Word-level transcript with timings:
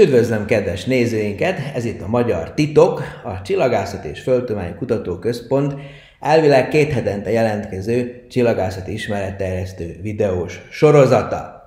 Üdvözlöm 0.00 0.46
kedves 0.46 0.84
nézőinket! 0.84 1.58
Ez 1.74 1.84
itt 1.84 2.02
a 2.02 2.08
Magyar 2.08 2.54
Titok, 2.54 3.02
a 3.24 3.42
Csillagászat 3.42 4.04
és 4.04 4.20
Földtudományi 4.20 4.74
Kutatóközpont 4.74 5.74
elvileg 6.20 6.68
két 6.68 6.92
hetente 6.92 7.30
jelentkező 7.30 8.24
csillagászati 8.28 8.92
ismeretterjesztő 8.92 9.98
videós 10.02 10.60
sorozata. 10.70 11.62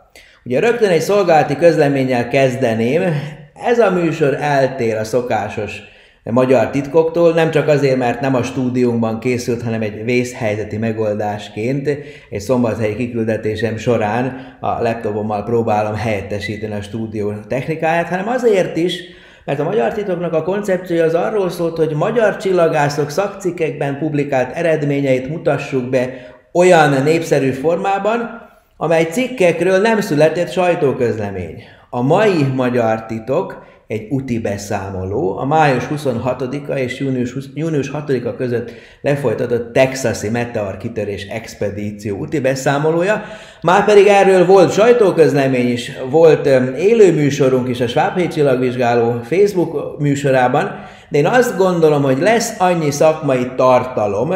Ugye 0.45 0.59
rögtön 0.59 0.89
egy 0.89 1.01
szolgálati 1.01 1.55
közleménnyel 1.55 2.27
kezdeném. 2.27 3.01
Ez 3.53 3.79
a 3.79 3.91
műsor 3.91 4.33
eltér 4.33 4.97
a 4.97 5.03
szokásos 5.03 5.81
magyar 6.23 6.69
titkoktól, 6.69 7.33
nem 7.33 7.51
csak 7.51 7.67
azért, 7.67 7.97
mert 7.97 8.21
nem 8.21 8.35
a 8.35 8.43
stúdiumban 8.43 9.19
készült, 9.19 9.61
hanem 9.61 9.81
egy 9.81 10.03
vészhelyzeti 10.03 10.77
megoldásként 10.77 11.87
egy 12.29 12.39
szombathelyi 12.39 12.95
kiküldetésem 12.95 13.77
során 13.77 14.57
a 14.59 14.81
laptopommal 14.81 15.43
próbálom 15.43 15.95
helyettesíteni 15.95 16.73
a 16.73 16.81
stúdió 16.81 17.33
technikáját, 17.47 18.07
hanem 18.07 18.27
azért 18.27 18.77
is, 18.77 18.93
mert 19.45 19.59
a 19.59 19.63
magyar 19.63 19.93
titoknak 19.93 20.33
a 20.33 20.43
koncepciója 20.43 21.03
az 21.03 21.13
arról 21.13 21.49
szólt, 21.49 21.77
hogy 21.77 21.93
magyar 21.95 22.37
csillagászok 22.37 23.09
szakcikkekben 23.09 23.97
publikált 23.97 24.55
eredményeit 24.55 25.29
mutassuk 25.29 25.89
be 25.89 26.09
olyan 26.53 27.03
népszerű 27.03 27.51
formában, 27.51 28.47
amely 28.77 29.03
cikkekről 29.03 29.77
nem 29.77 30.01
született 30.01 30.51
sajtóközlemény. 30.51 31.63
A 31.89 32.01
mai 32.01 32.43
magyar 32.55 33.05
titok 33.05 33.65
egy 33.89 34.07
úti 34.09 34.39
beszámoló. 34.39 35.37
A 35.37 35.45
május 35.45 35.83
26-a 35.95 36.73
és 36.73 36.99
június, 36.99 37.35
június 37.53 37.91
6-a 37.91 38.35
között 38.35 38.71
lefolytatott 39.01 39.73
texasi 39.73 40.29
meteor 40.29 40.77
kitörés 40.77 41.25
expedíció 41.25 42.17
úti 42.17 42.39
beszámolója. 42.39 43.23
Már 43.61 43.85
pedig 43.85 44.07
erről 44.07 44.45
volt 44.45 44.71
sajtóközlemény 44.71 45.71
is, 45.71 45.91
volt 46.09 46.45
élő 46.77 47.13
műsorunk 47.13 47.67
is 47.69 47.81
a 47.81 47.87
Svábhelyi 47.87 48.27
Csillagvizsgáló 48.27 49.19
Facebook 49.23 49.99
műsorában, 49.99 50.71
de 51.09 51.17
én 51.17 51.27
azt 51.27 51.57
gondolom, 51.57 52.03
hogy 52.03 52.19
lesz 52.19 52.59
annyi 52.59 52.91
szakmai 52.91 53.51
tartalom, 53.55 54.33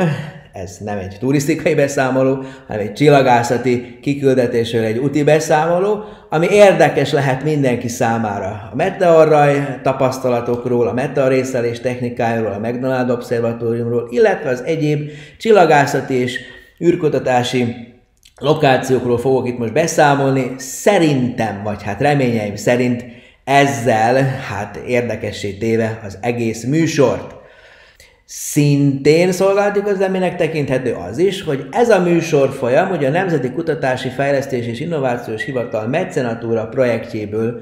ez 0.54 0.78
nem 0.80 0.98
egy 0.98 1.18
turisztikai 1.20 1.76
beszámoló, 1.76 2.44
hanem 2.68 2.82
egy 2.82 2.94
csillagászati 2.94 4.00
kiküldetésről 4.02 4.84
egy 4.84 4.98
úti 4.98 5.24
beszámoló, 5.24 6.04
ami 6.30 6.48
érdekes 6.50 7.12
lehet 7.12 7.44
mindenki 7.44 7.88
számára. 7.88 8.48
A 8.72 8.76
meteorraj 8.76 9.80
tapasztalatokról, 9.84 10.88
a 10.88 10.94
meteorészelés 10.94 11.80
technikájáról, 11.80 12.52
a 12.52 12.60
McDonald 12.60 13.10
Obszervatóriumról, 13.10 14.08
illetve 14.10 14.50
az 14.50 14.64
egyéb 14.64 15.10
csillagászati 15.38 16.14
és 16.14 16.40
űrkutatási 16.84 17.76
lokációkról 18.40 19.18
fogok 19.18 19.48
itt 19.48 19.58
most 19.58 19.74
beszámolni. 19.74 20.54
Szerintem, 20.58 21.64
vagy 21.64 21.84
hát 21.84 22.02
reményeim 22.02 22.56
szerint 22.56 23.06
ezzel 23.44 24.24
hát 24.24 24.80
érdekessé 24.88 25.52
téve 25.52 26.00
az 26.06 26.18
egész 26.22 26.64
műsort. 26.64 27.42
Szintén 28.36 29.32
szolgálati 29.32 29.82
közleménynek 29.82 30.36
tekinthető 30.36 30.94
az 30.94 31.18
is, 31.18 31.44
hogy 31.44 31.66
ez 31.72 31.90
a 31.90 32.00
műsor 32.00 32.50
folyam, 32.50 32.88
hogy 32.88 33.06
a 33.06 33.10
Nemzeti 33.10 33.52
Kutatási 33.52 34.10
Fejlesztés 34.10 34.68
és 34.68 34.80
Innovációs 34.80 35.44
Hivatal 35.44 35.88
Mecenatúra 35.88 36.68
projektjéből, 36.68 37.62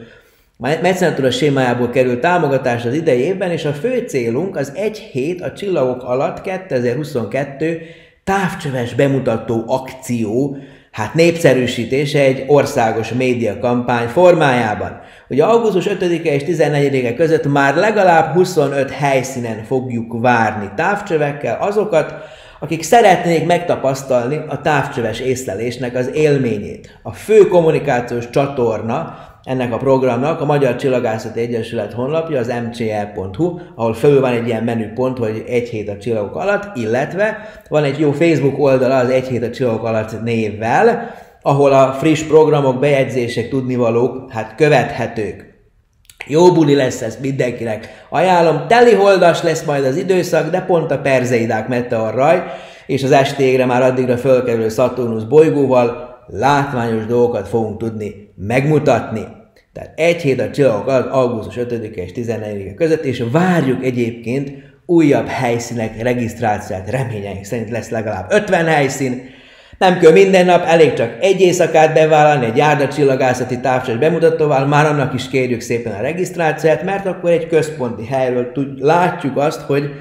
Mecenatúra 0.58 1.32
sémájából 1.32 1.90
kerül 1.90 2.20
támogatás 2.20 2.86
az 2.86 2.94
idei 2.94 3.20
évben, 3.20 3.52
és 3.52 3.66
a 3.66 3.74
fő 3.74 4.06
célunk 4.08 4.56
az 4.56 4.72
egy 4.76 4.98
hét 4.98 5.42
a 5.42 5.54
csillagok 5.54 6.04
alatt 6.04 6.42
2022 6.42 7.82
távcsöves 8.24 8.94
bemutató 8.94 9.64
akció, 9.68 10.58
hát 10.92 11.14
népszerűsítése 11.14 12.20
egy 12.20 12.44
országos 12.48 13.10
médiakampány 13.14 14.08
formájában. 14.08 15.00
Ugye 15.28 15.44
augusztus 15.44 15.88
5-e 15.88 16.34
és 16.34 16.44
14-e 16.46 17.14
között 17.14 17.52
már 17.52 17.76
legalább 17.76 18.34
25 18.34 18.92
helyszínen 18.92 19.64
fogjuk 19.64 20.22
várni 20.22 20.70
távcsövekkel 20.76 21.58
azokat, 21.62 22.14
akik 22.60 22.84
szeretnék 22.84 23.46
megtapasztalni 23.46 24.42
a 24.48 24.62
távcsöves 24.62 25.20
észlelésnek 25.20 25.96
az 25.96 26.10
élményét. 26.14 27.00
A 27.04 27.12
fő 27.12 27.48
kommunikációs 27.48 28.30
csatorna 28.30 29.18
ennek 29.44 29.74
a 29.74 29.78
programnak 29.78 30.42
a 30.42 30.46
Magyar 30.46 30.76
Csillagászati 30.76 31.40
Egyesület 31.40 31.94
honlapja 31.94 32.40
az 32.40 32.48
mcl.hu, 32.48 33.60
ahol 33.76 33.94
fölül 33.94 34.22
van 34.22 34.32
egy 34.32 34.48
ilyen 34.48 34.64
menüpont, 34.64 35.18
hogy 35.18 35.44
egy 35.48 35.70
hét 35.70 35.90
a 35.90 35.98
csillagok 35.98 36.36
alatt, 36.36 36.78
illetve 36.78 37.38
van 37.70 37.84
egy 37.84 38.00
jó 38.00 38.12
Facebook 38.12 38.60
oldala 38.60 38.98
az 38.98 39.10
egy 39.10 39.28
hét 39.28 39.44
a 39.44 39.50
csillagok 39.50 39.84
alatt 39.84 40.24
névvel, 40.24 41.14
ahol 41.42 41.72
a 41.72 41.94
friss 41.94 42.24
programok, 42.24 42.80
bejegyzések, 42.80 43.50
tudnivalók 43.50 44.32
hát 44.32 44.56
követhetők. 44.56 45.50
Jó 46.28 46.52
buli 46.52 46.76
lesz 46.76 47.02
ez 47.02 47.18
mindenkinek. 47.22 48.06
Ajánlom, 48.10 48.68
teli 48.68 48.94
holdas 48.94 49.42
lesz 49.44 49.64
majd 49.64 49.86
az 49.86 49.96
időszak, 49.96 50.50
de 50.50 50.62
pont 50.62 50.92
a 50.92 51.00
perzeidák 51.00 51.68
meteorraj, 51.68 52.44
és 52.86 53.04
az 53.04 53.12
estégre 53.12 53.66
már 53.66 53.82
addigra 53.82 54.18
fölkerülő 54.18 54.70
Saturnus 54.70 55.26
bolygóval 55.26 56.11
látványos 56.32 57.06
dolgokat 57.06 57.48
fogunk 57.48 57.78
tudni 57.78 58.34
megmutatni. 58.36 59.28
Tehát 59.74 60.00
egy 60.00 60.22
hét 60.22 60.42
a 60.42 60.52
csillagok 60.52 60.88
alatt, 60.88 61.12
augusztus 61.12 61.58
5 61.58 61.72
és 61.72 62.12
14 62.12 62.74
között, 62.74 63.04
és 63.04 63.24
várjuk 63.32 63.84
egyébként 63.84 64.52
újabb 64.86 65.28
helyszínek 65.28 66.02
regisztrációját. 66.02 66.90
Reményeink 66.90 67.46
szerint 67.46 67.70
lesz 67.70 67.90
legalább 67.90 68.32
50 68.32 68.66
helyszín, 68.66 69.30
nem 69.78 70.00
kell 70.00 70.12
minden 70.12 70.46
nap, 70.46 70.64
elég 70.66 70.94
csak 70.94 71.18
egy 71.20 71.42
éjszakát 71.42 71.94
bevállalni 71.94 72.46
egy 72.46 72.58
járda 72.58 72.88
csillagászati 72.88 73.60
távcsás 73.60 73.98
bemutatóval, 73.98 74.66
már 74.66 74.86
annak 74.86 75.14
is 75.14 75.30
kérjük 75.30 75.62
szépen 75.62 75.94
a 75.94 76.02
regisztrációt, 76.02 76.84
mert 76.84 77.06
akkor 77.06 77.32
egy 77.32 77.48
központi 77.48 78.06
helyről 78.06 78.52
tud, 78.52 78.80
látjuk 78.80 79.38
azt, 79.38 79.62
hogy 79.62 79.92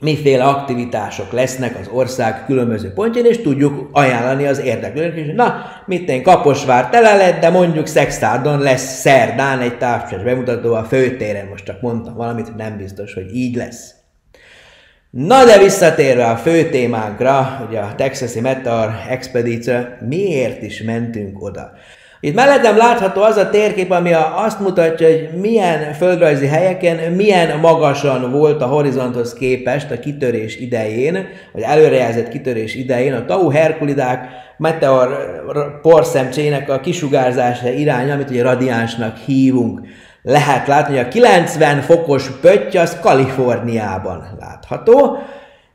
miféle 0.00 0.44
aktivitások 0.44 1.32
lesznek 1.32 1.78
az 1.80 1.88
ország 1.88 2.44
különböző 2.44 2.92
pontján, 2.92 3.24
és 3.24 3.40
tudjuk 3.40 3.88
ajánlani 3.92 4.46
az 4.46 4.60
érdeklődők 4.60 5.16
is, 5.16 5.34
na, 5.34 5.64
mit 5.86 6.08
én 6.08 6.22
Kaposvár 6.22 6.88
tele 6.88 7.16
lett, 7.16 7.40
de 7.40 7.50
mondjuk 7.50 7.86
Szextárdon 7.86 8.58
lesz 8.58 9.00
szerdán 9.00 9.60
egy 9.60 9.78
távcsás 9.78 10.22
bemutató 10.22 10.74
a 10.74 10.84
főtéren, 10.84 11.46
most 11.46 11.64
csak 11.64 11.80
mondtam 11.80 12.14
valamit, 12.14 12.56
nem 12.56 12.76
biztos, 12.76 13.14
hogy 13.14 13.34
így 13.36 13.56
lesz. 13.56 13.94
Na 15.10 15.44
de 15.44 15.58
visszatérve 15.58 16.24
a 16.26 16.36
fő 16.36 16.68
témánkra, 16.68 17.64
ugye 17.68 17.80
a 17.80 17.94
Texasi 17.94 18.40
Meteor 18.40 18.90
expedíció, 19.08 19.74
miért 20.08 20.62
is 20.62 20.82
mentünk 20.82 21.42
oda? 21.42 21.72
Itt 22.22 22.34
mellettem 22.34 22.76
látható 22.76 23.22
az 23.22 23.36
a 23.36 23.50
térkép, 23.50 23.90
ami 23.90 24.12
azt 24.34 24.60
mutatja, 24.60 25.06
hogy 25.06 25.28
milyen 25.40 25.92
földrajzi 25.92 26.46
helyeken, 26.46 27.12
milyen 27.12 27.58
magasan 27.58 28.30
volt 28.30 28.62
a 28.62 28.66
horizonthoz 28.66 29.34
képest 29.34 29.90
a 29.90 29.98
kitörés 29.98 30.56
idején, 30.56 31.26
vagy 31.52 31.62
előrejelzett 31.62 32.28
kitörés 32.28 32.74
idején 32.74 33.12
a 33.12 33.24
Tau 33.24 33.48
Herkulidák 33.48 34.28
meteor 34.56 35.08
porszemcsének 35.82 36.70
a 36.70 36.80
kisugárzása 36.80 37.68
iránya, 37.68 38.14
amit 38.14 38.30
ugye 38.30 38.42
radiánsnak 38.42 39.16
hívunk 39.16 39.80
lehet 40.22 40.66
látni, 40.66 40.96
hogy 40.96 41.04
a 41.04 41.08
90 41.08 41.80
fokos 41.80 42.30
pötty 42.40 42.76
az 42.76 43.00
Kaliforniában 43.00 44.24
látható. 44.40 45.18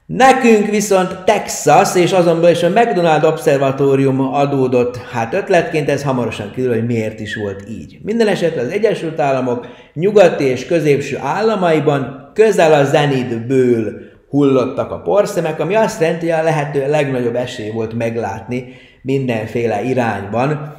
Nekünk 0.05 0.69
viszont 0.69 1.23
Texas, 1.23 1.95
és 1.95 2.11
azonban 2.11 2.51
is 2.51 2.63
a 2.63 2.69
McDonald 2.69 3.23
Observatórium 3.23 4.19
adódott, 4.19 4.97
hát 4.97 5.33
ötletként 5.33 5.89
ez 5.89 6.03
hamarosan 6.03 6.51
kiderül, 6.51 6.75
hogy 6.75 6.85
miért 6.85 7.19
is 7.19 7.35
volt 7.35 7.63
így. 7.69 7.99
Minden 8.03 8.27
esetre 8.27 8.61
az 8.61 8.69
Egyesült 8.69 9.19
Államok 9.19 9.67
nyugati 9.93 10.43
és 10.43 10.65
középső 10.65 11.17
államaiban 11.21 12.31
közel 12.33 12.73
a 12.73 12.83
zenidből 12.83 14.01
hullottak 14.29 14.91
a 14.91 15.01
porszemek, 15.01 15.59
ami 15.59 15.75
azt 15.75 16.01
jelenti, 16.01 16.29
hogy 16.29 16.39
a 16.39 16.43
lehető 16.43 16.89
legnagyobb 16.89 17.35
esély 17.35 17.69
volt 17.69 17.93
meglátni 17.93 18.73
mindenféle 19.01 19.83
irányban, 19.83 20.75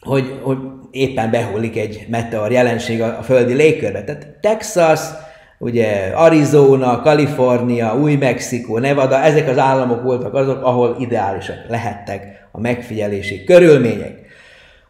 hogy, 0.00 0.38
hogy 0.42 0.58
éppen 0.90 1.30
behullik 1.30 1.76
egy 1.76 2.06
meteor 2.08 2.52
jelenség 2.52 3.02
a, 3.02 3.18
a 3.18 3.22
földi 3.22 3.54
légkörbe. 3.54 4.04
Tehát 4.04 4.26
Texas, 4.40 5.00
ugye 5.58 6.12
Arizona, 6.14 7.00
Kalifornia, 7.00 7.96
Új-Mexikó, 7.96 8.78
Nevada, 8.78 9.22
ezek 9.22 9.48
az 9.48 9.58
államok 9.58 10.02
voltak 10.02 10.34
azok, 10.34 10.64
ahol 10.64 10.96
ideálisak 10.98 11.58
lehettek 11.68 12.48
a 12.52 12.60
megfigyelési 12.60 13.44
körülmények. 13.44 14.24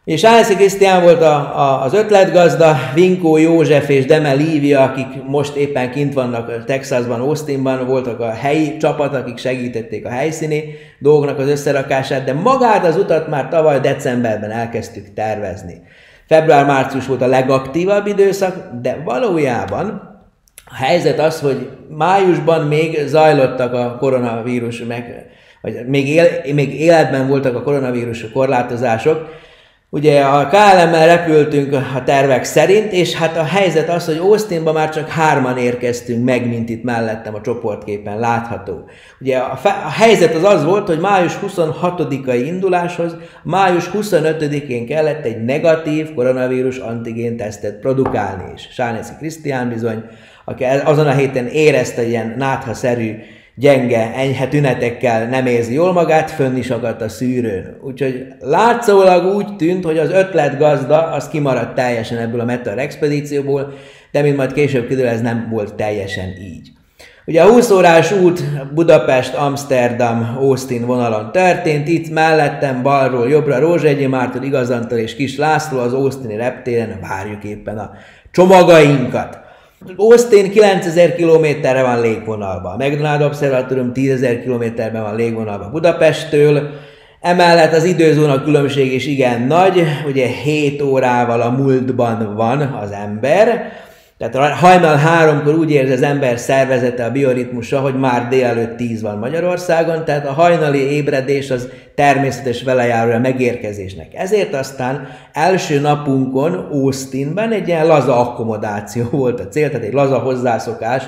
És 0.07 0.23
Áneszi 0.23 0.55
Krisztián 0.55 1.03
volt 1.03 1.21
a, 1.21 1.35
a, 1.35 1.83
az 1.83 1.93
ötletgazda, 1.93 2.77
Vinkó 2.93 3.37
József 3.37 3.89
és 3.89 4.05
Deme 4.05 4.33
Lívia, 4.33 4.81
akik 4.81 5.23
most 5.25 5.55
éppen 5.55 5.91
kint 5.91 6.13
vannak 6.13 6.65
Texasban, 6.65 7.19
Austinban, 7.19 7.85
voltak 7.85 8.19
a 8.19 8.31
helyi 8.31 8.77
csapat, 8.77 9.15
akik 9.15 9.37
segítették 9.37 10.05
a 10.05 10.09
helyszíni 10.09 10.63
dolgnak 10.99 11.39
az 11.39 11.47
összerakását, 11.47 12.23
de 12.23 12.33
magát 12.33 12.85
az 12.85 12.97
utat 12.97 13.27
már 13.27 13.47
tavaly 13.47 13.79
decemberben 13.79 14.51
elkezdtük 14.51 15.13
tervezni. 15.13 15.81
Február-március 16.27 17.07
volt 17.07 17.21
a 17.21 17.27
legaktívabb 17.27 18.07
időszak, 18.07 18.69
de 18.81 19.01
valójában 19.05 20.16
a 20.69 20.75
helyzet 20.75 21.19
az, 21.19 21.39
hogy 21.39 21.69
májusban 21.89 22.67
még 22.67 22.99
zajlottak 23.05 23.73
a 23.73 23.97
koronavírus 23.99 24.83
meg, 24.83 25.25
vagy 25.61 25.87
még, 25.87 26.09
él, 26.09 26.53
még 26.53 26.79
életben 26.79 27.27
voltak 27.27 27.55
a 27.55 27.61
koronavírus 27.61 28.31
korlátozások, 28.31 29.29
Ugye 29.89 30.21
a 30.21 30.47
KLM-mel 30.47 31.17
repültünk 31.17 31.73
a 31.73 32.03
tervek 32.05 32.43
szerint, 32.43 32.91
és 32.91 33.13
hát 33.13 33.37
a 33.37 33.43
helyzet 33.43 33.89
az, 33.89 34.05
hogy 34.05 34.17
Austinba 34.17 34.71
már 34.71 34.89
csak 34.89 35.09
hárman 35.09 35.57
érkeztünk 35.57 36.25
meg, 36.25 36.47
mint 36.47 36.69
itt 36.69 36.83
mellettem 36.83 37.35
a 37.35 37.41
csoportképen 37.41 38.19
látható. 38.19 38.89
Ugye 39.19 39.37
a, 39.37 39.55
fe- 39.55 39.83
a 39.85 39.89
helyzet 39.89 40.35
az 40.35 40.43
az 40.43 40.63
volt, 40.65 40.87
hogy 40.87 40.99
május 40.99 41.39
26-ai 41.47 42.43
induláshoz, 42.45 43.15
május 43.43 43.89
25-én 43.93 44.85
kellett 44.85 45.25
egy 45.25 45.43
negatív 45.43 46.13
koronavírus 46.13 46.77
antigén 46.77 47.37
tesztet 47.37 47.79
produkálni, 47.79 48.51
és 48.55 48.67
Sánészi 48.71 49.13
Krisztián 49.17 49.69
bizony, 49.69 50.03
aki 50.45 50.63
azon 50.63 51.07
a 51.07 51.13
héten 51.13 51.47
érezte 51.47 52.07
ilyen 52.07 52.33
náthaszerű 52.37 53.15
gyenge, 53.59 54.13
enyhe 54.15 54.47
tünetekkel 54.47 55.27
nem 55.27 55.45
érzi 55.45 55.73
jól 55.73 55.93
magát, 55.93 56.31
fönn 56.31 56.55
is 56.55 56.69
akadt 56.69 57.01
a 57.01 57.09
szűrőn. 57.09 57.77
Úgyhogy 57.81 58.25
látszólag 58.39 59.35
úgy 59.35 59.55
tűnt, 59.55 59.85
hogy 59.85 59.97
az 59.97 60.09
ötlet 60.09 60.57
gazda 60.57 61.01
az 61.01 61.27
kimaradt 61.27 61.75
teljesen 61.75 62.17
ebből 62.17 62.39
a 62.39 62.45
Meteor 62.45 62.79
expedícióból, 62.79 63.73
de 64.11 64.21
mint 64.21 64.37
majd 64.37 64.53
később 64.53 64.87
kiderül, 64.87 65.09
ez 65.09 65.21
nem 65.21 65.47
volt 65.51 65.73
teljesen 65.73 66.27
így. 66.39 66.71
Ugye 67.25 67.41
a 67.41 67.51
20 67.51 67.69
órás 67.71 68.11
út 68.11 68.43
Budapest, 68.73 69.33
Amsterdam, 69.33 70.37
Austin 70.39 70.85
vonalon 70.85 71.31
történt, 71.31 71.87
itt 71.87 72.09
mellettem 72.09 72.81
balról 72.83 73.29
jobbra 73.29 73.59
Rózsegyi 73.59 74.05
Márton, 74.05 74.43
Igazantal 74.43 74.97
és 74.97 75.15
Kis 75.15 75.37
László 75.37 75.79
az 75.79 75.93
Austini 75.93 76.35
reptéren 76.35 76.99
várjuk 77.01 77.43
éppen 77.43 77.77
a 77.77 77.91
csomagainkat. 78.31 79.39
Austin 79.97 80.51
9000 80.51 81.15
kilométerre 81.15 81.81
van 81.81 82.01
légvonalban, 82.01 82.75
McDonald 82.77 83.21
Observatorium 83.21 83.91
10.000 83.93 84.39
kilométerben 84.43 85.01
van 85.01 85.15
légvonalban 85.15 85.71
Budapesttől, 85.71 86.69
Emellett 87.21 87.73
az 87.73 87.83
időzóna 87.83 88.43
különbség 88.43 88.93
is 88.93 89.05
igen 89.05 89.41
nagy, 89.41 89.83
ugye 90.07 90.27
7 90.27 90.81
órával 90.81 91.41
a 91.41 91.49
múltban 91.49 92.35
van 92.35 92.61
az 92.61 92.91
ember, 92.91 93.71
tehát 94.17 94.53
hajnal 94.53 94.95
háromkor 94.95 95.55
úgy 95.55 95.71
érzi 95.71 95.93
az 95.93 96.01
ember 96.01 96.39
szervezete, 96.39 97.05
a 97.05 97.11
bioritmusa, 97.11 97.79
hogy 97.79 97.99
már 97.99 98.27
délelőtt 98.27 98.77
tíz 98.77 99.01
van 99.01 99.17
Magyarországon, 99.17 100.05
tehát 100.05 100.27
a 100.27 100.33
hajnali 100.33 100.79
ébredés 100.79 101.51
az 101.51 101.67
természetes 101.95 102.63
velejárója 102.63 103.15
a 103.15 103.19
megérkezésnek. 103.19 104.13
Ezért 104.13 104.53
aztán 104.53 105.07
első 105.33 105.79
napunkon 105.79 106.53
Austinben 106.71 107.51
egy 107.51 107.67
ilyen 107.67 107.87
laza 107.87 108.19
akkomodáció 108.19 109.03
volt 109.23 109.39
a 109.39 109.47
cél, 109.47 109.69
tehát 109.69 109.85
egy 109.85 109.93
laza 109.93 110.17
hozzászokás 110.17 111.03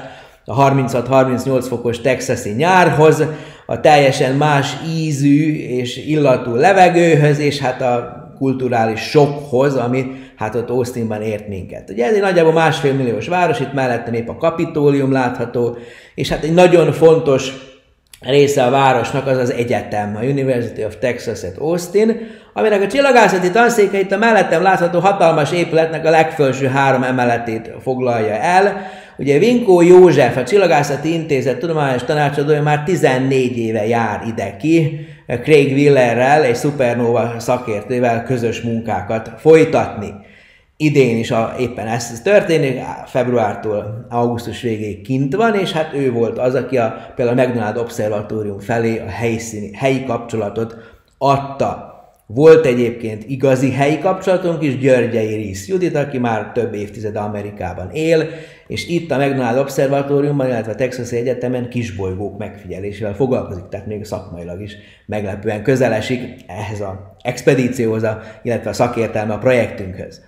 a 0.46 0.72
36-38 0.72 1.66
fokos 1.68 2.02
texasi 2.02 2.50
nyárhoz, 2.50 3.24
a 3.66 3.80
teljesen 3.80 4.36
más 4.36 4.74
ízű 4.88 5.54
és 5.56 6.06
illatú 6.06 6.56
levegőhöz, 6.56 7.40
és 7.40 7.60
hát 7.60 7.82
a 7.82 8.18
kulturális 8.38 9.02
sokhoz, 9.02 9.76
ami 9.76 10.06
hát 10.40 10.56
ott 10.56 10.70
Austinban 10.70 11.22
ért 11.22 11.48
minket. 11.48 11.90
Ugye 11.90 12.06
ez 12.06 12.14
egy 12.14 12.22
nagyjából 12.22 12.54
másfél 12.54 12.94
milliós 12.94 13.28
város, 13.28 13.60
itt 13.60 13.74
mellettem 13.74 14.14
épp 14.14 14.30
a 14.30 14.38
kapitólium 14.38 15.12
látható, 15.12 15.78
és 16.16 16.30
hát 16.30 16.44
egy 16.44 16.54
nagyon 16.54 16.92
fontos 16.92 17.54
része 18.20 18.64
a 18.64 18.70
városnak 18.70 19.28
az 19.28 19.38
az 19.38 19.52
egyetem, 19.52 20.16
a 20.16 20.24
University 20.24 20.84
of 20.84 20.98
Texas 21.00 21.44
at 21.44 21.58
Austin, 21.58 22.18
aminek 22.54 22.82
a 22.82 22.88
csillagászati 22.88 23.52
tanszéke 23.52 24.00
itt 24.00 24.12
a 24.12 24.18
mellettem 24.18 24.62
látható 24.62 25.00
hatalmas 25.00 25.52
épületnek 25.52 26.06
a 26.06 26.10
legfelső 26.10 26.68
három 26.68 27.04
emeletét 27.04 27.72
foglalja 27.82 28.34
el. 28.34 28.88
Ugye 29.18 29.38
Vinkó 29.38 29.82
József, 29.82 30.38
a 30.38 30.44
Csillagászati 30.44 31.14
Intézet 31.14 31.60
tudományos 31.60 32.04
tanácsadója 32.04 32.62
már 32.62 32.84
14 32.84 33.58
éve 33.58 33.88
jár 33.88 34.24
ide 34.28 34.56
ki, 34.58 35.08
Craig 35.44 35.74
Willerrel, 35.74 36.44
egy 36.44 36.56
szupernova 36.56 37.34
szakértővel 37.38 38.24
közös 38.24 38.62
munkákat 38.62 39.32
folytatni. 39.38 40.28
Idén 40.82 41.18
is 41.18 41.32
a, 41.32 41.56
éppen 41.60 41.88
ez 41.88 42.22
történik, 42.22 42.80
februártól 43.06 44.06
augusztus 44.10 44.62
végéig 44.62 45.02
kint 45.02 45.36
van, 45.36 45.56
és 45.56 45.72
hát 45.72 45.94
ő 45.94 46.12
volt 46.12 46.38
az, 46.38 46.56
aki 46.56 46.78
a, 46.78 47.12
például 47.16 47.40
a 47.40 47.44
McDonald 47.44 47.78
Observatórium 47.78 48.60
felé 48.60 49.00
a 49.00 49.10
helyszíni, 49.10 49.74
helyi 49.74 50.04
kapcsolatot 50.04 50.76
adta. 51.18 51.88
Volt 52.26 52.66
egyébként 52.66 53.24
igazi 53.28 53.72
helyi 53.72 54.00
kapcsolatunk 54.00 54.64
is, 54.64 54.78
Györgyei 54.78 55.36
Rész 55.36 55.68
Judit, 55.68 55.96
aki 55.96 56.18
már 56.18 56.52
több 56.52 56.74
évtized 56.74 57.16
Amerikában 57.16 57.90
él, 57.92 58.28
és 58.68 58.88
itt 58.88 59.12
a 59.12 59.18
McDonald 59.18 59.58
Observatóriumban, 59.58 60.48
illetve 60.48 60.72
a 60.72 60.76
Texas 60.76 61.12
Egyetemen 61.12 61.70
kisbolygók 61.70 62.38
megfigyelésével 62.38 63.16
foglalkozik, 63.16 63.68
tehát 63.70 63.88
még 63.88 64.06
szakmailag 64.06 64.62
is 64.62 64.76
meglepően 65.06 65.64
közelesik 65.64 66.22
ehhez 66.48 66.82
a 66.82 67.16
expedícióhoz, 67.22 68.06
illetve 68.44 68.70
a 68.70 68.74
szakértelme 68.74 69.34
a 69.34 69.38
projektünkhöz. 69.38 70.22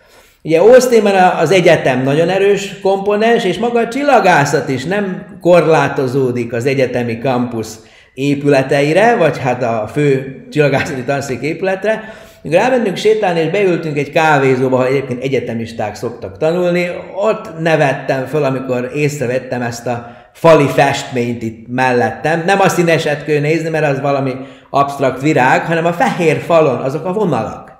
Ugye 0.43 0.59
Austinban 0.59 1.15
az 1.15 1.51
egyetem 1.51 2.03
nagyon 2.03 2.29
erős 2.29 2.79
komponens, 2.81 3.43
és 3.43 3.57
maga 3.57 3.79
a 3.79 3.87
csillagászat 3.87 4.69
is 4.69 4.83
nem 4.83 5.25
korlátozódik 5.41 6.53
az 6.53 6.65
egyetemi 6.65 7.19
kampusz 7.19 7.79
épületeire, 8.13 9.15
vagy 9.15 9.37
hát 9.37 9.63
a 9.63 9.89
fő 9.91 10.41
csillagászati 10.51 11.03
tanszék 11.03 11.41
épületre. 11.41 12.13
Mikor 12.41 12.59
elmentünk 12.59 12.97
sétálni, 12.97 13.39
és 13.39 13.49
beültünk 13.49 13.97
egy 13.97 14.11
kávézóba, 14.11 14.77
ha 14.77 14.87
egyébként 14.87 15.23
egyetemisták 15.23 15.95
szoktak 15.95 16.37
tanulni, 16.37 16.89
ott 17.15 17.59
nevettem 17.59 18.25
föl, 18.25 18.43
amikor 18.43 18.91
észrevettem 18.95 19.61
ezt 19.61 19.87
a 19.87 20.15
fali 20.33 20.67
festményt 20.67 21.41
itt 21.41 21.65
mellettem. 21.69 22.43
Nem 22.45 22.59
a 22.59 22.69
színeset 22.69 23.25
kell 23.25 23.39
nézni, 23.39 23.69
mert 23.69 23.85
az 23.85 24.01
valami 24.01 24.31
absztrakt 24.69 25.21
virág, 25.21 25.65
hanem 25.65 25.85
a 25.85 25.93
fehér 25.93 26.37
falon, 26.37 26.77
azok 26.77 27.05
a 27.05 27.13
vonalak. 27.13 27.70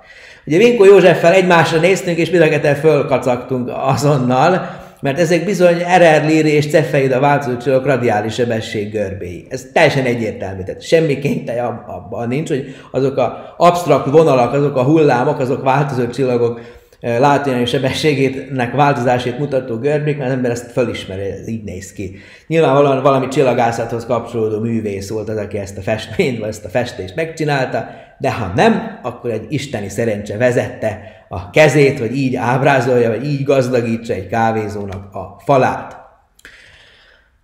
Ugye 0.46 0.58
Vinkó 0.58 0.84
Józseffel 0.84 1.32
egymásra 1.32 1.78
néztünk, 1.78 2.18
és 2.18 2.30
mind 2.30 2.76
fölkacagtunk 2.80 3.70
azonnal, 3.74 4.80
mert 5.00 5.18
ezek 5.18 5.44
bizony 5.44 5.76
RR 5.96 6.24
Líri 6.26 6.50
és 6.50 6.70
Cefeid 6.70 7.12
a 7.12 7.20
változócsillagok 7.20 7.86
radiális 7.86 8.34
sebesség 8.34 8.90
görbéi. 8.90 9.46
Ez 9.48 9.66
teljesen 9.72 10.04
egyértelmű, 10.04 10.62
tehát 10.62 10.82
semmi 10.82 11.18
kénytej 11.18 11.58
abban 11.86 12.28
nincs, 12.28 12.48
hogy 12.48 12.74
azok 12.90 13.16
a 13.16 13.54
absztrakt 13.56 14.10
vonalak, 14.10 14.52
azok 14.52 14.76
a 14.76 14.82
hullámok, 14.82 15.38
azok 15.38 15.62
változó 15.62 16.06
csillagok 16.06 16.60
látóirányú 17.02 17.64
sebességének 17.64 18.72
változását 18.74 19.38
mutató 19.38 19.78
görbék, 19.78 20.16
mert 20.16 20.28
az 20.30 20.36
ember 20.36 20.50
ezt 20.50 20.72
felismeri, 20.72 21.22
ez 21.22 21.48
így 21.48 21.64
néz 21.64 21.92
ki. 21.92 22.16
Nyilvánvalóan 22.46 23.02
valami 23.02 23.28
csillagászathoz 23.28 24.06
kapcsolódó 24.06 24.60
művész 24.60 25.08
volt 25.08 25.28
az, 25.28 25.36
aki 25.36 25.58
ezt 25.58 25.78
a 25.78 25.80
festményt, 25.80 26.38
vagy 26.38 26.48
ezt 26.48 26.64
a 26.64 26.68
festést 26.68 27.14
megcsinálta, 27.14 27.88
de 28.18 28.32
ha 28.32 28.52
nem, 28.54 29.00
akkor 29.02 29.30
egy 29.30 29.46
isteni 29.48 29.88
szerencse 29.88 30.36
vezette 30.36 31.00
a 31.28 31.50
kezét, 31.50 31.98
hogy 31.98 32.16
így 32.16 32.36
ábrázolja, 32.36 33.08
vagy 33.08 33.24
így 33.24 33.44
gazdagítsa 33.44 34.12
egy 34.12 34.26
kávézónak 34.26 35.14
a 35.14 35.40
falát. 35.44 36.01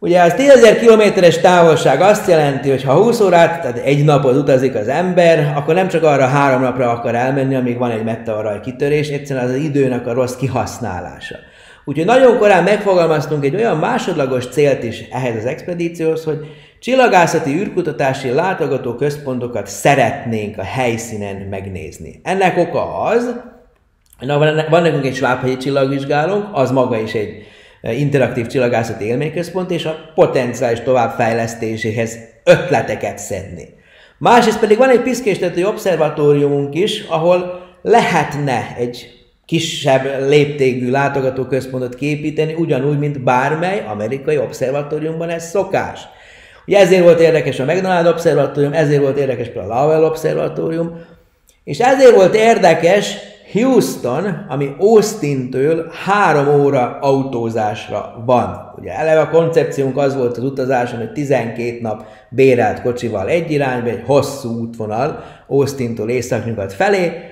Ugye 0.00 0.22
az 0.22 0.34
10.000 0.36 0.76
kilométeres 0.80 1.38
távolság 1.38 2.00
azt 2.00 2.28
jelenti, 2.28 2.70
hogy 2.70 2.82
ha 2.82 2.92
20 2.92 3.20
órát, 3.20 3.60
tehát 3.60 3.78
egy 3.78 4.04
napot 4.04 4.36
utazik 4.36 4.74
az 4.74 4.88
ember, 4.88 5.52
akkor 5.56 5.74
nem 5.74 5.88
csak 5.88 6.02
arra 6.02 6.26
három 6.26 6.60
napra 6.60 6.90
akar 6.90 7.14
elmenni, 7.14 7.54
amíg 7.54 7.78
van 7.78 7.90
egy 7.90 8.04
meteoraj 8.04 8.60
kitörés, 8.60 9.08
egyszerűen 9.08 9.44
az, 9.44 9.50
az 9.50 9.56
időnek 9.56 10.06
a 10.06 10.12
rossz 10.12 10.36
kihasználása. 10.36 11.36
Úgyhogy 11.84 12.04
nagyon 12.04 12.38
korán 12.38 12.62
megfogalmaztunk 12.62 13.44
egy 13.44 13.54
olyan 13.54 13.76
másodlagos 13.76 14.46
célt 14.46 14.82
is 14.82 15.04
ehhez 15.10 15.36
az 15.36 15.44
expedícióhoz, 15.44 16.24
hogy 16.24 16.38
csillagászati 16.80 17.50
űrkutatási 17.50 18.30
látogató 18.30 18.94
központokat 18.94 19.66
szeretnénk 19.66 20.58
a 20.58 20.64
helyszínen 20.64 21.36
megnézni. 21.36 22.20
Ennek 22.22 22.58
oka 22.58 23.00
az, 23.00 23.34
Na, 24.20 24.38
van 24.70 24.82
nekünk 24.82 25.04
egy 25.04 25.14
svábhegyi 25.14 25.56
csillagvizsgálónk, 25.56 26.44
az 26.52 26.70
maga 26.70 26.98
is 26.98 27.12
egy 27.12 27.46
interaktív 27.82 28.46
csillagászati 28.46 29.04
élményközpont, 29.04 29.70
és 29.70 29.84
a 29.84 30.12
potenciális 30.14 30.80
továbbfejlesztéséhez 30.80 32.18
ötleteket 32.44 33.18
szedni. 33.18 33.68
Másrészt 34.18 34.58
pedig 34.60 34.78
van 34.78 34.90
egy 34.90 35.02
piszkéstető 35.02 35.66
obszervatóriumunk 35.66 36.74
is, 36.74 37.04
ahol 37.08 37.66
lehetne 37.82 38.74
egy 38.78 39.18
kisebb 39.44 40.28
léptékű 40.28 40.90
látogatóközpontot 40.90 41.94
képíteni, 41.94 42.54
ugyanúgy, 42.54 42.98
mint 42.98 43.22
bármely 43.22 43.84
amerikai 43.88 44.38
obszervatóriumban 44.38 45.28
ez 45.28 45.48
szokás. 45.48 46.00
Ugye 46.66 46.78
ezért 46.78 47.02
volt 47.02 47.20
érdekes 47.20 47.60
a 47.60 47.64
McDonald 47.64 48.06
Obszervatórium, 48.06 48.72
ezért 48.72 49.00
volt 49.00 49.18
érdekes 49.18 49.48
például 49.48 49.72
a 49.72 49.82
Lowell 49.82 50.04
Obszervatórium, 50.04 51.00
és 51.64 51.78
ezért 51.78 52.14
volt 52.14 52.34
érdekes 52.34 53.16
Houston, 53.52 54.46
ami 54.48 54.74
Austin-től 54.78 55.90
három 56.04 56.60
óra 56.60 56.98
autózásra 57.00 58.22
van. 58.26 58.74
Ugye 58.78 58.92
eleve 58.92 59.20
a 59.20 59.28
koncepciónk 59.28 59.96
az 59.96 60.16
volt 60.16 60.36
az 60.36 60.44
utazáson, 60.44 60.98
hogy 60.98 61.12
12 61.12 61.78
nap 61.80 62.04
bérelt 62.28 62.82
kocsival 62.82 63.28
egy 63.28 63.50
irányba, 63.50 63.88
egy 63.88 64.02
hosszú 64.06 64.60
útvonal 64.60 65.24
Austin-tól 65.46 66.10
északnyugat 66.10 66.72
felé, 66.72 67.27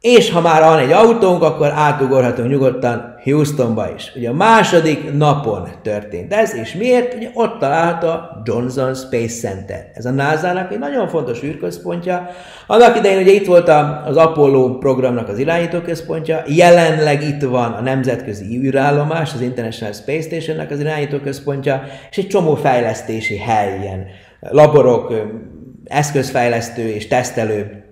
és 0.00 0.30
ha 0.30 0.40
már 0.40 0.62
van 0.62 0.78
egy 0.78 0.92
autónk, 0.92 1.42
akkor 1.42 1.72
átugorhatunk 1.74 2.50
nyugodtan 2.50 3.14
Houstonba 3.24 3.86
is. 3.96 4.12
Ugye 4.16 4.28
a 4.28 4.32
második 4.32 5.12
napon 5.12 5.68
történt 5.82 6.32
ez, 6.32 6.54
és 6.54 6.74
miért? 6.74 7.14
Ugye 7.14 7.30
ott 7.34 7.58
található 7.58 8.08
a 8.08 8.42
Johnson 8.44 8.94
Space 8.94 9.48
Center. 9.48 9.90
Ez 9.94 10.04
a 10.04 10.10
NASA-nak 10.10 10.72
egy 10.72 10.78
nagyon 10.78 11.08
fontos 11.08 11.42
űrközpontja. 11.42 12.28
Annak 12.66 12.96
idején 12.96 13.22
ugye 13.22 13.32
itt 13.32 13.46
volt 13.46 13.68
az 14.06 14.16
Apollo 14.16 14.78
programnak 14.78 15.28
az 15.28 15.38
irányítóközpontja, 15.38 16.42
jelenleg 16.46 17.22
itt 17.22 17.42
van 17.42 17.72
a 17.72 17.80
nemzetközi 17.80 18.58
űrállomás, 18.58 19.34
az 19.34 19.40
International 19.40 19.94
Space 19.94 20.26
Stationnek 20.26 20.70
az 20.70 20.80
irányítóközpontja, 20.80 21.82
és 22.10 22.16
egy 22.16 22.28
csomó 22.28 22.54
fejlesztési 22.54 23.38
hely, 23.38 23.78
ilyen 23.80 24.06
laborok, 24.40 25.12
eszközfejlesztő 25.84 26.88
és 26.88 27.08
tesztelő 27.08 27.87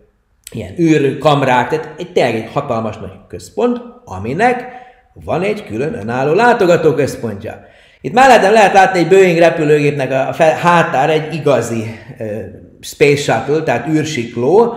ilyen 0.52 0.74
űrkamrák, 0.78 1.68
tehát 1.68 1.94
egy 1.98 2.12
tényleg 2.12 2.34
egy 2.34 2.50
hatalmas 2.52 2.96
nagy 2.96 3.10
központ, 3.28 3.80
aminek 4.04 4.64
van 5.24 5.42
egy 5.42 5.64
külön 5.64 5.94
önálló 5.94 6.32
látogatóközpontja. 6.32 7.64
Itt 8.00 8.12
mellettem 8.12 8.52
lehet 8.52 8.72
látni 8.72 8.98
egy 8.98 9.08
Boeing 9.08 9.38
repülőgépnek 9.38 10.10
a 10.10 10.32
fel, 10.32 10.56
hátár 10.56 11.10
egy 11.10 11.34
igazi 11.34 11.98
uh, 12.18 12.26
space 12.80 13.22
shuttle, 13.22 13.62
tehát 13.62 13.88
űrsikló, 13.88 14.74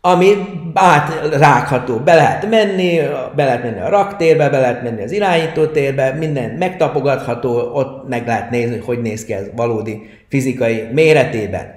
ami 0.00 0.36
átrágható. 0.74 1.96
Be 1.96 2.14
lehet 2.14 2.50
menni, 2.50 3.00
be 3.36 3.44
lehet 3.44 3.62
menni 3.62 3.80
a 3.80 3.88
raktérbe, 3.88 4.48
be 4.48 4.58
lehet 4.60 4.82
menni 4.82 5.02
az 5.02 5.12
irányítótérbe, 5.12 6.12
minden 6.12 6.50
megtapogatható, 6.50 7.70
ott 7.72 8.08
meg 8.08 8.26
lehet 8.26 8.50
nézni, 8.50 8.78
hogy 8.78 9.00
néz 9.00 9.24
ki 9.24 9.32
ez 9.32 9.44
valódi 9.56 10.02
fizikai 10.28 10.88
méretében. 10.92 11.74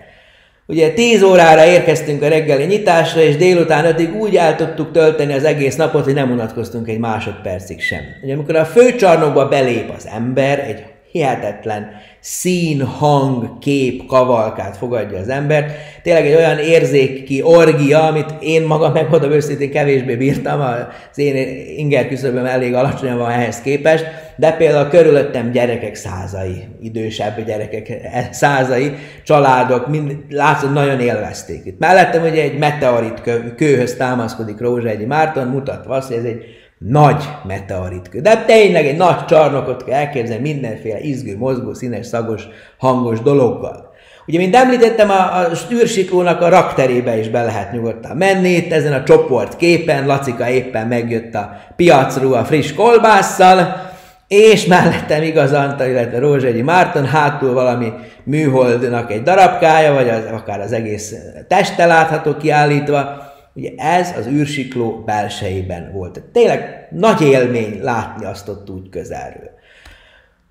Ugye 0.70 0.94
10 0.94 1.22
órára 1.22 1.66
érkeztünk 1.66 2.22
a 2.22 2.28
reggeli 2.28 2.66
nyitásra, 2.66 3.22
és 3.22 3.36
délután 3.36 3.86
ötig 3.86 4.16
úgy 4.16 4.36
el 4.36 4.56
tudtuk 4.56 4.92
tölteni 4.92 5.34
az 5.34 5.44
egész 5.44 5.76
napot, 5.76 6.04
hogy 6.04 6.14
nem 6.14 6.32
unatkoztunk 6.32 6.88
egy 6.88 7.00
másodpercig 7.00 7.82
sem. 7.82 8.00
Ugye 8.24 8.34
amikor 8.34 8.56
a 8.56 8.66
főcsarnokba 8.66 9.48
belép 9.48 9.90
az 9.96 10.08
ember, 10.16 10.60
egy 10.60 10.84
hihetetlen 11.12 11.90
szín, 12.20 12.82
hang, 12.82 13.60
kép, 13.60 14.06
kavalkát 14.06 14.78
fogadja 14.78 15.20
az 15.20 15.30
embert. 15.30 15.72
Tényleg 16.04 16.26
egy 16.26 16.36
olyan 16.36 16.60
érzéki 16.60 17.42
orgia, 17.42 18.04
amit 18.04 18.34
én 18.40 18.62
magam 18.62 18.92
megmondom 18.92 19.32
őszintén 19.32 19.72
kevésbé 19.72 20.16
bírtam, 20.16 20.60
az 20.62 21.18
én 21.18 21.36
inger 21.78 22.08
küszöböm 22.08 22.46
elég 22.46 22.74
alacsony 22.74 23.18
van 23.18 23.32
ehhez 23.32 23.62
képest, 23.62 24.06
de 24.36 24.52
például 24.52 24.88
körülöttem 24.88 25.52
gyerekek 25.52 25.96
százai, 25.96 26.64
idősebb 26.82 27.46
gyerekek 27.46 28.00
százai, 28.32 28.92
családok, 29.24 29.88
mind, 29.88 30.16
látszott, 30.30 30.74
nagyon 30.74 31.00
élvezték 31.00 31.66
itt. 31.66 31.80
Mellettem 31.80 32.24
ugye 32.24 32.42
egy 32.42 32.58
meteorit 32.58 33.22
kő, 33.22 33.54
kőhöz 33.56 33.96
támaszkodik 33.96 34.60
Rózsegyi 34.60 35.06
Márton, 35.06 35.48
mutatva 35.48 35.96
azt, 35.96 36.08
hogy 36.08 36.18
ez 36.18 36.24
egy 36.24 36.44
nagy 36.78 37.24
meteoritkő. 37.44 38.20
De 38.20 38.44
tényleg 38.46 38.86
egy 38.86 38.98
nagy 38.98 39.26
csarnokot 39.26 39.84
kell 39.84 39.96
elképzelni 39.96 40.42
mindenféle 40.42 41.00
izgő, 41.00 41.38
mozgó, 41.38 41.74
színes, 41.74 42.06
szagos, 42.06 42.44
hangos 42.78 43.22
dologgal. 43.22 43.88
Ugye, 44.28 44.38
mint 44.38 44.56
említettem, 44.56 45.10
a, 45.10 45.38
a 45.38 45.56
stűrsiklónak 45.56 46.42
a 46.42 46.50
rakterébe 46.50 47.18
is 47.18 47.30
be 47.30 47.44
lehet 47.44 47.72
nyugodtan 47.72 48.18
menni. 48.18 48.50
Itt 48.50 48.72
ezen 48.72 48.94
a 48.94 49.04
csoport 49.04 49.56
képen 49.56 50.06
Lacika 50.06 50.50
éppen 50.50 50.88
megjött 50.88 51.34
a 51.34 51.58
piacról 51.76 52.34
a 52.34 52.46
friss 52.46 52.74
kolbásszal, 52.74 53.86
és 54.28 54.66
mellettem 54.66 55.22
igaz 55.22 55.54
Anta, 55.54 55.88
illetve 55.88 56.20
Rózsegyi 56.20 56.62
Márton, 56.62 57.06
hátul 57.06 57.54
valami 57.54 57.94
műholdnak 58.24 59.12
egy 59.12 59.24
darabkája, 59.24 59.94
vagy 59.94 60.10
az, 60.10 60.24
akár 60.34 60.60
az 60.60 60.72
egész 60.72 61.14
teste 61.48 61.86
látható 61.86 62.38
kiállítva, 62.38 63.27
Ugye 63.58 63.72
ez 63.78 64.14
az 64.18 64.28
űrsikló 64.28 65.04
belsejében 65.06 65.92
volt. 65.94 66.24
Tényleg 66.34 66.88
nagy 66.92 67.22
élmény 67.22 67.80
látni 67.82 68.26
azt 68.26 68.50
ott 68.50 68.70
úgy 68.70 68.90
közelről. 68.90 69.50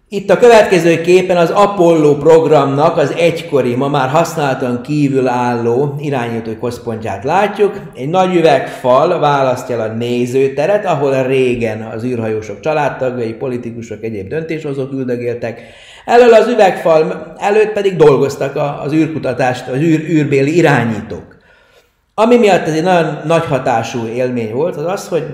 Itt 0.09 0.31
a 0.31 0.39
következő 0.39 1.01
képen 1.01 1.37
az 1.37 1.51
Apollo 1.51 2.17
programnak 2.17 2.97
az 2.97 3.15
egykori, 3.17 3.75
ma 3.75 3.89
már 3.89 4.09
használtan 4.09 4.83
kívül 4.83 5.29
álló 5.29 5.95
irányító 6.01 6.53
központját 6.53 7.25
látjuk. 7.25 7.81
Egy 7.95 8.09
nagy 8.09 8.37
üvegfal 8.37 9.19
választja 9.19 9.75
el 9.75 9.91
a 9.91 9.95
nézőteret, 9.95 10.87
ahol 10.87 11.23
régen 11.23 11.83
az 11.83 12.05
űrhajósok 12.05 12.61
családtagjai, 12.61 13.33
politikusok, 13.33 14.03
egyéb 14.03 14.29
döntéshozók 14.29 14.93
üldögéltek. 14.93 15.61
Elől 16.05 16.35
az 16.35 16.49
üvegfal 16.49 17.35
előtt 17.39 17.73
pedig 17.73 17.97
dolgoztak 17.97 18.57
az 18.85 18.93
űrkutatást, 18.93 19.69
az 19.69 19.77
űr, 19.77 20.01
űrbéli 20.01 20.57
irányítók. 20.57 21.36
Ami 22.19 22.37
miatt 22.37 22.67
ez 22.67 22.75
egy 22.75 22.83
nagyon 22.83 23.19
nagy 23.25 23.45
hatású 23.45 24.07
élmény 24.07 24.53
volt, 24.53 24.77
az 24.77 24.85
az, 24.85 25.09
hogy 25.09 25.25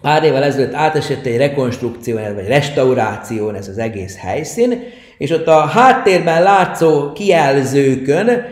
pár 0.00 0.22
évvel 0.22 0.42
ezelőtt 0.42 0.74
átesett 0.74 1.24
egy 1.24 1.36
rekonstrukció, 1.36 2.14
vagy 2.34 2.46
restauráción 2.46 3.54
ez 3.54 3.68
az 3.68 3.78
egész 3.78 4.16
helyszín, 4.18 4.82
és 5.18 5.30
ott 5.30 5.46
a 5.46 5.60
háttérben 5.60 6.42
látszó 6.42 7.12
kijelzőkön 7.12 8.44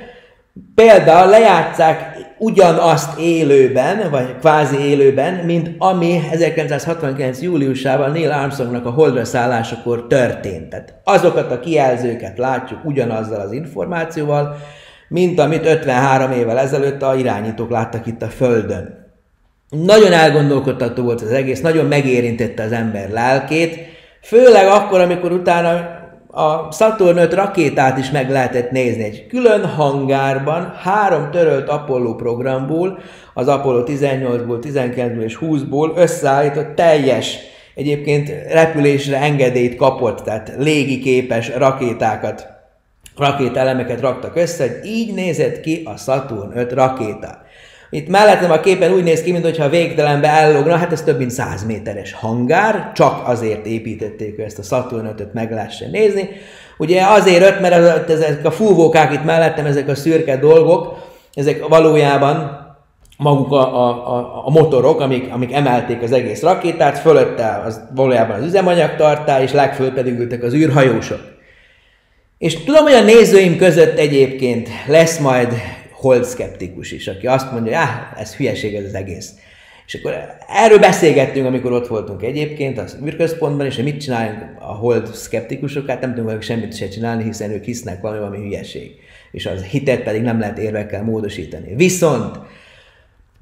például 0.75 1.31
lejátszák 1.31 2.17
ugyanazt 2.39 3.19
élőben, 3.19 4.11
vagy 4.11 4.37
kvázi 4.39 4.79
élőben, 4.79 5.35
mint 5.35 5.71
ami 5.79 6.21
1969. 6.31 7.41
júliusában 7.41 8.11
Neil 8.11 8.33
Armstrongnak 8.33 8.87
a 8.87 8.91
holdra 8.91 9.25
szállásakor 9.25 10.07
történt. 10.07 10.69
Tehát 10.69 11.01
azokat 11.05 11.51
a 11.51 11.61
kijelzőket 11.61 12.39
látjuk 12.39 12.85
ugyanazzal 12.85 13.41
az 13.41 13.53
információval, 13.53 14.57
mint 15.09 15.41
amit 15.41 15.67
53 15.67 16.33
évvel 16.33 16.59
ezelőtt 16.59 17.03
a 17.03 17.15
irányítók 17.15 17.71
láttak 17.71 18.07
itt 18.07 18.23
a 18.23 18.27
Földön. 18.27 19.13
Nagyon 19.69 20.13
elgondolkodtató 20.13 21.03
volt 21.03 21.21
az 21.21 21.33
egész, 21.33 21.61
nagyon 21.61 21.87
megérintette 21.87 22.63
az 22.63 22.73
ember 22.73 23.11
lelkét, 23.11 23.79
főleg 24.23 24.67
akkor, 24.67 25.01
amikor 25.01 25.33
utána 25.33 26.03
a 26.35 26.73
Saturn 26.73 27.19
5 27.19 27.35
rakétát 27.35 27.99
is 27.99 28.11
meg 28.11 28.31
lehetett 28.31 28.71
nézni. 28.71 29.03
Egy 29.03 29.27
külön 29.27 29.67
hangárban 29.67 30.75
három 30.83 31.31
törölt 31.31 31.69
Apollo 31.69 32.15
programból, 32.15 32.99
az 33.35 33.49
Apollo 33.49 33.83
18-ból, 33.87 34.59
19-ből 34.63 35.23
és 35.23 35.39
20-ból 35.41 35.97
összeállított 35.97 36.75
teljes, 36.75 37.37
egyébként 37.75 38.33
repülésre 38.53 39.17
engedélyt 39.17 39.77
kapott, 39.77 40.21
tehát 40.21 40.53
légiképes 40.59 41.51
rakétákat 41.57 42.54
rakétaelemeket 43.17 44.01
raktak 44.01 44.37
össze, 44.37 44.63
hogy 44.63 44.91
így 44.91 45.15
nézett 45.15 45.61
ki 45.61 45.83
a 45.85 45.97
Saturn 45.97 46.59
5 46.59 46.73
rakéta. 46.73 47.43
Itt 47.91 48.09
mellettem 48.09 48.51
a 48.51 48.61
képen 48.61 48.93
úgy 48.93 49.03
néz 49.03 49.23
ki, 49.23 49.33
mintha 49.33 49.69
végtelenbe 49.69 50.29
ellogna, 50.29 50.77
hát 50.77 50.93
ez 50.93 51.03
több 51.03 51.19
mint 51.19 51.31
100 51.31 51.65
méteres 51.65 52.13
hangár, 52.13 52.93
csak 52.95 53.29
azért 53.29 53.67
építették, 53.67 54.39
ezt 54.39 54.59
a 54.59 54.63
Saturn 54.63 55.07
5-öt 55.07 55.33
meg 55.33 55.51
lehessen 55.51 55.91
nézni. 55.91 56.29
Ugye 56.79 57.03
azért 57.03 57.43
öt, 57.43 57.61
mert 57.61 58.11
ezek 58.11 58.45
a 58.45 58.51
fúvókák 58.51 59.13
itt 59.13 59.25
mellettem, 59.25 59.67
ezek 59.67 59.89
a 59.89 59.95
szürke 59.95 60.37
dolgok, 60.37 60.97
ezek 61.35 61.69
valójában 61.69 62.63
maguk 63.17 63.53
a, 63.53 63.89
a, 63.89 64.47
a 64.47 64.51
motorok, 64.51 65.01
amik, 65.01 65.33
amik 65.33 65.53
emelték 65.53 66.03
az 66.03 66.13
egész 66.13 66.43
rakétát, 66.43 66.99
fölötte 66.99 67.63
az 67.67 67.81
valójában 67.95 68.37
az 68.37 68.47
üzemanyagtartá, 68.47 69.43
és 69.43 69.53
legföl 69.53 69.93
pedig 69.93 70.19
ültek 70.19 70.43
az 70.43 70.55
űrhajósok. 70.55 71.34
És 72.45 72.65
tudom, 72.65 72.83
hogy 72.83 72.93
a 72.93 73.03
nézőim 73.03 73.57
között 73.57 73.99
egyébként 73.99 74.69
lesz 74.87 75.19
majd 75.19 75.53
hold 75.93 76.25
szkeptikus 76.25 76.93
is, 76.93 77.09
aki 77.09 77.27
azt 77.27 77.53
mondja, 77.53 77.79
hogy 77.79 78.23
ez 78.23 78.35
hülyeség 78.35 78.75
ez 78.75 78.85
az 78.85 78.95
egész. 78.95 79.33
És 79.87 79.95
akkor 79.95 80.13
erről 80.49 80.79
beszélgettünk, 80.79 81.47
amikor 81.47 81.73
ott 81.73 81.87
voltunk 81.87 82.23
egyébként 82.23 82.79
az 82.79 82.99
űrközpontban, 83.05 83.67
és 83.67 83.75
hogy 83.75 83.85
mit 83.85 84.01
csináljunk 84.01 84.43
a 84.61 84.73
hold 84.75 85.15
szkeptikusok, 85.15 85.89
hát 85.89 86.01
nem 86.01 86.15
tudunk 86.15 86.43
semmit 86.43 86.77
se 86.77 86.89
csinálni, 86.89 87.23
hiszen 87.23 87.51
ők 87.51 87.65
hisznek 87.65 88.01
valami, 88.01 88.21
valami 88.21 88.39
hülyeség. 88.39 88.91
És 89.33 89.47
az 89.47 89.63
hitet 89.63 90.03
pedig 90.03 90.23
nem 90.23 90.39
lehet 90.39 90.59
érvekkel 90.59 91.03
módosítani. 91.03 91.75
Viszont 91.75 92.39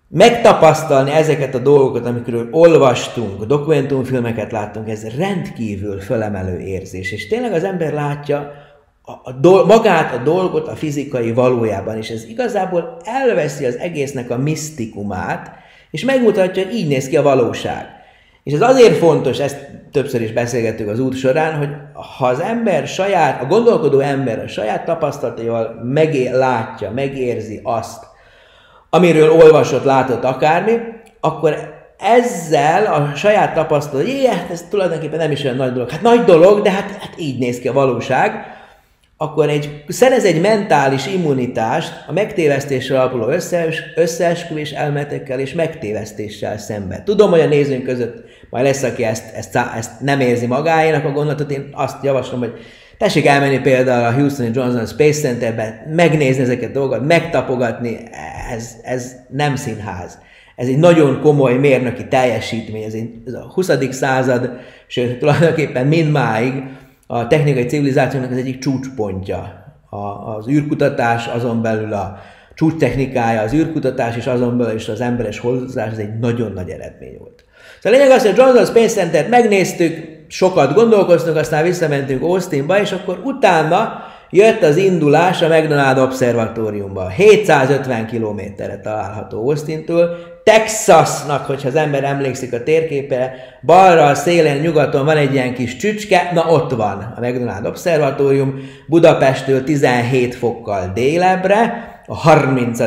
megtapasztalni 0.08 1.10
ezeket 1.10 1.54
a 1.54 1.58
dolgokat, 1.58 2.06
amikről 2.06 2.48
olvastunk, 2.50 3.44
dokumentumfilmeket 3.44 4.52
láttunk, 4.52 4.88
ez 4.88 5.16
rendkívül 5.16 6.00
fölemelő 6.00 6.58
érzés. 6.58 7.12
És 7.12 7.28
tényleg 7.28 7.52
az 7.52 7.64
ember 7.64 7.92
látja, 7.92 8.61
a, 9.02 9.12
a 9.12 9.32
dol- 9.40 9.66
magát 9.66 10.14
a 10.14 10.22
dolgot 10.22 10.68
a 10.68 10.76
fizikai 10.76 11.32
valójában, 11.32 11.96
és 11.96 12.08
ez 12.10 12.24
igazából 12.24 12.96
elveszi 13.04 13.64
az 13.64 13.76
egésznek 13.76 14.30
a 14.30 14.38
misztikumát, 14.38 15.50
és 15.90 16.04
megmutatja, 16.04 16.64
hogy 16.64 16.74
így 16.74 16.88
néz 16.88 17.08
ki 17.08 17.16
a 17.16 17.22
valóság. 17.22 17.86
És 18.42 18.52
ez 18.52 18.60
azért 18.60 18.96
fontos, 18.96 19.38
ezt 19.38 19.70
többször 19.92 20.20
is 20.22 20.32
beszélgettük 20.32 20.88
az 20.88 20.98
út 20.98 21.16
során, 21.16 21.56
hogy 21.56 21.68
ha 22.18 22.26
az 22.26 22.40
ember 22.40 22.86
saját, 22.86 23.42
a 23.42 23.46
gondolkodó 23.46 23.98
ember 23.98 24.38
a 24.38 24.48
saját 24.48 24.84
tapasztalataival 24.84 25.80
megé- 25.84 26.30
látja, 26.30 26.90
megérzi 26.90 27.60
azt, 27.62 28.06
amiről 28.90 29.30
olvasott, 29.30 29.84
látott 29.84 30.24
akármi, 30.24 30.78
akkor 31.20 31.56
ezzel 31.98 32.86
a 32.86 33.14
saját 33.14 33.54
tapasztalat, 33.54 34.06
hogy 34.06 34.28
ez 34.50 34.66
tulajdonképpen 34.70 35.18
nem 35.18 35.30
is 35.30 35.44
olyan 35.44 35.56
nagy 35.56 35.72
dolog. 35.72 35.90
Hát 35.90 36.02
nagy 36.02 36.24
dolog, 36.24 36.62
de 36.62 36.70
hát, 36.70 36.90
hát 36.90 37.14
így 37.16 37.38
néz 37.38 37.58
ki 37.58 37.68
a 37.68 37.72
valóság 37.72 38.60
akkor 39.22 39.48
egy, 39.48 39.84
szerez 39.88 40.24
egy 40.24 40.40
mentális 40.40 41.06
immunitást 41.06 41.92
a 42.06 42.12
megtévesztésre 42.12 43.00
alapuló 43.00 43.28
összes, 43.28 43.82
összeesküvés 43.94 44.70
elmetekkel 44.70 45.38
és 45.40 45.52
megtévesztéssel 45.52 46.58
szemben. 46.58 47.04
Tudom, 47.04 47.30
hogy 47.30 47.40
a 47.40 47.46
nézőnk 47.46 47.84
között 47.84 48.24
majd 48.50 48.64
lesz, 48.64 48.82
aki 48.82 49.04
ezt, 49.04 49.34
ezt, 49.34 49.56
ezt 49.76 50.00
nem 50.00 50.20
érzi 50.20 50.46
magáénak 50.46 51.04
a 51.04 51.10
gondolatot, 51.10 51.50
én 51.50 51.68
azt 51.72 52.04
javaslom, 52.04 52.40
hogy 52.40 52.52
tessék 52.98 53.26
elmenni 53.26 53.60
például 53.60 54.04
a 54.04 54.18
Houston 54.18 54.50
Johnson 54.54 54.86
Space 54.86 55.20
Centerbe, 55.20 55.86
megnézni 55.94 56.42
ezeket 56.42 56.68
a 56.68 56.72
dolgokat, 56.72 57.06
megtapogatni, 57.06 57.98
ez, 58.52 58.76
ez 58.82 59.12
nem 59.28 59.56
színház. 59.56 60.18
Ez 60.56 60.66
egy 60.66 60.78
nagyon 60.78 61.20
komoly 61.20 61.54
mérnöki 61.54 62.08
teljesítmény, 62.08 62.82
ez, 62.82 62.94
egy, 62.94 63.10
ez 63.26 63.32
a 63.32 63.50
20. 63.54 63.70
század, 63.90 64.50
sőt 64.86 65.18
tulajdonképpen 65.18 65.86
mindmáig 65.86 66.62
a 67.06 67.26
technikai 67.26 67.64
civilizációnak 67.64 68.30
az 68.30 68.36
egyik 68.36 68.58
csúcspontja. 68.58 69.60
A, 69.90 70.36
az 70.36 70.48
űrkutatás, 70.48 71.26
azon 71.26 71.62
belül 71.62 71.92
a 71.92 72.18
csúcs 72.54 72.78
technikája, 72.78 73.40
az 73.40 73.52
űrkutatás, 73.52 74.16
és 74.16 74.26
azon 74.26 74.58
belül 74.58 74.74
is 74.74 74.88
az 74.88 75.00
emberes 75.00 75.38
hozzás, 75.38 75.92
ez 75.92 75.98
egy 75.98 76.18
nagyon 76.18 76.52
nagy 76.52 76.68
eredmény 76.68 77.16
volt. 77.18 77.44
Szóval 77.80 77.98
a 77.98 78.02
lényeg 78.02 78.16
az, 78.16 78.26
hogy 78.26 78.40
a 78.40 78.44
Johnson 78.44 78.64
Space 78.64 79.00
Center-t 79.00 79.28
megnéztük, 79.28 80.20
sokat 80.28 80.74
gondolkoztunk, 80.74 81.36
aztán 81.36 81.62
visszamentünk 81.62 82.22
Austinba, 82.22 82.80
és 82.80 82.92
akkor 82.92 83.20
utána 83.24 84.04
jött 84.32 84.62
az 84.62 84.76
indulás 84.76 85.42
a 85.42 85.48
McDonald 85.48 85.98
Observatóriumba. 85.98 87.08
750 87.08 88.06
kilométerre 88.06 88.80
található 88.80 89.38
Austintől, 89.38 90.16
Texasnak, 90.44 91.46
hogyha 91.46 91.68
az 91.68 91.74
ember 91.74 92.04
emlékszik 92.04 92.52
a 92.52 92.62
térképe, 92.62 93.34
balra 93.62 94.06
a 94.06 94.14
szélen 94.14 94.58
nyugaton 94.58 95.04
van 95.04 95.16
egy 95.16 95.32
ilyen 95.32 95.54
kis 95.54 95.76
csücske, 95.76 96.30
na 96.34 96.46
ott 96.48 96.70
van 96.70 97.14
a 97.16 97.20
McDonald 97.20 97.66
Observatórium, 97.66 98.54
Budapesttől 98.86 99.64
17 99.64 100.34
fokkal 100.34 100.90
délebre, 100.94 101.90
a 102.06 102.14
30. 102.14 102.80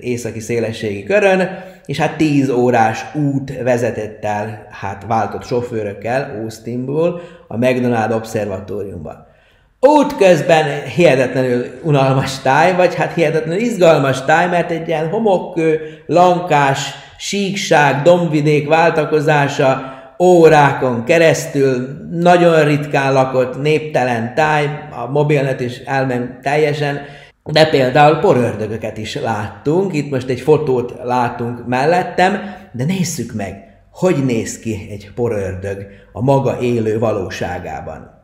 északi 0.00 0.40
szélességi 0.40 1.02
körön, 1.02 1.48
és 1.86 1.98
hát 1.98 2.16
10 2.16 2.48
órás 2.48 3.04
út 3.14 3.62
vezetett 3.62 4.24
el, 4.24 4.66
hát 4.70 5.04
váltott 5.08 5.44
sofőrökkel 5.44 6.40
Austinból 6.42 7.20
a 7.48 7.56
McDonald 7.56 8.12
Observatóriumba. 8.12 9.23
Útközben 9.86 10.82
hihetetlenül 10.82 11.64
unalmas 11.82 12.40
táj, 12.42 12.74
vagy 12.74 12.94
hát 12.94 13.14
hihetetlenül 13.14 13.60
izgalmas 13.60 14.24
táj, 14.24 14.48
mert 14.48 14.70
egy 14.70 14.88
ilyen 14.88 15.08
homokkő, 15.08 15.80
lankás, 16.06 16.94
síkság, 17.18 18.02
dombvidék 18.02 18.68
váltakozása 18.68 19.92
órákon 20.18 21.04
keresztül, 21.04 21.98
nagyon 22.10 22.64
ritkán 22.64 23.12
lakott, 23.12 23.62
néptelen 23.62 24.34
táj, 24.34 24.64
a 24.90 25.10
mobilnet 25.10 25.60
is 25.60 25.78
elment 25.78 26.40
teljesen, 26.40 27.00
de 27.42 27.66
például 27.66 28.16
porördögöket 28.16 28.98
is 28.98 29.14
láttunk, 29.14 29.94
itt 29.94 30.10
most 30.10 30.28
egy 30.28 30.40
fotót 30.40 30.94
látunk 31.02 31.66
mellettem, 31.66 32.54
de 32.72 32.84
nézzük 32.84 33.32
meg, 33.32 33.54
hogy 33.92 34.24
néz 34.24 34.58
ki 34.58 34.88
egy 34.90 35.10
porördög 35.14 35.86
a 36.12 36.22
maga 36.22 36.58
élő 36.60 36.98
valóságában 36.98 38.23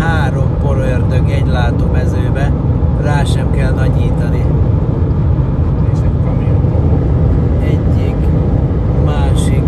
három 0.00 0.58
porördög 0.62 1.30
egy 1.30 1.46
látómezőbe, 1.46 2.52
rá 3.02 3.24
sem 3.24 3.50
kell 3.50 3.72
nagyítani. 3.72 4.44
És 5.92 5.98
egy 6.02 6.16
kamion. 6.24 6.60
Egyik, 7.62 8.16
másik, 9.04 9.64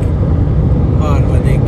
harmadik. 0.98 1.60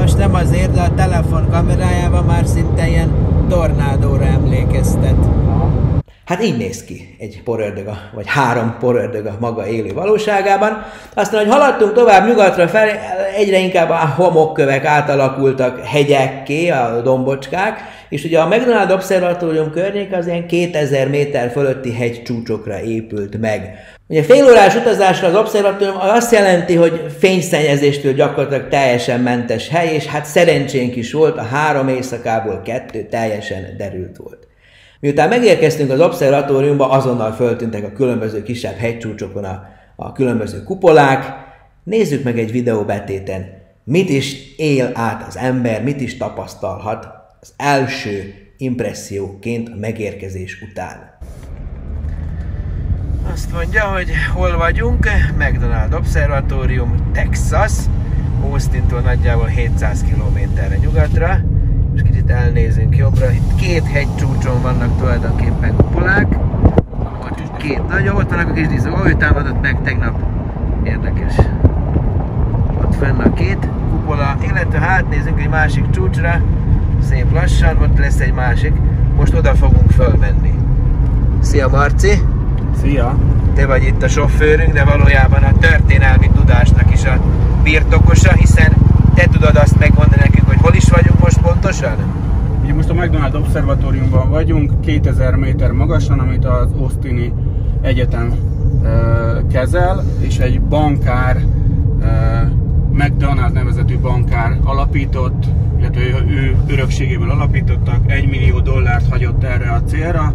Most 0.00 0.18
nem 0.18 0.34
azért, 0.34 0.72
de 0.72 0.80
a 0.80 0.94
telefon 0.94 1.48
kamerájában 1.50 2.24
már 2.24 2.46
szinte 2.46 2.88
ilyen 2.88 3.10
tornádóra 3.48 4.24
emlékeztet. 4.24 5.28
Hát 6.24 6.33
így 6.44 6.56
néz 6.56 6.84
ki 6.84 7.16
egy 7.18 7.40
porördög, 7.44 7.88
vagy 8.14 8.26
három 8.26 8.76
porördög 8.80 9.26
a 9.26 9.36
maga 9.40 9.66
élő 9.66 9.92
valóságában. 9.92 10.86
Aztán, 11.14 11.40
hogy 11.40 11.52
haladtunk 11.52 11.92
tovább 11.92 12.28
nyugatra 12.28 12.68
fel, 12.68 12.88
egyre 13.36 13.58
inkább 13.58 13.90
a 13.90 14.12
homokkövek 14.16 14.84
átalakultak 14.84 15.86
hegyekké, 15.86 16.68
a 16.68 17.00
dombocskák, 17.02 17.78
és 18.08 18.24
ugye 18.24 18.40
a 18.40 18.46
McDonald 18.46 18.90
Observatórium 18.90 19.70
környék 19.70 20.12
az 20.12 20.26
ilyen 20.26 20.46
2000 20.46 21.08
méter 21.08 21.50
fölötti 21.50 21.92
hegycsúcsokra 21.92 22.82
épült 22.82 23.40
meg. 23.40 23.74
Ugye 24.08 24.22
fél 24.22 24.44
órás 24.44 24.74
utazásra 24.74 25.26
az 25.26 25.34
obszervatórium 25.36 25.96
azt 26.00 26.32
jelenti, 26.32 26.74
hogy 26.74 27.00
fényszennyezéstől 27.18 28.12
gyakorlatilag 28.12 28.68
teljesen 28.68 29.20
mentes 29.20 29.68
hely, 29.68 29.94
és 29.94 30.06
hát 30.06 30.24
szerencsénk 30.24 30.96
is 30.96 31.12
volt, 31.12 31.38
a 31.38 31.42
három 31.42 31.88
éjszakából 31.88 32.62
kettő 32.64 33.02
teljesen 33.02 33.74
derült 33.76 34.16
volt. 34.16 34.46
Miután 35.04 35.28
megérkeztünk 35.28 35.90
az 35.90 36.00
obszervatóriumba, 36.00 36.90
azonnal 36.90 37.32
föltűntek 37.32 37.84
a 37.84 37.92
különböző 37.92 38.42
kisebb 38.42 38.76
hegycsúcsokon 38.76 39.44
a, 39.44 39.66
a 39.96 40.12
különböző 40.12 40.62
kupolák. 40.62 41.24
Nézzük 41.82 42.24
meg 42.24 42.38
egy 42.38 42.50
videóbetéten, 42.52 43.46
mit 43.84 44.08
is 44.08 44.56
él 44.56 44.90
át 44.94 45.26
az 45.26 45.36
ember, 45.36 45.82
mit 45.82 46.00
is 46.00 46.16
tapasztalhat 46.16 47.08
az 47.40 47.52
első 47.56 48.34
impresszióként 48.56 49.68
a 49.68 49.76
megérkezés 49.76 50.62
után. 50.70 51.18
Azt 53.32 53.52
mondja, 53.52 53.82
hogy 53.82 54.08
hol 54.34 54.56
vagyunk, 54.56 55.08
McDonald 55.38 55.94
Observatórium, 55.94 57.10
Texas, 57.12 57.72
Austintól 58.42 59.00
nagyjából 59.00 59.46
700 59.46 60.02
km-re 60.02 60.76
nyugatra 60.76 61.53
és 61.94 62.02
kicsit 62.02 62.30
elnézünk 62.30 62.96
jobbra. 62.96 63.30
Itt 63.30 63.54
két 63.54 63.86
hegycsúcson 63.86 64.62
vannak 64.62 64.98
tulajdonképpen 64.98 65.76
kupolák. 65.76 66.36
Két 67.56 67.88
nagy, 67.88 68.08
ott 68.08 68.30
vannak 68.30 68.48
a 68.48 68.52
kis 68.52 68.66
díszok. 68.66 69.08
Ő 69.08 69.12
támadott 69.12 69.60
meg 69.62 69.82
tegnap. 69.82 70.18
Érdekes. 70.82 71.34
Ott 72.82 72.94
fenn 72.94 73.18
a 73.18 73.32
két 73.32 73.68
kupola, 73.90 74.36
illetve 74.48 74.78
hát 74.78 75.08
nézzünk 75.08 75.40
egy 75.40 75.48
másik 75.48 75.90
csúcsra. 75.90 76.40
Szép 77.08 77.32
lassan, 77.32 77.76
ott 77.82 77.98
lesz 77.98 78.20
egy 78.20 78.32
másik. 78.32 78.72
Most 79.16 79.34
oda 79.34 79.54
fogunk 79.54 79.90
fölmenni. 79.90 80.54
Szia 81.40 81.68
Marci! 81.68 82.12
Szia! 82.80 83.18
Te 83.54 83.66
vagy 83.66 83.82
itt 83.82 84.02
a 84.02 84.08
sofőrünk, 84.08 84.72
de 84.72 84.84
valójában 84.84 85.42
a 85.42 85.58
történelmi 85.58 86.30
tudásnak 86.34 86.92
is 86.92 87.04
a 87.04 87.20
birtokosa, 87.62 88.32
hiszen 88.32 88.72
te 89.14 89.26
tudod 89.32 89.56
azt 89.56 89.78
megmondani 89.78 90.20
nekünk, 90.20 90.46
hogy 90.46 90.60
hol 90.60 90.74
is 90.74 90.88
vagyunk 90.88 91.20
most 91.20 91.38
pontosan? 91.40 91.96
Ugye 92.62 92.74
most 92.74 92.88
a 92.88 92.94
McDonald 93.54 93.78
Observatóriumban 93.78 94.30
vagyunk, 94.30 94.80
2000 94.80 95.36
méter 95.36 95.72
magasan, 95.72 96.18
amit 96.18 96.44
az 96.44 96.72
Austini 96.78 97.32
Egyetem 97.80 98.34
kezel, 99.52 100.04
és 100.20 100.38
egy 100.38 100.60
bankár, 100.60 101.44
McDonald 102.92 103.52
nevezetű 103.52 103.98
bankár 103.98 104.58
alapított, 104.64 105.44
illetve 105.78 106.00
ő, 106.00 106.24
ő 106.28 106.56
örökségéből 106.66 107.30
alapítottak, 107.30 108.10
1 108.10 108.28
millió 108.28 108.60
dollárt 108.60 109.08
hagyott 109.10 109.42
erre 109.42 109.70
a 109.70 109.82
célra. 109.82 110.34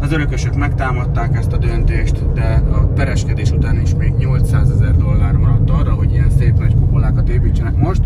Az 0.00 0.12
örökösök 0.12 0.56
megtámadták 0.56 1.36
ezt 1.36 1.52
a 1.52 1.56
döntést, 1.56 2.32
de 2.32 2.62
a 2.72 2.78
pereskedés 2.78 3.50
után 3.50 3.80
is 3.80 3.94
még 3.94 4.12
800 4.18 4.70
ezer 4.70 4.96
dollár 4.96 5.32
maradt 5.32 5.70
arra, 5.70 5.92
hogy 5.92 6.12
ilyen 6.12 6.30
szép 6.38 6.58
nagy 6.58 6.74
kupolákat 6.74 7.28
építsenek 7.28 7.76
most. 7.76 8.02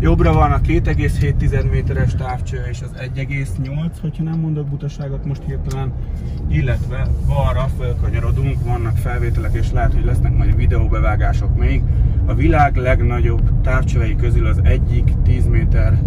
Jobbra 0.00 0.32
van 0.32 0.52
a 0.52 0.60
2,7 0.60 1.70
méteres 1.70 2.14
távcső 2.14 2.62
és 2.70 2.80
az 2.82 2.90
1,8, 3.14 3.90
hogyha 4.00 4.22
nem 4.22 4.38
mondok 4.38 4.66
butaságot 4.66 5.24
most 5.24 5.42
hirtelen, 5.46 5.92
illetve 6.48 7.06
balra 7.26 7.68
fölkanyarodunk, 7.78 8.64
vannak 8.64 8.96
felvételek 8.96 9.54
és 9.54 9.72
lehet, 9.72 9.92
hogy 9.92 10.04
lesznek 10.04 10.36
majd 10.36 10.56
videóbevágások 10.56 11.58
még. 11.58 11.82
A 12.26 12.34
világ 12.34 12.76
legnagyobb 12.76 13.60
távcsövei 13.62 14.16
közül 14.16 14.46
az 14.46 14.60
egyik 14.62 15.12
10 15.24 15.46
méter 15.46 15.98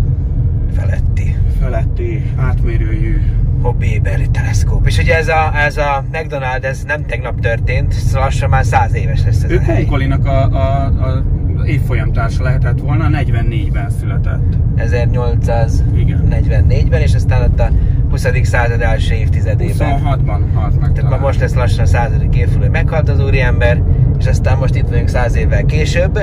feletti, 0.76 1.36
feletti 1.60 2.24
átmérőjű 2.36 3.22
Hobbeberry 3.62 4.30
teleszkóp. 4.30 4.88
És 4.88 4.98
ugye 4.98 5.16
ez 5.18 5.28
a, 5.28 5.52
ez 5.56 5.78
a 5.78 6.04
McDonald, 6.12 6.64
ez 6.64 6.84
nem 6.84 7.06
tegnap 7.06 7.40
történt, 7.40 7.96
lassan 8.14 8.50
már 8.50 8.66
száz 8.66 8.94
éves 8.94 9.24
lesz 9.24 9.44
ez 9.44 9.52
ő 9.52 9.58
a 9.58 9.62
hely. 9.62 9.86
a, 9.86 10.30
a, 10.30 10.86
a 10.86 11.24
évfolyamtársa 11.70 12.44
lehetett 12.44 12.80
volna, 12.80 13.10
44-ben 13.12 13.90
született. 13.90 14.58
1844-ben, 14.78 17.02
és 17.02 17.14
aztán 17.14 17.42
ott 17.42 17.60
a 17.60 17.70
20. 18.10 18.28
század 18.44 18.82
első 18.82 19.14
évtizedében. 19.14 20.02
26-ban 20.04 20.40
halt 20.54 20.80
meg. 20.80 20.92
Tehát 20.92 21.20
most 21.20 21.40
lesz 21.40 21.54
lassan 21.54 21.84
a 21.84 21.88
századik 21.88 22.36
évforduló, 22.36 22.62
hogy 22.62 22.72
meghalt 22.72 23.10
az 23.10 23.24
úriember, 23.24 23.84
és 24.20 24.26
aztán 24.26 24.58
most 24.58 24.76
itt 24.76 24.88
vagyunk 24.88 25.08
száz 25.08 25.36
évvel 25.36 25.66
később. 25.66 26.20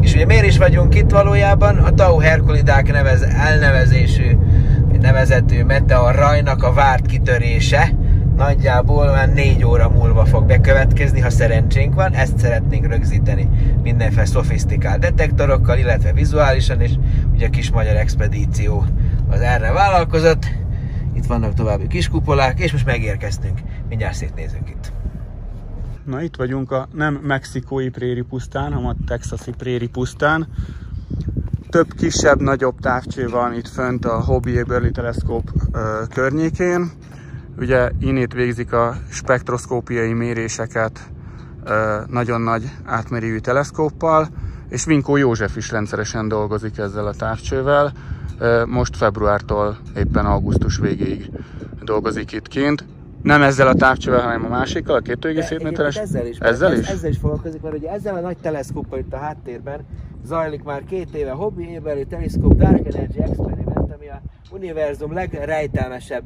És 0.00 0.14
ugye 0.14 0.26
miért 0.26 0.46
is 0.46 0.58
vagyunk 0.58 0.94
itt 0.94 1.10
valójában? 1.10 1.76
A 1.76 1.90
Tau 1.90 2.18
Herkulidák 2.18 2.92
nevez, 2.92 3.22
elnevezésű, 3.22 4.36
nevezetű 5.00 5.64
meteor 5.64 6.14
rajnak 6.14 6.62
a 6.62 6.72
várt 6.72 7.06
kitörése 7.06 7.92
nagyjából 8.40 9.06
már 9.06 9.32
négy 9.32 9.64
óra 9.64 9.88
múlva 9.88 10.24
fog 10.24 10.46
bekövetkezni, 10.46 11.20
ha 11.20 11.30
szerencsénk 11.30 11.94
van. 11.94 12.12
Ezt 12.12 12.38
szeretnénk 12.38 12.86
rögzíteni 12.86 13.48
mindenféle 13.82 14.24
szofisztikált 14.24 15.00
detektorokkal, 15.00 15.78
illetve 15.78 16.12
vizuálisan, 16.12 16.80
és 16.80 16.92
ugye 17.32 17.46
a 17.46 17.50
kis 17.50 17.70
magyar 17.70 17.96
expedíció 17.96 18.84
az 19.28 19.40
erre 19.40 19.72
vállalkozott. 19.72 20.46
Itt 21.14 21.26
vannak 21.26 21.54
további 21.54 21.86
kis 21.86 22.08
kupolák, 22.08 22.58
és 22.58 22.72
most 22.72 22.86
megérkeztünk. 22.86 23.58
Mindjárt 23.88 24.14
szétnézünk 24.14 24.68
itt. 24.68 24.92
Na 26.04 26.22
itt 26.22 26.36
vagyunk 26.36 26.70
a 26.70 26.88
nem 26.92 27.14
mexikói 27.14 27.88
préri 27.88 28.22
pusztán, 28.22 28.72
hanem 28.72 28.86
a 28.86 28.94
texasi 29.06 29.50
préri 29.58 29.88
pusztán. 29.88 30.48
Több 31.68 31.94
kisebb, 31.96 32.40
nagyobb 32.40 32.80
távcső 32.80 33.28
van 33.28 33.54
itt 33.54 33.68
fönt 33.68 34.04
a 34.04 34.20
Hobby 34.20 34.58
Eberly 34.58 34.90
teleszkóp 34.90 35.50
környékén. 36.08 36.90
Ugye 37.60 37.90
innét 37.98 38.32
végzik 38.32 38.72
a 38.72 38.94
spektroszkópiai 39.10 40.12
méréseket 40.12 41.00
nagyon 42.06 42.40
nagy 42.40 42.62
átmérőjű 42.84 43.38
teleszkóppal, 43.38 44.28
és 44.68 44.84
Vinkó 44.84 45.16
József 45.16 45.56
is 45.56 45.70
rendszeresen 45.70 46.28
dolgozik 46.28 46.78
ezzel 46.78 47.06
a 47.06 47.14
távcsővel. 47.14 47.92
Most 48.66 48.96
februártól 48.96 49.78
éppen 49.96 50.26
augusztus 50.26 50.78
végéig 50.78 51.30
dolgozik 51.82 52.32
itt 52.32 52.48
kint. 52.48 52.84
Nem 53.22 53.42
ezzel 53.42 53.68
a 53.68 53.74
távcsővel, 53.74 54.20
hanem 54.20 54.44
a 54.44 54.48
másikkal, 54.48 54.96
a 54.96 55.00
2,7 55.00 55.62
méteres? 55.62 55.96
Ezzel 55.96 56.26
is. 56.26 56.38
Ezzel 56.38 56.78
is? 56.78 56.88
Ezzel 56.88 57.10
is 57.10 57.18
foglalkozik, 57.18 57.62
mert 57.62 57.76
ugye 57.76 57.90
ezzel 57.90 58.14
a 58.14 58.20
nagy 58.20 58.38
teleszkóppal 58.38 58.98
itt 58.98 59.12
a 59.12 59.18
háttérben 59.18 59.80
zajlik 60.24 60.62
már 60.62 60.84
két 60.84 61.14
éve 61.14 61.30
Hobby 61.30 61.70
Éveli 61.70 62.06
Teleszkóp 62.06 62.54
Dark 62.54 62.86
Energy 62.86 63.18
Experiment, 63.18 63.92
ami 63.96 64.08
a 64.08 64.22
univerzum 64.50 65.12
legrejtelmesebb 65.12 66.24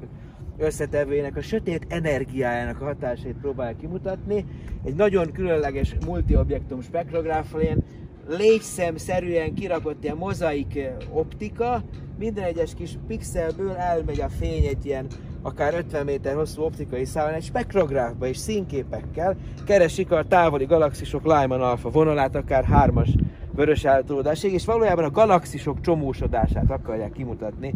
összetevőjének, 0.59 1.37
a 1.37 1.43
sötét 1.43 1.87
energiájának 1.89 2.81
a 2.81 2.85
hatásait 2.85 3.37
próbálja 3.41 3.77
kimutatni. 3.77 4.45
Egy 4.85 4.95
nagyon 4.95 5.33
különleges 5.33 5.97
multiobjektum 6.07 6.81
spektrográffal, 6.81 7.61
ilyen 7.61 7.85
légyszem-szerűen 8.29 9.55
kirakott 9.55 10.05
ilyen 10.05 10.17
mozaik 10.17 10.79
optika, 11.13 11.83
minden 12.19 12.45
egyes 12.45 12.75
kis 12.75 12.99
pixelből 13.07 13.77
elmegy 13.77 14.21
a 14.21 14.29
fény 14.29 14.65
egy 14.65 14.87
ilyen 14.87 15.07
akár 15.43 15.75
50 15.75 16.05
méter 16.05 16.35
hosszú 16.35 16.63
optikai 16.63 17.05
szálon 17.05 17.35
egy 17.35 17.43
spektrográfba 17.43 18.27
és 18.27 18.37
színképekkel 18.37 19.37
keresik 19.65 20.11
a 20.11 20.25
távoli 20.25 20.65
galaxisok 20.65 21.25
Lyman 21.25 21.61
alfa 21.61 21.91
vonalát, 21.91 22.35
akár 22.35 22.65
hármas 22.65 23.09
vörös 23.55 23.85
eltolódásig, 23.85 24.53
és 24.53 24.65
valójában 24.65 25.05
a 25.05 25.11
galaxisok 25.11 25.81
csomósodását 25.81 26.71
akarják 26.71 27.13
kimutatni. 27.13 27.75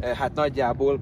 Hát 0.00 0.34
nagyjából 0.34 1.00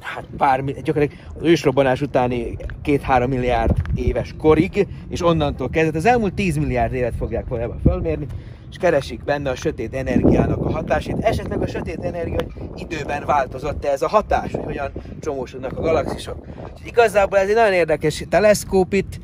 hát 0.00 0.24
pár, 0.36 0.64
gyakorlatilag 0.64 1.24
az 1.34 1.42
ősrobbanás 1.42 2.00
utáni 2.00 2.56
két-három 2.82 3.30
milliárd 3.30 3.76
éves 3.94 4.34
korig, 4.38 4.86
és 5.08 5.22
onnantól 5.22 5.68
kezdve 5.68 5.98
az 5.98 6.04
elmúlt 6.04 6.34
10 6.34 6.56
milliárd 6.56 6.92
évet 6.92 7.14
fogják 7.18 7.48
valójában 7.48 7.80
fölmérni, 7.80 8.26
és 8.70 8.76
keresik 8.76 9.24
benne 9.24 9.50
a 9.50 9.54
sötét 9.54 9.94
energiának 9.94 10.64
a 10.64 10.70
hatását. 10.70 11.18
Esetleg 11.18 11.62
a 11.62 11.66
sötét 11.66 12.04
energia, 12.04 12.46
időben 12.74 13.24
változott-e 13.26 13.88
ez 13.88 14.02
a 14.02 14.08
hatás, 14.08 14.52
hogy 14.52 14.64
hogyan 14.64 14.90
csomósodnak 15.20 15.78
a 15.78 15.80
galaxisok. 15.80 16.46
És 16.74 16.80
igazából 16.84 17.38
ez 17.38 17.48
egy 17.48 17.54
nagyon 17.54 17.72
érdekes 17.72 18.24
teleszkóp 18.28 18.92
itt, 18.92 19.20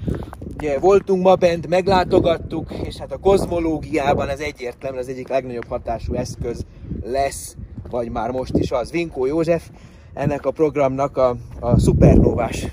ugye 0.55 0.79
voltunk 0.79 1.23
ma 1.23 1.35
bent, 1.35 1.69
meglátogattuk, 1.69 2.73
és 2.73 2.97
hát 2.97 3.13
a 3.13 3.19
kozmológiában 3.19 4.29
ez 4.29 4.41
egyértelműen 4.41 5.03
az 5.03 5.09
egyik 5.09 5.29
legnagyobb 5.29 5.67
hatású 5.69 6.15
eszköz 6.15 6.65
lesz, 7.05 7.57
vagy 7.91 8.11
már 8.11 8.31
most 8.31 8.57
is 8.57 8.71
az. 8.71 8.91
Vinkó 8.91 9.27
József 9.27 9.69
ennek 10.17 10.47
a 10.47 10.51
programnak 10.51 11.17
a, 11.17 11.37
a 11.61 11.79
szupernovás 11.79 12.67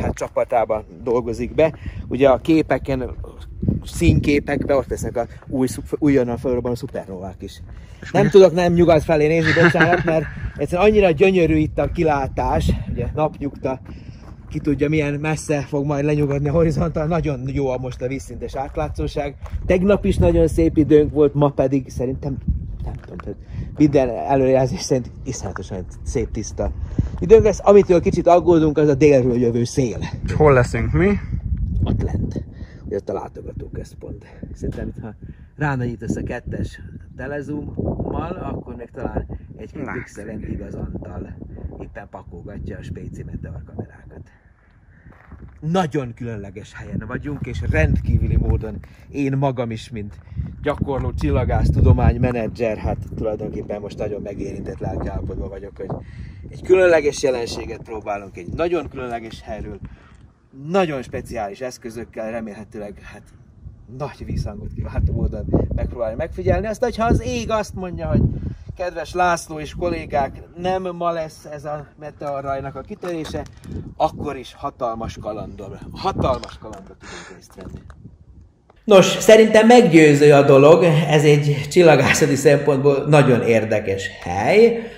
hát, 0.00 0.14
csapatában 0.14 0.84
dolgozik 1.02 1.54
be. 1.54 1.72
Ugye 2.08 2.28
a 2.28 2.38
képeken, 2.38 3.10
színképekben 3.84 4.76
ott 4.76 4.88
lesznek 4.88 5.16
a 5.16 5.26
új, 5.48 5.68
újonnan 5.98 6.36
felrobbanó 6.36 6.74
szupernovák 6.74 7.36
is. 7.38 7.62
Nem 8.12 8.28
tudok 8.28 8.52
nem 8.52 8.72
nyugat 8.72 9.02
felé 9.02 9.26
nézni, 9.26 9.62
bocsánat, 9.62 10.04
mert 10.04 10.24
egyszerűen 10.56 10.88
annyira 10.88 11.10
gyönyörű 11.10 11.56
itt 11.56 11.78
a 11.78 11.90
kilátás, 11.90 12.70
ugye 12.90 13.06
napnyugta, 13.14 13.80
ki 14.48 14.58
tudja 14.58 14.88
milyen 14.88 15.14
messze 15.14 15.60
fog 15.60 15.86
majd 15.86 16.04
lenyugodni 16.04 16.48
a 16.48 16.52
horizontal, 16.52 17.06
nagyon 17.06 17.40
jó 17.52 17.68
a 17.68 17.78
most 17.78 18.02
a 18.02 18.06
vízszintes 18.06 18.56
átlátszóság. 18.56 19.36
Tegnap 19.66 20.04
is 20.04 20.16
nagyon 20.16 20.48
szép 20.48 20.76
időnk 20.76 21.12
volt, 21.12 21.34
ma 21.34 21.48
pedig 21.48 21.88
szerintem 21.88 22.36
nem 22.84 22.94
tudom, 22.94 23.16
tehát 23.16 23.38
minden 23.76 24.08
előrejelzés 24.08 24.80
szerint 24.80 25.10
iszonyatosan 25.24 25.84
szép 26.02 26.30
tiszta 26.30 26.72
időnk 27.18 27.44
lesz. 27.44 27.60
Amitől 27.62 28.00
kicsit 28.00 28.26
aggódunk, 28.26 28.78
az 28.78 28.88
a 28.88 28.94
délről 28.94 29.36
jövő 29.36 29.64
szél. 29.64 29.98
Hol 30.36 30.52
leszünk 30.52 30.92
mi? 30.92 31.10
Ott 31.84 32.02
lent. 32.02 32.44
Ugye 32.84 32.96
ott 32.96 33.08
a 33.08 33.12
látogatóközpont. 33.12 34.26
Szerintem, 34.54 34.92
ha 35.02 35.14
ránagyítasz 35.56 36.16
a 36.16 36.22
kettes 36.22 36.80
telezoommal, 37.16 38.32
akkor 38.32 38.74
még 38.76 38.90
talán 38.90 39.26
egy 39.56 39.72
pixelen 39.72 40.44
igazantal 40.50 41.36
éppen 41.80 42.08
pakolgatja 42.10 42.78
a 42.78 42.82
Spéci 42.82 43.22
Meteor 43.22 43.62
kamerákat 43.64 44.30
nagyon 45.60 46.14
különleges 46.14 46.74
helyen 46.74 47.04
vagyunk, 47.06 47.46
és 47.46 47.62
rendkívüli 47.70 48.36
módon 48.36 48.78
én 49.10 49.36
magam 49.36 49.70
is, 49.70 49.90
mint 49.90 50.18
gyakorló 50.62 51.12
csillagász 51.12 51.70
tudomány 51.70 52.20
menedzser, 52.20 52.76
hát 52.76 52.98
tulajdonképpen 53.16 53.80
most 53.80 53.98
nagyon 53.98 54.22
megérintett 54.22 54.78
lelkiállapotban 54.78 55.48
vagyok, 55.48 55.76
hogy 55.76 55.88
egy 56.48 56.62
különleges 56.62 57.22
jelenséget 57.22 57.82
próbálunk 57.82 58.36
egy 58.36 58.52
nagyon 58.52 58.88
különleges 58.88 59.42
helyről, 59.42 59.78
nagyon 60.66 61.02
speciális 61.02 61.60
eszközökkel, 61.60 62.30
remélhetőleg 62.30 63.00
hát 63.02 63.22
nagy 63.98 64.24
visszhangot 64.24 64.72
kiváltó 64.74 65.12
módon 65.12 65.68
megpróbálni 65.74 66.16
megfigyelni. 66.16 66.66
Azt, 66.66 66.82
hogyha 66.82 67.04
az 67.04 67.22
ég 67.22 67.50
azt 67.50 67.74
mondja, 67.74 68.06
hogy 68.08 68.22
kedves 68.80 69.12
László 69.12 69.58
és 69.58 69.74
kollégák, 69.78 70.32
nem 70.56 70.82
ma 70.82 71.10
lesz 71.10 71.44
ez 71.52 71.64
a 71.64 71.86
meteorrajnak 71.98 72.76
a 72.76 72.80
kitörése, 72.80 73.42
akkor 73.96 74.36
is 74.36 74.54
hatalmas 74.56 75.16
kalandor, 75.20 75.78
hatalmas 75.92 76.58
kalandor 76.60 76.96
tudunk 77.00 77.34
részt 77.34 77.54
venni. 77.56 77.80
Nos, 78.84 79.06
szerintem 79.06 79.66
meggyőző 79.66 80.32
a 80.32 80.42
dolog, 80.42 80.84
ez 81.08 81.24
egy 81.24 81.66
csillagászati 81.70 82.34
szempontból 82.34 83.04
nagyon 83.08 83.42
érdekes 83.42 84.10
hely. 84.22 84.90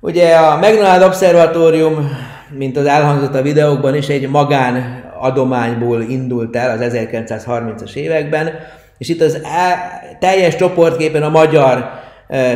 Ugye 0.00 0.36
a 0.36 0.56
McDonald 0.56 1.02
Observatórium, 1.02 2.08
mint 2.56 2.76
az 2.76 2.86
elhangzott 2.86 3.34
a 3.34 3.42
videókban 3.42 3.94
is, 3.94 4.08
egy 4.08 4.28
magán 4.28 5.04
adományból 5.18 6.02
indult 6.02 6.56
el 6.56 6.70
az 6.70 6.92
1930-as 6.94 7.94
években, 7.94 8.50
és 8.98 9.08
itt 9.08 9.20
az 9.20 9.34
el, 9.42 9.76
teljes 10.18 10.56
csoportképen 10.56 11.22
a 11.22 11.28
magyar 11.28 12.08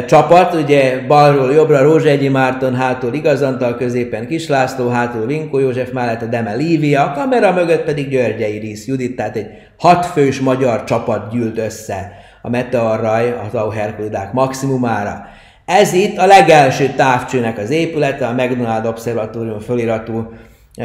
csapat, 0.07 0.55
ugye 0.55 1.07
balról 1.07 1.53
jobbra 1.53 1.83
Rózsegyi 1.83 2.29
Márton, 2.29 2.75
hátul 2.75 3.15
Igazantal, 3.15 3.77
középen 3.77 4.27
Kislászló, 4.27 4.89
hátul 4.89 5.27
Vinkó 5.27 5.59
József, 5.59 5.91
mellette 5.93 6.27
Deme 6.27 6.55
Lívia, 6.55 7.03
a 7.03 7.13
kamera 7.13 7.53
mögött 7.53 7.85
pedig 7.85 8.09
Györgyei 8.09 8.59
Rész 8.59 8.87
Judit, 8.87 9.17
tehát 9.17 9.37
egy 9.37 9.47
hatfős 9.79 10.41
magyar 10.41 10.85
csapat 10.85 11.31
gyűlt 11.31 11.59
össze 11.59 12.13
a 12.43 12.49
Meteorraj 12.49 13.37
az 13.47 13.55
Auherkulidák 13.55 14.33
maximumára. 14.33 15.27
Ez 15.65 15.93
itt 15.93 16.19
a 16.19 16.27
legelső 16.27 16.87
távcsőnek 16.97 17.59
az 17.59 17.71
épülete, 17.71 18.27
a 18.27 18.33
McDonald 18.33 18.87
Observatórium 18.87 19.59
föliratú 19.59 20.33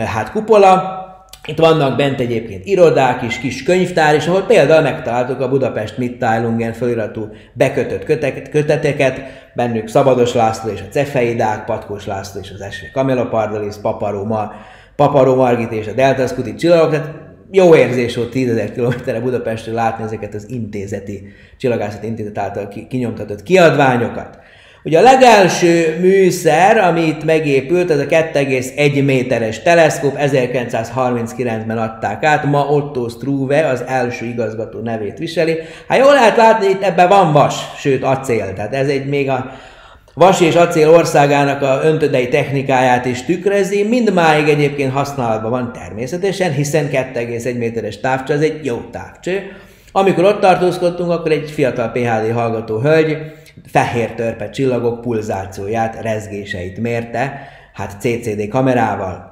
hát 0.05 0.31
kupola, 0.31 1.07
itt 1.45 1.57
vannak 1.57 1.97
bent 1.97 2.19
egyébként 2.19 2.65
irodák 2.65 3.21
is, 3.21 3.39
kis 3.39 3.63
könyvtár 3.63 4.15
is, 4.15 4.27
ahol 4.27 4.41
például 4.41 4.81
megtaláltuk 4.81 5.41
a 5.41 5.49
Budapest 5.49 5.97
Mitteilungen 5.97 6.73
feliratú 6.73 7.27
bekötött 7.53 8.03
köteteket, 8.49 9.21
bennük 9.55 9.87
Szabados 9.87 10.33
László 10.33 10.71
és 10.71 10.81
a 10.81 10.91
Cefeidák, 10.91 11.65
Patkós 11.65 12.05
László 12.05 12.41
és 12.41 12.51
az 12.53 12.61
Esve 12.61 12.89
Kamila 12.93 13.27
Pardalis, 13.27 13.75
Paparó, 13.81 14.23
Ma, 14.25 14.51
Paparó 14.95 15.35
Margit 15.35 15.71
és 15.71 15.87
a 15.87 15.93
Delta 15.93 16.27
Scuti 16.27 16.55
csillagok, 16.55 16.91
tehát 16.91 17.27
jó 17.51 17.75
érzés 17.75 18.15
volt 18.15 18.33
10.000 18.33 18.69
kilométerre 18.73 19.19
Budapestről 19.19 19.75
látni 19.75 20.03
ezeket 20.03 20.33
az 20.33 20.49
intézeti, 20.49 21.33
csillagászati 21.57 22.07
intézet 22.07 22.37
által 22.37 22.67
kinyomtatott 22.89 23.43
kiadványokat. 23.43 24.39
Ugye 24.83 24.99
a 24.99 25.01
legelső 25.01 25.97
műszer, 26.01 26.77
amit 26.77 27.25
megépült, 27.25 27.89
az 27.89 27.99
a 27.99 28.05
2,1 28.05 29.05
méteres 29.05 29.61
teleszkóp, 29.61 30.17
1939-ben 30.19 31.77
adták 31.77 32.23
át, 32.23 32.43
ma 32.43 32.65
Otto 32.65 33.07
Struve 33.07 33.67
az 33.67 33.83
első 33.87 34.25
igazgató 34.25 34.79
nevét 34.79 35.17
viseli. 35.17 35.57
Hát 35.87 35.97
jól 35.97 36.13
lehet 36.13 36.37
látni, 36.37 36.67
itt 36.67 36.83
ebben 36.83 37.07
van 37.07 37.31
vas, 37.31 37.55
sőt 37.77 38.03
acél, 38.03 38.53
tehát 38.53 38.73
ez 38.73 38.87
egy 38.87 39.05
még 39.05 39.29
a 39.29 39.51
vas 40.13 40.41
és 40.41 40.55
acél 40.55 40.89
országának 40.89 41.61
a 41.61 41.79
öntödei 41.83 42.27
technikáját 42.27 43.05
is 43.05 43.23
tükrözi, 43.23 43.83
mindmáig 43.83 44.47
egyébként 44.47 44.93
használatban 44.93 45.51
van 45.51 45.73
természetesen, 45.73 46.51
hiszen 46.51 46.89
2,1 46.91 47.57
méteres 47.57 47.99
távcső, 47.99 48.33
ez 48.33 48.41
egy 48.41 48.65
jó 48.65 48.77
távcső. 48.91 49.41
Amikor 49.91 50.23
ott 50.23 50.39
tartózkodtunk, 50.39 51.11
akkor 51.11 51.31
egy 51.31 51.51
fiatal 51.51 51.91
PHD 51.91 52.31
hallgató 52.33 52.79
hölgy 52.79 53.17
fehér 53.65 54.11
törpe 54.11 54.49
csillagok 54.49 55.01
pulzációját, 55.01 56.01
rezgéseit 56.01 56.77
mérte, 56.77 57.47
hát 57.73 57.99
CCD 57.99 58.47
kamerával. 58.47 59.29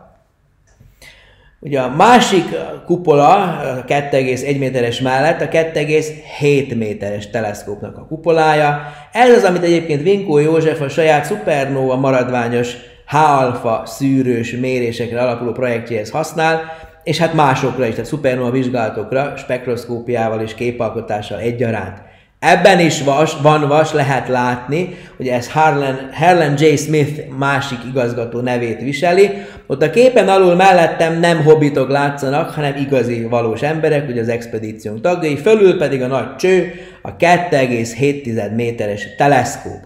Ugye 1.60 1.80
a 1.80 1.96
másik 1.96 2.46
kupola, 2.86 3.58
a 3.58 3.86
2,1 3.86 4.58
méteres 4.60 5.02
mellett 5.02 5.42
a 5.42 5.48
2,7 5.48 6.78
méteres 6.78 7.30
teleszkópnak 7.30 7.98
a 7.98 8.06
kupolája. 8.06 8.82
Ez 9.12 9.36
az, 9.36 9.44
amit 9.44 9.64
egyébként 9.64 10.02
Vinkó 10.02 10.38
József 10.38 10.82
a 10.82 10.90
saját 10.90 11.26
Supernova 11.26 11.96
maradványos 11.96 12.76
H-alfa 13.08 13.82
szűrős 13.86 14.52
mérésekre 14.52 15.22
alapuló 15.22 15.52
projektjéhez 15.52 16.10
használ, 16.10 16.62
és 17.04 17.18
hát 17.18 17.34
másokra 17.34 17.86
is, 17.86 17.94
tehát 17.94 18.10
Supernova 18.10 18.52
vizsgálatokra, 18.52 19.34
spektroszkópiával 19.38 20.42
és 20.42 20.54
képalkotással 20.54 21.40
egyaránt. 21.40 22.02
Ebben 22.40 22.80
is 22.80 23.02
vas, 23.04 23.38
van 23.42 23.68
vas, 23.68 23.94
lehet 23.94 24.28
látni, 24.28 24.98
hogy 25.18 25.28
ez 25.28 25.52
Harlan, 25.52 26.10
Harlan 26.14 26.54
J. 26.58 26.76
Smith 26.76 27.28
másik 27.38 27.78
igazgató 27.90 28.40
nevét 28.40 28.82
viseli. 28.82 29.30
Ott 29.68 29.82
a 29.82 29.90
képen 29.90 30.28
alul 30.28 30.56
mellettem 30.56 31.20
nem 31.20 31.44
hobbitok 31.44 31.90
látszanak, 31.90 32.50
hanem 32.50 32.76
igazi, 32.76 33.24
valós 33.24 33.62
emberek, 33.62 34.10
ugye 34.10 34.22
az 34.22 34.30
expedíciónk 34.30 35.02
tagjai, 35.02 35.38
fölül 35.38 35.78
pedig 35.78 36.02
a 36.02 36.08
nagy 36.08 36.36
cső, 36.36 36.72
a 37.02 37.16
2,7 37.16 38.56
méteres 38.56 39.08
teleszkóp. 39.18 39.80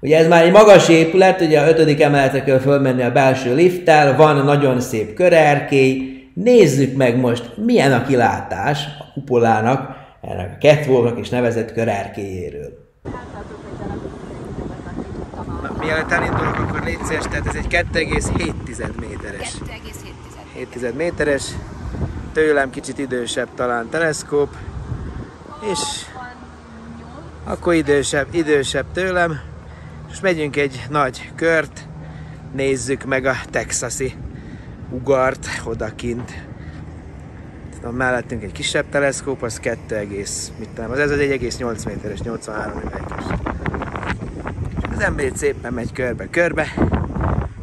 Ugye 0.00 0.18
ez 0.18 0.28
már 0.28 0.44
egy 0.44 0.52
magas 0.52 0.88
épület, 0.88 1.40
ugye 1.40 1.60
a 1.60 1.68
ötödik 1.68 2.02
emeletre 2.02 2.42
kell 2.42 2.58
fölmenni 2.58 3.02
a 3.02 3.12
belső 3.12 3.54
lifttel, 3.54 4.16
van 4.16 4.44
nagyon 4.44 4.80
szép 4.80 5.14
körerkély, 5.14 6.18
nézzük 6.34 6.96
meg 6.96 7.16
most, 7.16 7.50
milyen 7.56 7.92
a 7.92 8.06
kilátás 8.06 8.84
a 8.98 9.12
kupolának, 9.12 9.97
ennek 10.20 10.54
a 10.54 10.58
catwalknak 10.58 11.18
is 11.18 11.28
nevezett 11.28 11.72
körerkéjéről. 11.72 12.86
Na, 15.62 15.76
mielőtt 15.78 16.10
elindulok, 16.10 16.58
akkor 16.58 16.82
légy 16.84 17.04
szíves, 17.04 17.24
tehát 17.24 17.46
ez 17.46 17.54
egy 17.54 17.66
2,7 17.92 19.00
méteres. 19.00 19.54
2,7 20.56 20.94
méteres, 20.94 21.44
tőlem 22.32 22.70
kicsit 22.70 22.98
idősebb 22.98 23.48
talán 23.54 23.88
teleszkóp, 23.88 24.56
és 25.72 25.78
akkor 27.44 27.74
idősebb, 27.74 28.26
idősebb 28.30 28.86
tőlem, 28.92 29.40
és 30.10 30.20
megyünk 30.20 30.56
egy 30.56 30.86
nagy 30.90 31.30
kört, 31.34 31.86
nézzük 32.54 33.04
meg 33.04 33.24
a 33.24 33.34
texasi 33.50 34.14
ugart 34.90 35.48
odakint 35.64 36.47
van 37.82 37.94
mellettünk 37.94 38.42
egy 38.42 38.52
kisebb 38.52 38.88
teleszkóp, 38.90 39.42
az 39.42 39.60
2, 39.60 40.06
mit 40.58 40.68
tudom, 40.74 40.90
az 40.90 40.98
ez 40.98 41.10
az 41.10 41.18
1,8 41.18 41.86
méteres, 41.86 42.20
83 42.20 42.80
üveges. 42.80 43.24
Az 44.94 45.00
ember 45.00 45.30
szépen 45.34 45.72
megy 45.72 45.92
körbe-körbe. 45.92 46.66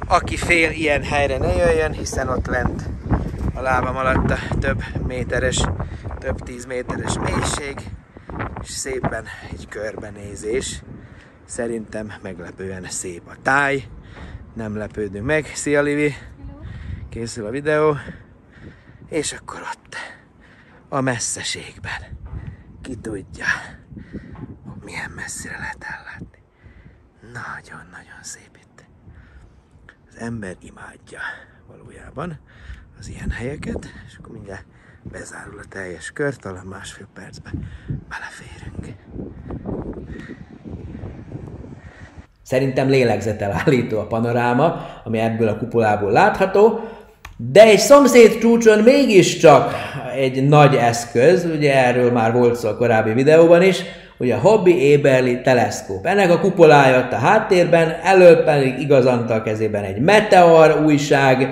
Aki 0.08 0.38
fél 0.38 0.72
ilyen 0.72 1.04
helyre 1.04 1.38
ne 1.38 1.56
jöjjön, 1.56 1.92
hiszen 1.92 2.30
ott 2.30 2.46
lent 2.46 2.84
a 3.54 3.62
lábam 3.62 3.96
alatt 3.96 4.32
a 4.32 4.38
több 4.60 4.84
méteres, 5.08 5.64
több 6.20 6.40
tíz 6.40 6.66
méteres 6.66 7.18
mélység, 7.20 7.90
és 8.64 8.70
szépen 8.70 9.26
egy 9.52 9.68
körbenézés. 9.70 10.82
Szerintem 11.46 12.14
meglepően 12.22 12.86
szép 12.90 13.22
a 13.28 13.36
táj. 13.42 13.84
Nem 14.54 14.78
lepődünk 14.78 15.26
meg. 15.26 15.52
Szia 15.54 15.82
Livi! 15.82 16.14
Készül 17.10 17.46
a 17.46 17.50
videó. 17.50 17.96
És 19.10 19.34
akkor 19.34 19.62
ott, 19.62 19.96
a 20.90 21.02
messzeségben, 21.02 22.20
ki 22.82 22.96
tudja, 22.96 23.46
milyen 24.84 25.12
messzire 25.12 25.58
lehet 25.58 25.84
ellátni. 25.84 26.44
Nagyon-nagyon 27.22 28.22
szép 28.22 28.58
itt. 28.62 28.86
Az 30.10 30.18
ember 30.18 30.56
imádja 30.60 31.20
valójában 31.68 32.40
az 33.00 33.08
ilyen 33.10 33.30
helyeket, 33.32 33.86
és 34.08 34.18
akkor 34.18 34.32
mindjárt 34.32 34.66
bezárul 35.04 35.60
a 35.60 35.66
teljes 35.70 36.12
kör, 36.12 36.36
talán 36.36 36.66
másfél 36.66 37.08
percben 37.14 37.70
beleférünk. 38.10 39.04
Szerintem 42.42 42.88
lélegzetelállító 42.88 44.00
a 44.00 44.08
panoráma, 44.08 44.86
ami 45.04 45.18
ebből 45.18 45.48
a 45.48 45.58
kupolából 45.58 46.12
látható. 46.12 46.80
De 47.38 47.64
egy 47.64 47.80
szomszéd 47.80 48.38
csúcson 48.38 48.80
mégiscsak 48.80 49.74
egy 50.16 50.48
nagy 50.48 50.76
eszköz, 50.76 51.48
ugye 51.56 51.86
erről 51.86 52.12
már 52.12 52.34
volt 52.34 52.56
szó 52.56 52.70
a 52.70 52.76
korábbi 52.76 53.14
videóban 53.14 53.62
is, 53.62 53.82
hogy 54.18 54.32
a 54.32 54.38
Hobby 54.38 54.82
Éberli 54.82 55.42
teleszkóp. 55.42 56.06
Ennek 56.06 56.32
a 56.32 56.40
kupolája 56.40 56.98
ott 56.98 57.12
a 57.12 57.16
háttérben, 57.16 57.96
elől 58.04 58.44
pedig 58.44 58.80
igazanta 58.80 59.34
a 59.34 59.42
kezében 59.42 59.84
egy 59.84 60.00
Meteor 60.00 60.82
újság, 60.86 61.50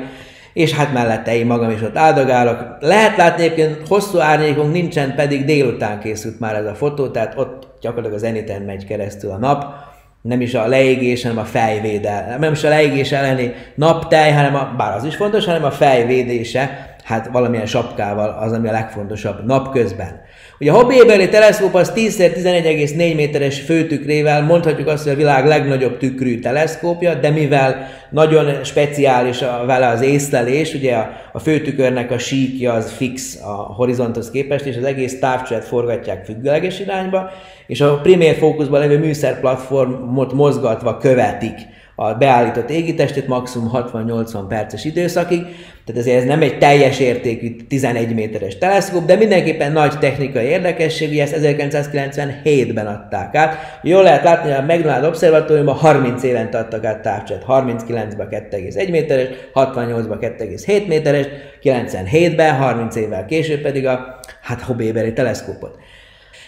és 0.53 0.73
hát 0.73 0.93
mellette 0.93 1.35
én 1.35 1.45
magam 1.45 1.69
is 1.69 1.81
ott 1.81 1.97
áldogálok. 1.97 2.77
Lehet 2.79 3.17
látni 3.17 3.43
egyébként 3.43 3.87
hosszú 3.87 4.19
árnyékunk 4.19 4.73
nincsen, 4.73 5.15
pedig 5.15 5.45
délután 5.45 5.99
készült 5.99 6.39
már 6.39 6.55
ez 6.55 6.65
a 6.65 6.75
fotó, 6.75 7.07
tehát 7.07 7.33
ott 7.37 7.67
gyakorlatilag 7.81 8.17
az 8.17 8.27
Eniten 8.27 8.61
megy 8.61 8.85
keresztül 8.85 9.31
a 9.31 9.37
nap 9.37 9.91
nem 10.23 10.41
is 10.41 10.53
a 10.53 10.67
leégés, 10.67 11.21
hanem 11.21 11.37
a 11.37 11.45
fejvédel. 11.45 12.37
Nem 12.39 12.51
is 12.51 12.63
a 12.63 12.69
leégés 12.69 13.11
elleni 13.11 13.53
naptej, 13.75 14.31
hanem 14.31 14.55
a, 14.55 14.73
bár 14.77 14.95
az 14.95 15.03
is 15.03 15.15
fontos, 15.15 15.45
hanem 15.45 15.63
a 15.63 15.71
fejvédése, 15.71 16.92
hát 17.03 17.29
valamilyen 17.31 17.65
sapkával 17.65 18.37
az, 18.39 18.51
ami 18.51 18.67
a 18.67 18.71
legfontosabb 18.71 19.45
napközben. 19.45 20.21
Ugye 20.59 20.71
a 20.71 20.91
Éberli 20.91 21.29
teleszkóp 21.29 21.73
az 21.73 21.93
10x11,4 21.95 23.15
méteres 23.15 23.59
főtükrével 23.59 24.43
mondhatjuk 24.43 24.87
azt, 24.87 25.03
hogy 25.03 25.11
a 25.11 25.15
világ 25.15 25.45
legnagyobb 25.45 25.97
tükrű 25.97 26.39
teleszkópja, 26.39 27.13
de 27.13 27.29
mivel 27.29 27.87
nagyon 28.09 28.63
speciális 28.63 29.41
a, 29.41 29.63
vele 29.65 29.87
az 29.87 30.01
észlelés, 30.01 30.73
ugye 30.73 30.95
a, 30.95 31.09
a 31.31 31.39
főtükörnek 31.39 32.11
a 32.11 32.17
síkja 32.17 32.73
az 32.73 32.91
fix 32.91 33.39
a 33.41 33.53
horizonthoz 33.53 34.31
képest, 34.31 34.65
és 34.65 34.77
az 34.77 34.83
egész 34.83 35.19
távcsövet 35.19 35.65
forgatják 35.65 36.25
függőleges 36.25 36.79
irányba, 36.79 37.31
és 37.67 37.81
a 37.81 37.99
primér 37.99 38.35
fókuszban 38.35 38.79
levő 38.79 38.99
műszerplatformot 38.99 40.33
mozgatva 40.33 40.97
követik 40.97 41.55
a 41.95 42.13
beállított 42.13 42.69
égitestét 42.69 43.27
maximum 43.27 43.69
60-80 43.73 44.45
perces 44.47 44.85
időszakig, 44.85 45.41
tehát 45.85 46.01
ezért 46.01 46.17
ez 46.17 46.27
nem 46.27 46.41
egy 46.41 46.57
teljes 46.57 46.99
értékű 46.99 47.55
11 47.67 48.13
méteres 48.13 48.57
teleszkóp, 48.57 49.05
de 49.05 49.15
mindenképpen 49.15 49.71
nagy 49.71 49.99
technikai 49.99 50.45
érdekesség, 50.45 51.09
ugye 51.09 51.21
ezt 51.21 51.37
1997-ben 51.41 52.87
adták 52.87 53.35
át. 53.35 53.79
Jól 53.81 54.03
lehet 54.03 54.23
látni, 54.23 54.51
hogy 54.51 54.59
a 54.59 54.73
McDonald 54.73 55.05
Observatóriumban 55.05 55.75
30 55.75 56.23
évente 56.23 56.57
adtak 56.57 56.85
át 56.85 57.01
távcsát, 57.01 57.45
39-ben 57.47 58.27
2,1 58.29 58.89
méteres, 58.89 59.27
68-ban 59.53 60.17
2,7 60.21 60.87
méteres, 60.87 61.25
97-ben, 61.63 62.55
30 62.55 62.95
évvel 62.95 63.25
később 63.25 63.61
pedig 63.61 63.87
a 63.87 64.19
hát 64.41 64.61
Hobéberi 64.61 65.13
teleszkópot. 65.13 65.77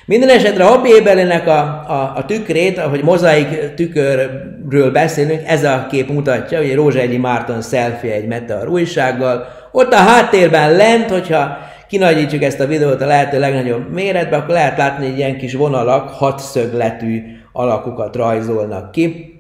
Minden 0.08 0.30
esetre 0.30 0.64
a 0.64 0.68
Hobby 0.68 0.90
Éberlének 0.90 1.48
a, 1.48 1.60
a, 1.88 2.14
a 2.16 2.26
tükrét, 2.26 2.78
ahogy 2.78 3.04
mozaik 3.04 3.74
tükörről 3.76 4.92
beszélünk, 4.92 5.42
ez 5.46 5.64
a 5.64 5.88
kép 5.90 6.10
mutatja, 6.10 6.58
hogy 6.58 6.76
Rózsegyi 6.76 7.18
Márton 7.18 7.62
selfie 7.62 8.14
egy 8.14 8.28
Meteor 8.28 8.70
újsággal. 8.70 9.48
Ott 9.72 9.94
a 9.94 9.96
háttérben 9.96 10.76
lent, 10.76 11.10
hogyha 11.10 11.58
kinagyítjuk 11.88 12.44
ezt 12.44 12.60
a 12.60 12.68
videót 12.68 13.02
a 13.02 13.06
lehető 13.06 13.40
legnagyobb 13.40 13.92
méretbe, 13.92 14.36
akkor 14.36 14.54
lehet 14.54 14.78
látni, 14.78 15.08
hogy 15.08 15.18
ilyen 15.18 15.38
kis 15.38 15.54
vonalak 15.54 16.10
hatszögletű 16.10 17.22
alakukat 17.52 18.16
rajzolnak 18.16 18.92
ki, 18.92 19.34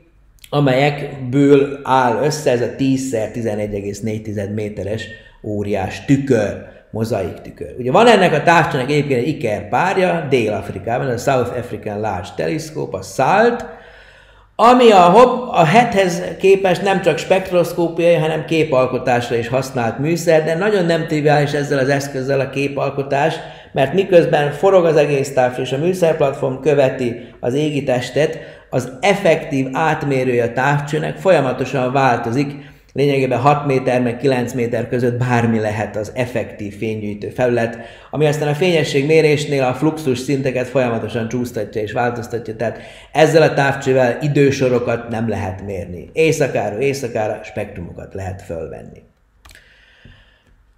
amelyekből 0.49 1.79
áll 1.83 2.23
össze 2.23 2.51
ez 2.51 2.61
a 2.61 2.75
10x11,4 2.77 4.53
méteres 4.53 5.07
óriás 5.43 6.05
tükör 6.05 6.74
mozaik 6.95 7.41
tükör. 7.41 7.75
Ugye 7.77 7.91
van 7.91 8.07
ennek 8.07 8.33
a 8.33 8.43
távcsának 8.43 8.89
egyébként 8.89 9.19
egy 9.19 9.27
iker 9.27 9.69
párja 9.69 10.27
Dél-Afrikában, 10.29 11.07
a 11.07 11.17
South 11.17 11.57
African 11.57 11.99
Large 11.99 12.27
Telescope, 12.35 12.97
a 12.97 13.01
SALT, 13.01 13.65
ami 14.55 14.91
a, 14.91 15.01
hopp, 15.01 15.47
a 15.53 15.65
hethez 15.65 16.21
képest 16.39 16.81
nem 16.81 17.01
csak 17.01 17.17
spektroszkópiai, 17.17 18.13
hanem 18.13 18.45
képalkotásra 18.45 19.35
is 19.35 19.47
használt 19.47 19.99
műszer, 19.99 20.43
de 20.43 20.55
nagyon 20.55 20.85
nem 20.85 21.07
triviális 21.07 21.51
ezzel 21.51 21.79
az 21.79 21.89
eszközzel 21.89 22.39
a 22.39 22.49
képalkotás, 22.49 23.35
mert 23.71 23.93
miközben 23.93 24.51
forog 24.51 24.85
az 24.85 24.95
egész 24.95 25.33
távcső 25.33 25.61
és 25.61 25.71
a 25.71 25.77
műszerplatform 25.77 26.61
követi 26.61 27.27
az 27.39 27.53
égi 27.53 27.83
testet, 27.83 28.39
az 28.69 28.91
effektív 29.01 29.67
átmérője 29.73 30.43
a 30.43 30.53
távcsőnek 30.53 31.17
folyamatosan 31.17 31.91
változik, 31.91 32.73
Lényegében 32.95 33.39
6 33.39 33.65
méter 33.65 34.01
meg 34.01 34.17
9 34.17 34.53
méter 34.53 34.89
között 34.89 35.17
bármi 35.17 35.59
lehet 35.59 35.95
az 35.95 36.11
effektív 36.13 36.77
fénygyűjtő 36.77 37.29
felület, 37.29 37.77
ami 38.11 38.25
aztán 38.25 38.47
a 38.47 38.53
fényesség 38.53 39.05
mérésnél 39.05 39.63
a 39.63 39.73
fluxus 39.73 40.19
szinteket 40.19 40.67
folyamatosan 40.67 41.27
csúsztatja 41.27 41.81
és 41.81 41.91
változtatja, 41.91 42.55
tehát 42.55 42.79
ezzel 43.11 43.41
a 43.41 43.53
távcsővel 43.53 44.17
idősorokat 44.21 45.09
nem 45.09 45.29
lehet 45.29 45.65
mérni. 45.65 46.09
Éjszakára, 46.13 46.79
éjszakára 46.79 47.39
spektrumokat 47.43 48.13
lehet 48.13 48.41
fölvenni. 48.41 49.03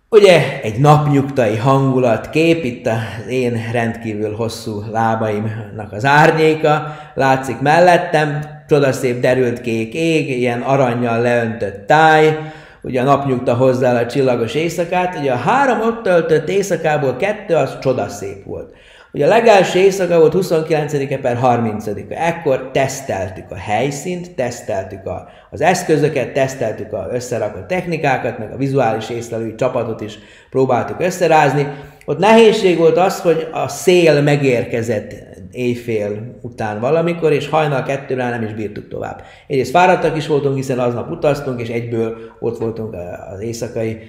Ugye 0.09 0.61
egy 0.61 0.79
napnyugtai 0.79 1.57
hangulat 1.57 2.29
kép, 2.29 2.63
itt 2.63 2.87
az 2.87 3.27
én 3.29 3.69
rendkívül 3.71 4.35
hosszú 4.35 4.83
lábaimnak 4.91 5.91
az 5.91 6.05
árnyéka 6.05 6.97
látszik 7.13 7.59
mellettem, 7.59 8.56
csodaszép 8.67 9.19
derült 9.19 9.61
kék 9.61 9.93
ég, 9.93 10.29
ilyen 10.29 10.61
aranyjal 10.61 11.21
leöntött 11.21 11.87
táj, 11.87 12.37
ugye 12.81 13.01
a 13.01 13.03
napnyugta 13.03 13.53
hozzá 13.53 14.01
a 14.01 14.05
csillagos 14.05 14.53
éjszakát, 14.53 15.17
ugye 15.19 15.31
a 15.31 15.35
három 15.35 15.81
ott 15.81 16.03
töltött 16.03 16.49
éjszakából 16.49 17.15
kettő 17.15 17.55
az 17.55 17.79
csodaszép 17.79 18.43
volt. 18.45 18.73
Ugye 19.11 19.25
a 19.25 19.29
legelső 19.29 19.79
éjszaka 19.79 20.19
volt 20.19 20.33
29-e 20.37 21.17
per 21.17 21.39
30-a. 21.43 22.13
Ekkor 22.13 22.69
teszteltük 22.73 23.51
a 23.51 23.55
helyszínt, 23.55 24.31
teszteltük 24.35 25.05
a, 25.05 25.27
az 25.51 25.61
eszközöket, 25.61 26.33
teszteltük 26.33 26.93
a 26.93 27.07
összerakott 27.11 27.67
technikákat, 27.67 28.37
meg 28.37 28.51
a 28.51 28.57
vizuális 28.57 29.09
észlelői 29.09 29.55
csapatot 29.55 30.01
is 30.01 30.19
próbáltuk 30.49 30.99
összerázni. 30.99 31.67
Ott 32.05 32.17
nehézség 32.17 32.77
volt 32.77 32.97
az, 32.97 33.21
hogy 33.21 33.47
a 33.51 33.67
szél 33.67 34.21
megérkezett 34.21 35.26
éjfél 35.51 36.39
után 36.41 36.79
valamikor, 36.79 37.31
és 37.31 37.49
hajnal 37.49 37.83
kettőre 37.83 38.29
nem 38.29 38.43
is 38.43 38.53
bírtuk 38.53 38.87
tovább. 38.87 39.23
Egyrészt 39.47 39.71
fáradtak 39.71 40.17
is 40.17 40.27
voltunk, 40.27 40.55
hiszen 40.55 40.79
aznap 40.79 41.11
utaztunk, 41.11 41.61
és 41.61 41.69
egyből 41.69 42.17
ott 42.39 42.57
voltunk 42.57 42.95
az 43.33 43.39
éjszakai 43.39 43.99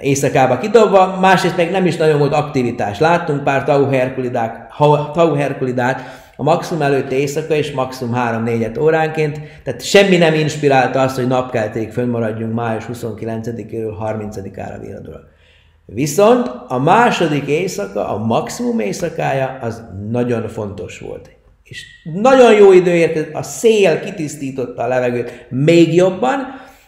éjszakába 0.00 0.58
kidobva, 0.58 1.18
másrészt 1.20 1.56
meg 1.56 1.70
nem 1.70 1.86
is 1.86 1.96
nagyon 1.96 2.18
volt 2.18 2.32
aktivitás. 2.32 2.98
Láttunk 2.98 3.44
pár 3.44 3.64
tau 3.64 5.34
herkulidát, 5.34 6.02
a 6.36 6.42
maximum 6.42 6.82
előtt 6.82 7.12
éjszaka 7.12 7.54
és 7.54 7.72
maximum 7.72 8.14
3-4 8.16 8.80
óránként, 8.80 9.40
tehát 9.64 9.84
semmi 9.84 10.16
nem 10.16 10.34
inspirálta 10.34 11.00
azt, 11.00 11.16
hogy 11.16 11.26
napkelték 11.26 11.92
fönnmaradjunk 11.92 12.54
május 12.54 12.84
29-éről 12.92 13.92
30-ára 14.02 14.80
viradóra. 14.80 15.20
Viszont 15.94 16.50
a 16.68 16.78
második 16.78 17.46
éjszaka, 17.46 18.08
a 18.08 18.18
maximum 18.18 18.80
éjszakája, 18.80 19.58
az 19.60 19.82
nagyon 20.10 20.48
fontos 20.48 20.98
volt. 20.98 21.30
És 21.62 21.84
nagyon 22.14 22.54
jó 22.54 22.72
idő 22.72 22.94
érkezett, 22.94 23.34
a 23.34 23.42
szél 23.42 24.00
kitisztította 24.00 24.82
a 24.82 24.86
levegőt 24.86 25.46
még 25.50 25.94
jobban, 25.94 26.40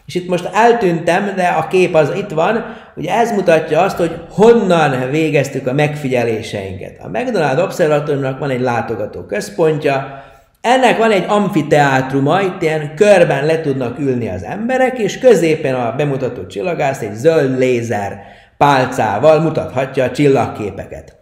és 0.05 0.15
itt 0.15 0.27
most 0.27 0.49
eltűntem, 0.53 1.33
de 1.35 1.47
a 1.47 1.67
kép 1.67 1.95
az 1.95 2.11
itt 2.15 2.29
van, 2.29 2.65
hogy 2.93 3.05
ez 3.05 3.31
mutatja 3.31 3.81
azt, 3.81 3.97
hogy 3.97 4.21
honnan 4.29 5.09
végeztük 5.09 5.67
a 5.67 5.73
megfigyeléseinket. 5.73 6.99
A 7.03 7.07
McDonald 7.07 7.59
Observatóriumnak 7.59 8.39
van 8.39 8.49
egy 8.49 8.61
látogató 8.61 9.21
központja, 9.21 10.23
ennek 10.61 10.97
van 10.97 11.11
egy 11.11 11.25
amfiteátruma, 11.27 12.41
itt 12.41 12.61
ilyen 12.61 12.95
körben 12.95 13.45
le 13.45 13.61
tudnak 13.61 13.99
ülni 13.99 14.29
az 14.29 14.43
emberek, 14.43 14.99
és 14.99 15.19
középen 15.19 15.75
a 15.75 15.95
bemutató 15.95 16.45
csillagász 16.45 17.01
egy 17.01 17.13
zöld 17.13 17.57
lézer 17.57 18.39
pálcával 18.61 19.39
mutathatja 19.39 20.03
a 20.03 20.11
csillagképeket. 20.11 21.15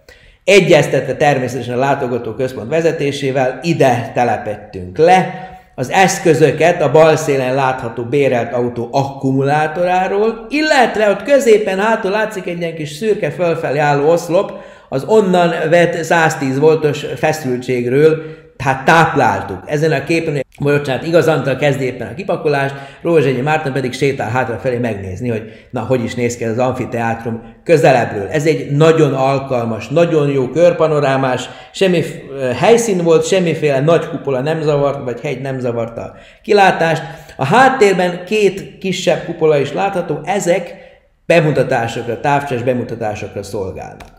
Egyeztetve 0.43 1.15
természetesen 1.15 1.75
a 1.75 1.79
látogató 1.79 2.33
központ 2.33 2.69
vezetésével 2.69 3.59
ide 3.61 4.11
telepettünk 4.13 4.97
le, 4.97 5.49
az 5.75 5.89
eszközöket 5.89 6.81
a 6.81 6.91
bal 6.91 7.15
szélen 7.15 7.55
látható 7.55 8.03
bérelt 8.03 8.53
autó 8.53 8.89
akkumulátoráról, 8.91 10.45
illetve 10.49 11.09
ott 11.09 11.23
középen 11.23 11.79
hátul 11.79 12.11
látszik 12.11 12.47
egy 12.47 12.59
ilyen 12.59 12.75
kis 12.75 12.89
szürke 12.89 13.31
fölfelé 13.31 13.77
álló 13.77 14.09
oszlop, 14.09 14.51
az 14.89 15.03
onnan 15.03 15.53
vett 15.69 16.03
110 16.03 16.59
voltos 16.59 17.05
feszültségről 17.15 18.21
tehát 18.63 18.85
tápláltuk. 18.85 19.59
Ezen 19.65 19.91
a 19.91 20.03
képen, 20.03 20.45
bocsánat, 20.59 21.07
igaz 21.07 21.27
Antal 21.27 21.55
kezdi 21.55 21.83
éppen 21.83 22.07
a 22.07 22.13
kipakolást, 22.13 22.75
Rózsegyi 23.01 23.41
Márton 23.41 23.73
pedig 23.73 23.93
sétál 23.93 24.29
hátrafelé 24.29 24.77
megnézni, 24.77 25.29
hogy 25.29 25.67
na, 25.71 25.81
hogy 25.81 26.03
is 26.03 26.15
néz 26.15 26.37
ki 26.37 26.43
ez 26.43 26.51
az 26.51 26.57
amfiteátrum 26.57 27.41
közelebbről. 27.63 28.27
Ez 28.27 28.45
egy 28.45 28.71
nagyon 28.71 29.13
alkalmas, 29.13 29.87
nagyon 29.87 30.29
jó 30.29 30.47
körpanorámás, 30.47 31.49
semmi 31.71 32.03
helyszín 32.55 33.03
volt, 33.03 33.27
semmiféle 33.27 33.79
nagy 33.79 34.09
kupola 34.09 34.41
nem 34.41 34.61
zavart, 34.61 35.03
vagy 35.03 35.21
hegy 35.21 35.41
nem 35.41 35.59
zavarta 35.59 36.01
a 36.01 36.15
kilátást. 36.43 37.03
A 37.37 37.45
háttérben 37.45 38.25
két 38.25 38.77
kisebb 38.77 39.23
kupola 39.25 39.57
is 39.57 39.73
látható, 39.73 40.19
ezek 40.23 40.75
bemutatásokra, 41.25 42.19
távcsás 42.19 42.61
bemutatásokra 42.61 43.43
szolgálnak. 43.43 44.18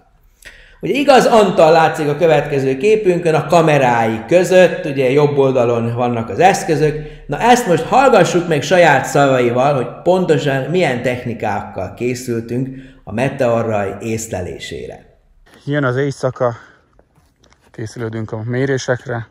Ugye 0.82 0.94
igaz, 0.94 1.26
Antal 1.26 1.72
látszik 1.72 2.08
a 2.08 2.16
következő 2.16 2.76
képünkön, 2.76 3.34
a 3.34 3.46
kamerái 3.46 4.24
között, 4.26 4.84
ugye 4.84 5.10
jobb 5.10 5.38
oldalon 5.38 5.94
vannak 5.94 6.28
az 6.28 6.38
eszközök. 6.38 6.96
Na 7.26 7.38
ezt 7.38 7.66
most 7.66 7.82
hallgassuk 7.82 8.48
meg 8.48 8.62
saját 8.62 9.04
szavaival, 9.04 9.74
hogy 9.74 10.02
pontosan 10.02 10.70
milyen 10.70 11.02
technikákkal 11.02 11.94
készültünk 11.94 12.68
a 13.04 13.12
meteorraj 13.12 13.96
észlelésére. 14.00 15.18
Jön 15.64 15.84
az 15.84 15.96
éjszaka, 15.96 16.54
készülődünk 17.70 18.32
a 18.32 18.42
mérésekre. 18.44 19.28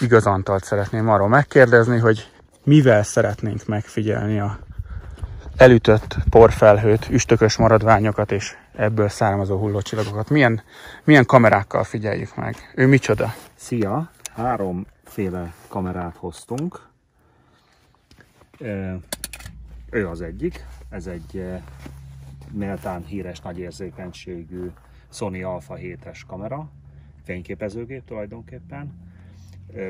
Igaz 0.00 0.26
Antalt 0.26 0.64
szeretném 0.64 1.08
arról 1.08 1.28
megkérdezni, 1.28 1.98
hogy 1.98 2.28
mivel 2.64 3.02
szeretnénk 3.02 3.66
megfigyelni 3.66 4.40
a 4.40 4.58
elütött 5.56 6.16
porfelhőt, 6.30 7.06
üstökös 7.10 7.56
maradványokat 7.56 8.32
és 8.32 8.54
ebből 8.72 9.08
származó 9.08 9.58
hullócsillagokat. 9.58 10.30
Milyen, 10.30 10.62
milyen 11.04 11.26
kamerákkal 11.26 11.84
figyeljük 11.84 12.36
meg? 12.36 12.54
Ő 12.74 12.86
micsoda? 12.86 13.34
Szia! 13.54 14.10
Háromféle 14.34 15.52
kamerát 15.68 16.16
hoztunk. 16.16 16.88
Ő 19.90 20.08
az 20.08 20.20
egyik. 20.20 20.64
Ez 20.88 21.06
egy 21.06 21.44
méltán 22.50 23.04
híres 23.04 23.40
nagy 23.40 23.58
érzékenységű 23.58 24.70
Sony 25.10 25.44
Alpha 25.44 25.76
7-es 25.78 26.20
kamera, 26.26 26.68
fényképezőgép 27.24 28.04
tulajdonképpen. 28.04 29.10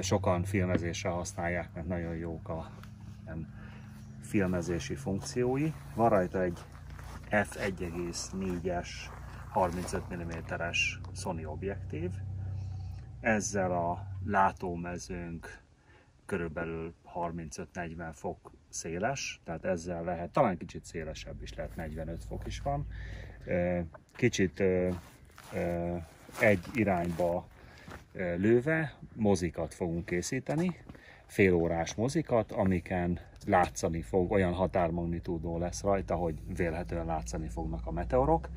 Sokan 0.00 0.44
filmezésre 0.44 1.08
használják, 1.08 1.68
mert 1.74 1.86
nagyon 1.88 2.14
jók 2.14 2.48
a 2.48 2.70
filmezési 4.22 4.94
funkciói. 4.94 5.72
Van 5.94 6.08
rajta 6.08 6.42
egy 6.42 6.58
f1,4-es 7.32 8.88
35 9.48 10.02
mm-es 10.14 11.00
Sony 11.14 11.44
objektív. 11.44 12.10
Ezzel 13.20 13.72
a 13.72 14.06
látómezőnk 14.24 15.60
körülbelül 16.26 16.94
35-40 17.14 18.10
fok 18.12 18.52
széles, 18.68 19.40
tehát 19.44 19.64
ezzel 19.64 20.04
lehet, 20.04 20.30
talán 20.30 20.56
kicsit 20.56 20.84
szélesebb 20.84 21.42
is 21.42 21.54
lehet, 21.54 21.76
45 21.76 22.24
fok 22.24 22.46
is 22.46 22.60
van. 22.60 22.86
Kicsit 24.16 24.62
egy 26.40 26.64
irányba 26.74 27.46
lőve 28.12 28.94
mozikat 29.14 29.74
fogunk 29.74 30.06
készíteni, 30.06 30.82
félórás 31.32 31.94
mozikat, 31.94 32.52
amiken 32.52 33.18
látszani 33.46 34.02
fog, 34.02 34.30
olyan 34.30 34.52
határmagnitúdó 34.52 35.58
lesz 35.58 35.82
rajta, 35.82 36.14
hogy 36.14 36.34
vélhetően 36.56 37.06
látszani 37.06 37.48
fognak 37.48 37.86
a 37.86 37.90
meteorok. 37.90 38.48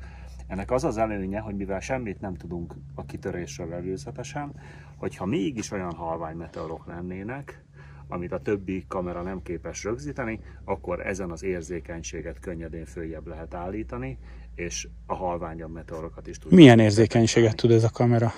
Ennek 0.46 0.70
az 0.70 0.84
az 0.84 0.96
előnye, 0.96 1.40
hogy 1.40 1.56
mivel 1.56 1.80
semmit 1.80 2.20
nem 2.20 2.34
tudunk 2.34 2.74
a 2.94 3.04
kitörésről 3.04 3.72
előzetesen, 3.72 4.52
hogyha 4.96 5.26
mégis 5.26 5.70
olyan 5.70 5.92
halvány 5.92 6.36
meteorok 6.36 6.86
lennének, 6.86 7.64
amit 8.08 8.32
a 8.32 8.40
többi 8.40 8.84
kamera 8.88 9.22
nem 9.22 9.42
képes 9.42 9.84
rögzíteni, 9.84 10.40
akkor 10.64 11.06
ezen 11.06 11.30
az 11.30 11.42
érzékenységet 11.42 12.38
könnyedén 12.38 12.84
följebb 12.84 13.26
lehet 13.26 13.54
állítani, 13.54 14.18
és 14.54 14.88
a 15.06 15.14
halványabb 15.14 15.72
meteorokat 15.72 16.26
is 16.26 16.38
tudjuk. 16.38 16.60
Milyen 16.60 16.78
érzékenységet 16.78 17.56
tud 17.56 17.70
ez 17.70 17.84
a 17.84 17.90
kamera? 17.90 18.32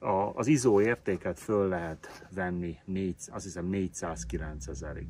A, 0.00 0.32
az 0.34 0.46
izó 0.46 0.80
értéket 0.80 1.38
föl 1.38 1.68
lehet 1.68 2.26
venni, 2.34 2.76
négy, 2.84 3.14
azt 3.30 3.44
hiszem 3.44 3.66
409 3.66 4.66
ezerig. 4.66 5.06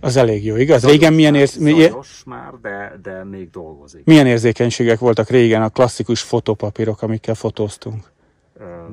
Az 0.00 0.16
elég 0.16 0.44
jó, 0.44 0.56
igaz? 0.56 0.84
Régen 0.84 1.12
milyen 1.12 1.34
érzékenységek? 1.34 1.94
már, 2.26 2.52
de, 2.62 2.98
de 3.02 3.24
még 3.24 3.50
dolgozik. 3.50 4.04
Milyen 4.04 4.26
érzékenységek 4.26 4.98
voltak 4.98 5.28
régen 5.28 5.62
a 5.62 5.68
klasszikus 5.68 6.22
fotopapírok, 6.22 7.02
amikkel 7.02 7.34
fotóztunk? 7.34 8.10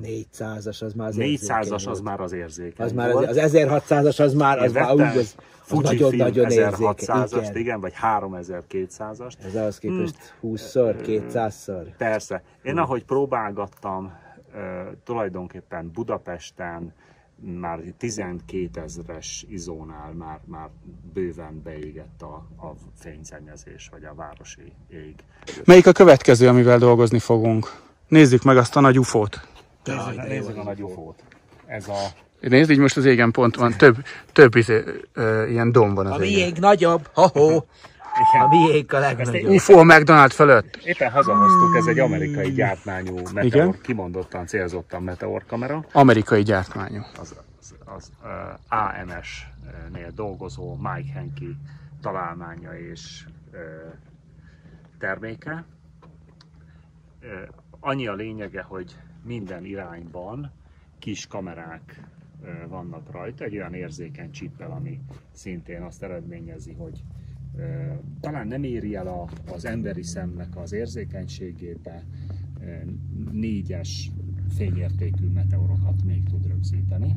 400-as 0.04 0.84
az 0.84 0.94
már 0.94 1.08
az 1.08 1.16
400-as 1.20 1.88
az 1.88 2.00
már 2.00 2.20
az 2.20 2.32
érzékeny 2.32 2.86
Az 2.86 2.92
már 2.92 3.10
az, 3.10 3.38
az 3.38 3.52
1600-as 3.54 4.20
az 4.20 4.34
már 4.34 4.60
az, 4.60 4.72
már 4.72 4.94
úgy, 4.94 5.02
az, 5.02 5.36
az 5.70 5.80
nagyon, 5.82 6.16
nagyon 6.16 6.46
1600-ast, 6.50 7.52
igen, 7.54 7.80
vagy 7.80 7.94
3200-ast. 8.02 9.46
Ez 9.46 9.56
ahhoz 9.56 9.78
képest 9.78 10.16
hmm. 10.40 10.54
20-szor, 10.54 10.96
200-szor. 11.06 11.84
Persze. 11.98 12.44
Én 12.64 12.72
hmm. 12.72 12.82
ahogy 12.82 13.04
próbálgattam 13.04 14.14
tulajdonképpen 15.04 15.92
Budapesten 15.94 16.94
már 17.60 17.80
12 17.98 18.82
ezres 18.82 19.46
izónál 19.50 20.12
már, 20.12 20.40
már 20.46 20.70
bőven 21.14 21.62
beégett 21.64 22.22
a, 22.22 22.46
a 22.68 22.74
fényszennyezés, 23.00 23.90
vagy 23.92 24.04
a 24.04 24.14
városi 24.16 24.74
ég. 24.90 25.16
Melyik 25.66 25.88
a 25.88 25.92
következő, 25.92 26.48
amivel 26.48 26.78
dolgozni 26.78 27.20
fogunk? 27.20 27.82
Nézzük 28.08 28.44
meg 28.44 28.58
azt 28.58 28.76
a 28.76 28.80
nagy 28.80 29.00
ufót. 29.00 29.48
Nézzük, 29.84 30.28
nézzük 30.28 30.58
a 30.58 30.64
nagy 30.64 30.82
ufót. 30.82 31.24
Ez 31.66 31.88
a 31.88 31.98
Nézd, 32.40 32.70
így 32.70 32.78
most 32.78 32.98
az 32.98 33.06
égen 33.06 33.32
pont 33.32 33.56
van, 33.56 33.74
több, 33.78 33.96
több 34.34 34.56
izé, 34.56 34.84
ö, 35.14 35.48
ilyen 35.48 35.72
domb 35.72 35.96
van 35.96 36.06
az 36.06 36.12
A 36.12 36.18
miénk 36.18 36.60
nagyobb, 36.60 37.10
ho-ho. 37.14 37.62
Igen. 38.20 38.42
A 38.42 38.48
miénk 38.48 38.94
a 38.94 39.00
legnagyobb. 39.00 39.52
UFO 39.52 39.84
McDonald 39.84 40.32
fölött. 40.32 40.76
Éppen 40.76 41.12
hazahoztuk, 41.12 41.76
ez 41.76 41.86
egy 41.86 42.00
amerikai 42.00 42.52
gyártmányú 42.52 43.16
meteor, 43.16 43.46
Igen? 43.46 43.76
kimondottan 43.82 44.46
célzottan 44.46 45.04
meteorkamera. 45.04 45.86
Amerikai 45.92 46.44
gyártmányú. 46.44 47.02
Az, 47.20 47.36
az, 47.60 47.76
az 47.86 48.12
uh, 48.24 48.80
AMS-nél 48.80 50.12
dolgozó 50.16 50.76
Mike 50.76 51.14
Henke 51.14 51.46
találmánya 52.02 52.78
és 52.78 53.26
terméke. 55.00 55.66
Annyi 57.80 58.08
a 58.08 58.14
lényege, 58.14 58.62
hogy 58.62 58.96
minden 59.24 59.66
irányban 59.66 60.52
kis 61.00 61.28
kamerák 61.28 62.02
vannak 62.68 63.12
rajta, 63.12 63.44
egy 63.44 63.56
olyan 63.56 63.74
érzékeny 63.74 64.32
csippel, 64.32 64.72
ami 64.72 65.00
szintén 65.32 65.82
azt 65.82 66.04
eredményezi, 66.04 66.74
hogy 66.74 67.04
talán 68.20 68.48
nem 68.48 68.64
éri 68.64 68.96
el 68.96 69.08
a, 69.08 69.28
az 69.54 69.66
emberi 69.66 70.04
szemnek 70.04 70.58
az 70.58 70.74
érzékenységét, 70.74 71.82
de 71.82 72.04
négyes 73.32 74.12
fényértékű 74.56 75.28
meteorokat 75.28 76.04
még 76.06 76.24
tud 76.30 76.48
rögzíteni. 76.48 77.16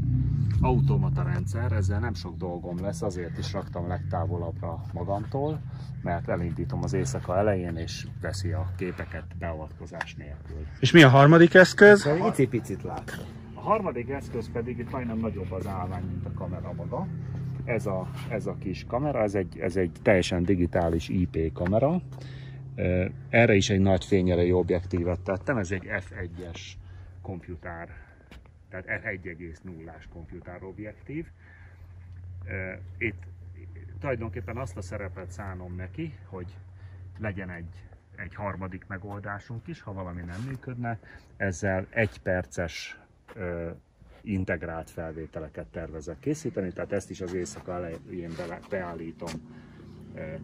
Automata 0.60 1.22
rendszer, 1.22 1.72
ezzel 1.72 2.00
nem 2.00 2.14
sok 2.14 2.36
dolgom 2.36 2.80
lesz, 2.80 3.02
azért 3.02 3.38
is 3.38 3.52
raktam 3.52 3.88
legtávolabbra 3.88 4.84
magamtól, 4.92 5.60
mert 6.02 6.28
elindítom 6.28 6.82
az 6.82 6.92
éjszaka 6.92 7.36
elején, 7.36 7.76
és 7.76 8.06
veszi 8.20 8.50
a 8.50 8.72
képeket 8.76 9.24
beavatkozás 9.38 10.14
nélkül. 10.14 10.66
És 10.80 10.92
mi 10.92 11.02
a 11.02 11.08
harmadik 11.08 11.54
eszköz? 11.54 12.06
Egy 12.06 12.48
picit 12.48 12.82
látom. 12.82 13.24
A 13.54 13.60
harmadik 13.60 14.08
eszköz 14.08 14.50
pedig 14.52 14.78
itt 14.78 14.90
majdnem 14.90 15.18
nagyobb 15.18 15.52
az 15.52 15.66
állvány, 15.66 16.04
mint 16.04 16.26
a 16.26 16.32
kamera 16.32 16.72
maga. 16.76 17.06
Ez 17.70 17.86
a, 17.86 18.10
ez 18.28 18.46
a 18.46 18.54
kis 18.54 18.84
kamera, 18.88 19.22
ez 19.22 19.34
egy, 19.34 19.58
ez 19.58 19.76
egy 19.76 19.92
teljesen 20.02 20.42
digitális 20.42 21.08
IP 21.08 21.52
kamera. 21.52 22.00
Erre 23.28 23.54
is 23.54 23.70
egy 23.70 23.80
nagy 23.80 24.04
fényerejű 24.04 24.52
objektívet 24.52 25.20
tettem, 25.20 25.56
ez 25.56 25.70
egy 25.70 25.84
F1-es 25.84 26.60
komputár, 27.22 27.88
tehát 28.68 28.86
F1,0-ás 28.86 30.08
komputár 30.12 30.62
objektív. 30.62 31.26
Itt 32.98 33.22
tulajdonképpen 34.00 34.56
azt 34.56 34.76
a 34.76 34.82
szerepet 34.82 35.30
szánom 35.30 35.76
neki, 35.76 36.14
hogy 36.26 36.56
legyen 37.18 37.50
egy, 37.50 37.88
egy 38.16 38.34
harmadik 38.34 38.86
megoldásunk 38.86 39.66
is, 39.66 39.80
ha 39.80 39.92
valami 39.92 40.22
nem 40.22 40.40
működne. 40.48 40.98
Ezzel 41.36 41.86
egy 41.90 42.20
perces 42.20 43.00
integrált 44.22 44.90
felvételeket 44.90 45.66
tervezek 45.66 46.18
készíteni, 46.18 46.72
tehát 46.72 46.92
ezt 46.92 47.10
is 47.10 47.20
az 47.20 47.34
éjszaka 47.34 47.72
elején 47.72 48.32
beállítom 48.68 49.30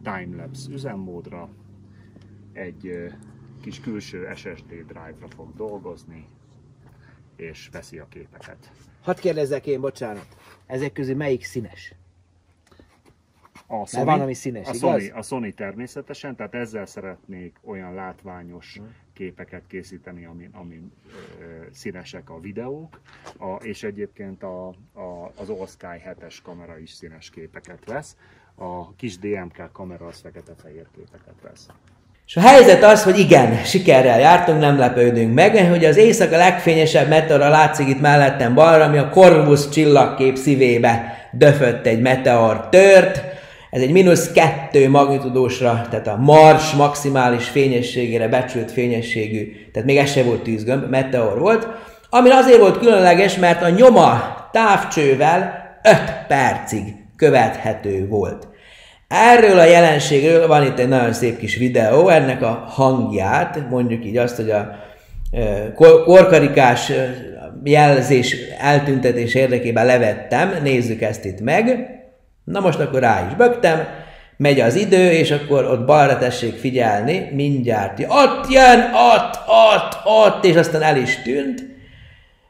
timelapse 0.02 0.70
üzemmódra, 0.70 1.48
egy 2.52 3.12
kis 3.62 3.80
külső 3.80 4.32
SSD 4.34 4.68
drive-ra 4.68 5.28
fog 5.28 5.54
dolgozni, 5.56 6.26
és 7.36 7.68
veszi 7.72 7.98
a 7.98 8.08
képeket. 8.08 8.70
Hadd 9.02 9.20
kérdezzek 9.20 9.66
én, 9.66 9.80
bocsánat, 9.80 10.26
ezek 10.66 10.92
közül 10.92 11.16
melyik 11.16 11.44
színes? 11.44 11.94
A 13.66 13.86
Sony, 13.86 14.04
van, 14.04 14.20
ami 14.20 14.34
színes, 14.34 14.68
a, 14.68 14.72
Sony, 14.72 15.10
a 15.10 15.22
Sony 15.22 15.54
természetesen, 15.54 16.36
tehát 16.36 16.54
ezzel 16.54 16.86
szeretnék 16.86 17.56
olyan 17.64 17.94
látványos 17.94 18.76
hmm. 18.76 18.94
Képeket 19.16 19.62
készíteni, 19.68 20.24
amin, 20.24 20.50
amin 20.52 20.92
ö, 21.40 21.44
színesek 21.72 22.30
a 22.30 22.40
videók, 22.40 23.00
a, 23.38 23.54
és 23.54 23.82
egyébként 23.82 24.42
a, 24.42 24.66
a, 24.92 25.32
az 25.36 25.48
All 25.48 25.66
Sky 25.66 26.02
7-es 26.10 26.36
kamera 26.42 26.78
is 26.78 26.90
színes 26.90 27.30
képeket 27.30 27.78
vesz, 27.86 28.16
a 28.54 28.94
kis 28.94 29.18
DMK 29.18 29.72
kamera 29.72 30.06
az 30.06 30.20
fekete-fehér 30.20 30.86
képeket 30.94 31.34
vesz. 31.42 31.66
És 32.26 32.36
a 32.36 32.40
helyzet 32.40 32.82
az, 32.82 33.02
hogy 33.02 33.18
igen, 33.18 33.64
sikerrel 33.64 34.20
jártunk, 34.20 34.60
nem 34.60 34.78
lepődünk 34.78 35.34
meg, 35.34 35.68
hogy 35.68 35.84
az 35.84 35.96
éjszaka 35.96 36.36
legfényesebb 36.36 37.08
meteora 37.08 37.48
látszik 37.48 37.88
itt 37.88 38.00
mellettem 38.00 38.54
balra, 38.54 38.84
ami 38.84 38.98
a 38.98 39.08
Corvus 39.08 39.68
csillagkép 39.68 40.36
szívébe 40.36 41.28
döfött 41.32 41.86
egy 41.86 42.00
meteor 42.00 42.68
tört. 42.68 43.35
Ez 43.70 43.80
egy 43.80 43.92
mínusz 43.92 44.32
kettő 44.32 44.88
magnitudósra, 44.88 45.86
tehát 45.90 46.06
a 46.06 46.16
Mars 46.16 46.72
maximális 46.72 47.48
fényességére 47.48 48.28
becsült 48.28 48.70
fényességű, 48.70 49.52
tehát 49.72 49.88
még 49.88 49.96
ez 49.96 50.10
se 50.12 50.22
volt 50.22 50.42
tűzgömb, 50.42 50.90
meteor 50.90 51.38
volt, 51.38 51.68
ami 52.10 52.30
azért 52.30 52.58
volt 52.58 52.78
különleges, 52.78 53.36
mert 53.36 53.62
a 53.62 53.68
nyoma 53.68 54.36
távcsővel 54.52 55.64
5 55.82 55.96
percig 56.28 56.82
követhető 57.16 58.06
volt. 58.08 58.48
Erről 59.08 59.58
a 59.58 59.64
jelenségről 59.64 60.46
van 60.46 60.64
itt 60.64 60.78
egy 60.78 60.88
nagyon 60.88 61.12
szép 61.12 61.38
kis 61.38 61.56
videó, 61.56 62.08
ennek 62.08 62.42
a 62.42 62.64
hangját, 62.68 63.68
mondjuk 63.70 64.04
így 64.04 64.16
azt, 64.16 64.36
hogy 64.36 64.50
a 64.50 64.76
korkarikás 66.04 66.92
jelzés 67.64 68.36
eltüntetés 68.60 69.34
érdekében 69.34 69.86
levettem, 69.86 70.54
nézzük 70.62 71.02
ezt 71.02 71.24
itt 71.24 71.40
meg. 71.40 71.95
Na 72.46 72.60
most 72.60 72.78
akkor 72.78 73.00
rá 73.00 73.26
is 73.28 73.36
bögtem, 73.36 73.86
megy 74.36 74.60
az 74.60 74.74
idő, 74.74 75.10
és 75.10 75.30
akkor 75.30 75.64
ott 75.64 75.84
balra 75.84 76.18
tessék 76.18 76.58
figyelni, 76.58 77.30
mindjárt. 77.32 77.98
Ott 78.08 78.50
jön, 78.50 78.80
ott, 79.14 79.38
ott, 79.46 79.98
ott, 80.04 80.44
és 80.44 80.56
aztán 80.56 80.82
el 80.82 80.96
is 80.96 81.22
tűnt. 81.22 81.64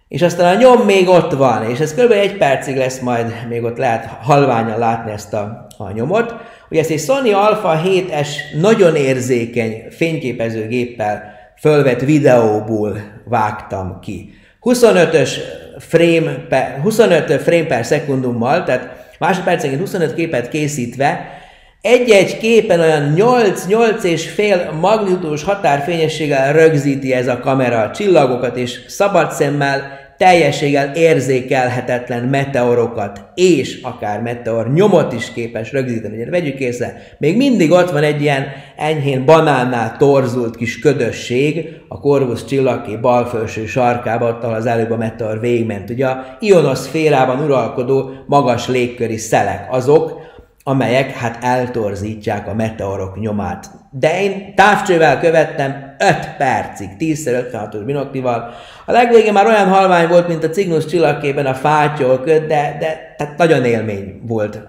És 0.09 0.23
aztán 0.23 0.57
a 0.57 0.59
nyom 0.59 0.81
még 0.81 1.09
ott 1.09 1.33
van, 1.33 1.71
és 1.71 1.79
ez 1.79 1.95
kb. 1.95 2.11
egy 2.11 2.37
percig 2.37 2.77
lesz 2.77 3.01
majd, 3.01 3.35
még 3.49 3.63
ott 3.63 3.77
lehet 3.77 4.05
halványan 4.21 4.79
látni 4.79 5.13
ezt 5.13 5.35
a, 5.35 5.67
a 5.79 5.91
nyomot. 5.91 6.35
Ugye 6.71 6.81
ezt 6.81 6.91
egy 6.91 7.01
Sony 7.01 7.33
Alpha 7.33 7.81
7S 7.85 8.29
nagyon 8.61 8.97
érzékeny 8.97 9.85
fényképezőgéppel 9.91 11.35
fölvett 11.61 12.01
videóból 12.01 12.99
vágtam 13.25 14.01
ki. 14.01 14.35
25-ös 14.63 15.31
frame 15.79 16.35
per, 16.49 16.81
25 16.83 17.43
frame 17.43 17.65
per 17.67 17.85
szekundummal, 17.85 18.65
tehát 18.65 19.06
másodpercenként 19.19 19.81
25 19.81 20.15
képet 20.15 20.49
készítve, 20.49 21.41
egy-egy 21.81 22.39
képen 22.39 22.81
olyan 22.81 23.15
8-8 23.17 24.03
és 24.03 24.31
fél 24.31 24.73
magnitúdos 24.81 25.43
határfényességgel 25.43 26.53
rögzíti 26.53 27.13
ez 27.13 27.29
a 27.29 27.41
kamera 27.41 27.81
a 27.81 27.91
csillagokat, 27.91 28.57
és 28.57 28.81
szabad 28.87 29.33
szemmel 29.33 30.06
teljességgel 30.17 30.95
érzékelhetetlen 30.95 32.25
meteorokat, 32.25 33.25
és 33.35 33.81
akár 33.83 34.21
meteor 34.21 34.73
nyomot 34.73 35.13
is 35.13 35.33
képes 35.33 35.73
rögzíteni. 35.73 36.15
Ugye, 36.15 36.31
vegyük 36.31 36.59
észre, 36.59 37.03
még 37.19 37.37
mindig 37.37 37.71
ott 37.71 37.91
van 37.91 38.03
egy 38.03 38.21
ilyen 38.21 38.47
enyhén 38.77 39.25
banánnál 39.25 39.97
torzult 39.97 40.57
kis 40.57 40.79
ködösség 40.79 41.69
a 41.89 42.01
Corvus 42.01 42.45
csillagké 42.45 42.97
bal 42.97 43.27
felső 43.27 43.67
sarkában, 43.67 44.29
ott, 44.29 44.43
ahol 44.43 44.55
az 44.55 44.67
előbb 44.67 44.91
a 44.91 44.97
meteor 44.97 45.41
végment. 45.41 45.91
Ugye 45.91 46.07
a 46.07 46.37
ionoszférában 46.41 47.45
uralkodó 47.45 48.11
magas 48.27 48.69
légköri 48.69 49.17
szelek 49.17 49.67
azok, 49.71 50.25
amelyek 50.63 51.11
hát 51.11 51.45
eltorzítják 51.45 52.49
a 52.49 52.55
meteorok 52.55 53.21
nyomát. 53.21 53.71
De 53.91 54.23
én 54.23 54.55
távcsővel 54.55 55.21
követtem 55.21 55.86
5 55.99 56.37
percig, 56.39 56.89
10x56-os 56.99 57.83
binoklival. 57.85 58.55
A 58.87 58.93
legvégén 58.93 59.33
már 59.33 59.47
olyan 59.47 59.69
halvány 59.69 60.09
volt, 60.09 60.29
mint 60.29 60.45
a 60.45 60.51
Cygnus 60.51 60.85
csillagkében 60.85 61.47
a 61.47 61.55
fátyol 61.55 62.21
köd, 62.21 62.47
de, 62.47 62.77
de 62.81 63.15
tehát 63.17 63.39
nagyon 63.39 63.65
élmény 63.65 64.21
volt 64.27 64.61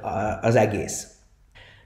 az 0.42 0.56
egész. 0.56 1.08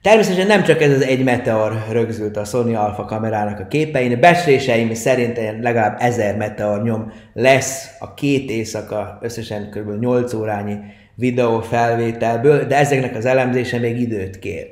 Természetesen 0.02 0.48
nem 0.48 0.64
csak 0.64 0.82
ez 0.82 0.92
az 0.92 1.02
egy 1.02 1.24
meteor 1.24 1.84
rögzült 1.92 2.38
a 2.38 2.44
Sony 2.44 2.76
Alpha 2.76 3.06
kamerának 3.06 3.60
a 3.60 3.68
képein, 3.68 4.20
becsléseim 4.20 4.94
szerint 4.94 5.39
legalább 5.62 5.98
ezer 6.00 6.36
meteor 6.36 6.84
nyom 6.84 7.12
lesz 7.34 7.96
a 8.00 8.14
két 8.14 8.50
éjszaka, 8.50 9.18
összesen 9.22 9.70
kb. 9.70 10.00
8 10.00 10.34
órányi 10.34 10.78
videófelvételből, 11.16 12.66
de 12.66 12.78
ezeknek 12.78 13.16
az 13.16 13.26
elemzése 13.26 13.80
még 13.80 14.00
időt 14.00 14.39
kér. 14.39 14.68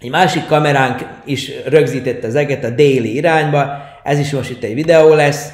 Egy 0.00 0.10
másik 0.10 0.46
kameránk 0.46 1.08
is 1.24 1.50
rögzítette 1.66 2.26
az 2.26 2.34
eget 2.34 2.64
a 2.64 2.70
déli 2.70 3.14
irányba, 3.14 3.91
ez 4.04 4.18
is 4.18 4.32
most 4.32 4.50
itt 4.50 4.62
egy 4.62 4.74
videó 4.74 5.14
lesz, 5.14 5.48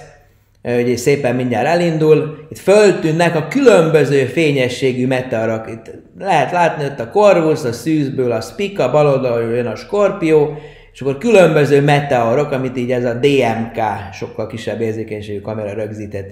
hogy 0.62 0.96
szépen 0.96 1.34
mindjárt 1.34 1.66
elindul. 1.66 2.46
Itt 2.50 2.58
föltűnnek 2.58 3.36
a 3.36 3.48
különböző 3.48 4.24
fényességű 4.24 5.06
meteorok. 5.06 5.70
Itt 5.70 5.90
lehet 6.18 6.52
látni 6.52 6.84
ott 6.84 7.00
a 7.00 7.10
Corvus, 7.10 7.64
a 7.64 7.72
szűzből 7.72 8.32
a 8.32 8.40
Spica, 8.40 8.90
bal 8.90 9.06
oldalról 9.06 9.54
jön 9.54 9.66
a 9.66 9.76
Scorpio, 9.76 10.54
és 10.92 11.00
akkor 11.00 11.18
különböző 11.18 11.82
meteorok, 11.82 12.50
amit 12.50 12.76
így 12.76 12.92
ez 12.92 13.04
a 13.04 13.14
DMK, 13.14 13.82
sokkal 14.12 14.46
kisebb 14.46 14.80
érzékenységű 14.80 15.40
kamera 15.40 15.72
rögzített. 15.72 16.30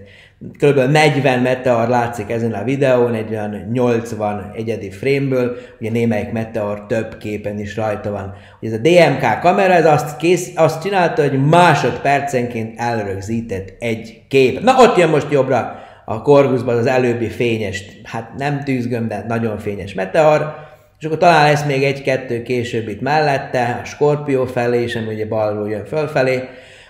Kb. 0.58 0.78
40 0.78 1.40
meteor 1.40 1.88
látszik 1.88 2.30
ezen 2.30 2.52
a 2.52 2.64
videón, 2.64 3.14
egy 3.14 3.30
olyan 3.30 3.68
80 3.72 4.50
egyedi 4.54 4.90
frameből, 4.90 5.56
ugye 5.80 5.90
némelyik 5.90 6.32
meteor 6.32 6.86
több 6.86 7.16
képen 7.18 7.58
is 7.58 7.76
rajta 7.76 8.10
van. 8.10 8.34
Ugye 8.60 8.72
ez 8.72 8.78
a 8.78 8.82
DMK 8.82 9.40
kamera, 9.40 9.72
ez 9.72 9.86
azt, 9.86 10.16
kész, 10.16 10.50
azt 10.54 10.82
csinálta, 10.82 11.22
hogy 11.22 11.46
másodpercenként 11.46 12.78
elrögzített 12.78 13.74
egy 13.78 14.22
kép. 14.28 14.60
Na 14.60 14.74
ott 14.78 14.96
jön 14.96 15.08
most 15.08 15.30
jobbra 15.30 15.84
a 16.04 16.22
Corvusban 16.22 16.76
az 16.76 16.86
előbbi 16.86 17.28
fényes, 17.28 17.84
hát 18.04 18.30
nem 18.36 18.64
tűzgömb, 18.64 19.08
de 19.08 19.24
nagyon 19.28 19.58
fényes 19.58 19.94
meteor, 19.94 20.54
és 20.98 21.06
akkor 21.06 21.18
talán 21.18 21.50
lesz 21.50 21.64
még 21.64 21.82
egy-kettő 21.82 22.42
később 22.42 22.88
itt 22.88 23.00
mellette, 23.00 23.80
a 23.82 23.84
Skorpió 23.84 24.44
felé, 24.44 24.82
és 24.82 24.96
ami 24.96 25.14
ugye 25.14 25.26
balról 25.26 25.70
jön 25.70 25.84
fölfelé. 25.84 26.42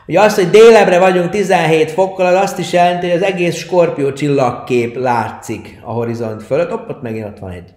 Ugye 0.06 0.20
azt, 0.20 0.36
hogy 0.36 0.50
délebre 0.50 0.98
vagyunk 0.98 1.30
17 1.30 1.90
fokkal, 1.90 2.26
az 2.26 2.42
azt 2.42 2.58
is 2.58 2.72
jelenti, 2.72 3.06
hogy 3.06 3.16
az 3.16 3.22
egész 3.22 3.56
Skorpió 3.56 4.12
csillagkép 4.12 4.96
látszik 4.96 5.80
a 5.84 5.92
horizont 5.92 6.42
fölött. 6.42 6.70
Hopp, 6.70 6.88
ott 6.88 7.02
megint 7.02 7.26
ott 7.26 7.38
van 7.38 7.50
egy, 7.50 7.74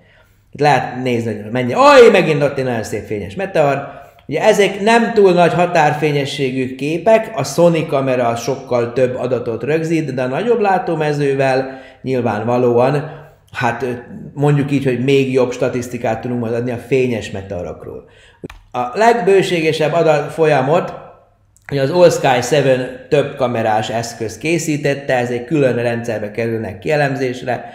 Itt 0.52 0.60
lehet 0.60 1.04
nézni, 1.04 1.42
hogy 1.42 1.52
mennyi. 1.52 1.74
Aj, 1.74 2.10
megint 2.12 2.44
ott 2.44 2.58
egy 2.58 2.64
nagyon 2.64 2.84
szép 2.84 3.06
fényes 3.06 3.36
meteor. 3.36 3.88
Ugye 4.28 4.42
ezek 4.42 4.82
nem 4.82 5.14
túl 5.14 5.34
nagy 5.34 5.54
határfényességű 5.54 6.76
képek, 6.76 7.32
a 7.36 7.44
Sony 7.44 7.88
kamera 7.88 8.36
sokkal 8.36 8.94
több 8.94 9.16
adatot 9.16 9.64
rögzít, 9.64 10.14
de 10.14 10.22
a 10.22 10.28
nagyobb 10.28 10.60
látómezővel 10.60 11.80
nyilvánvalóan, 12.02 13.12
hát 13.52 13.86
mondjuk 14.34 14.72
így, 14.72 14.84
hogy 14.84 15.04
még 15.04 15.34
jobb 15.34 15.52
statisztikát 15.52 16.22
tudunk 16.22 16.40
majd 16.42 16.54
adni 16.54 16.72
a 16.72 16.78
fényes 16.78 17.32
meteorokról. 17.32 18.10
A 18.72 18.80
legbőségesebb 18.94 19.94
adat 19.94 20.34
hogy 21.70 21.78
az 21.78 21.90
All 21.90 22.10
Sky 22.10 22.56
7 22.56 22.90
több 23.10 23.36
kamerás 23.36 23.90
eszköz 23.90 24.38
készítette, 24.38 25.16
ez 25.16 25.30
egy 25.30 25.46
külön 25.46 25.76
rendszerbe 25.76 26.32
kerülnek 26.32 26.80
kielemzésre. 26.80 27.74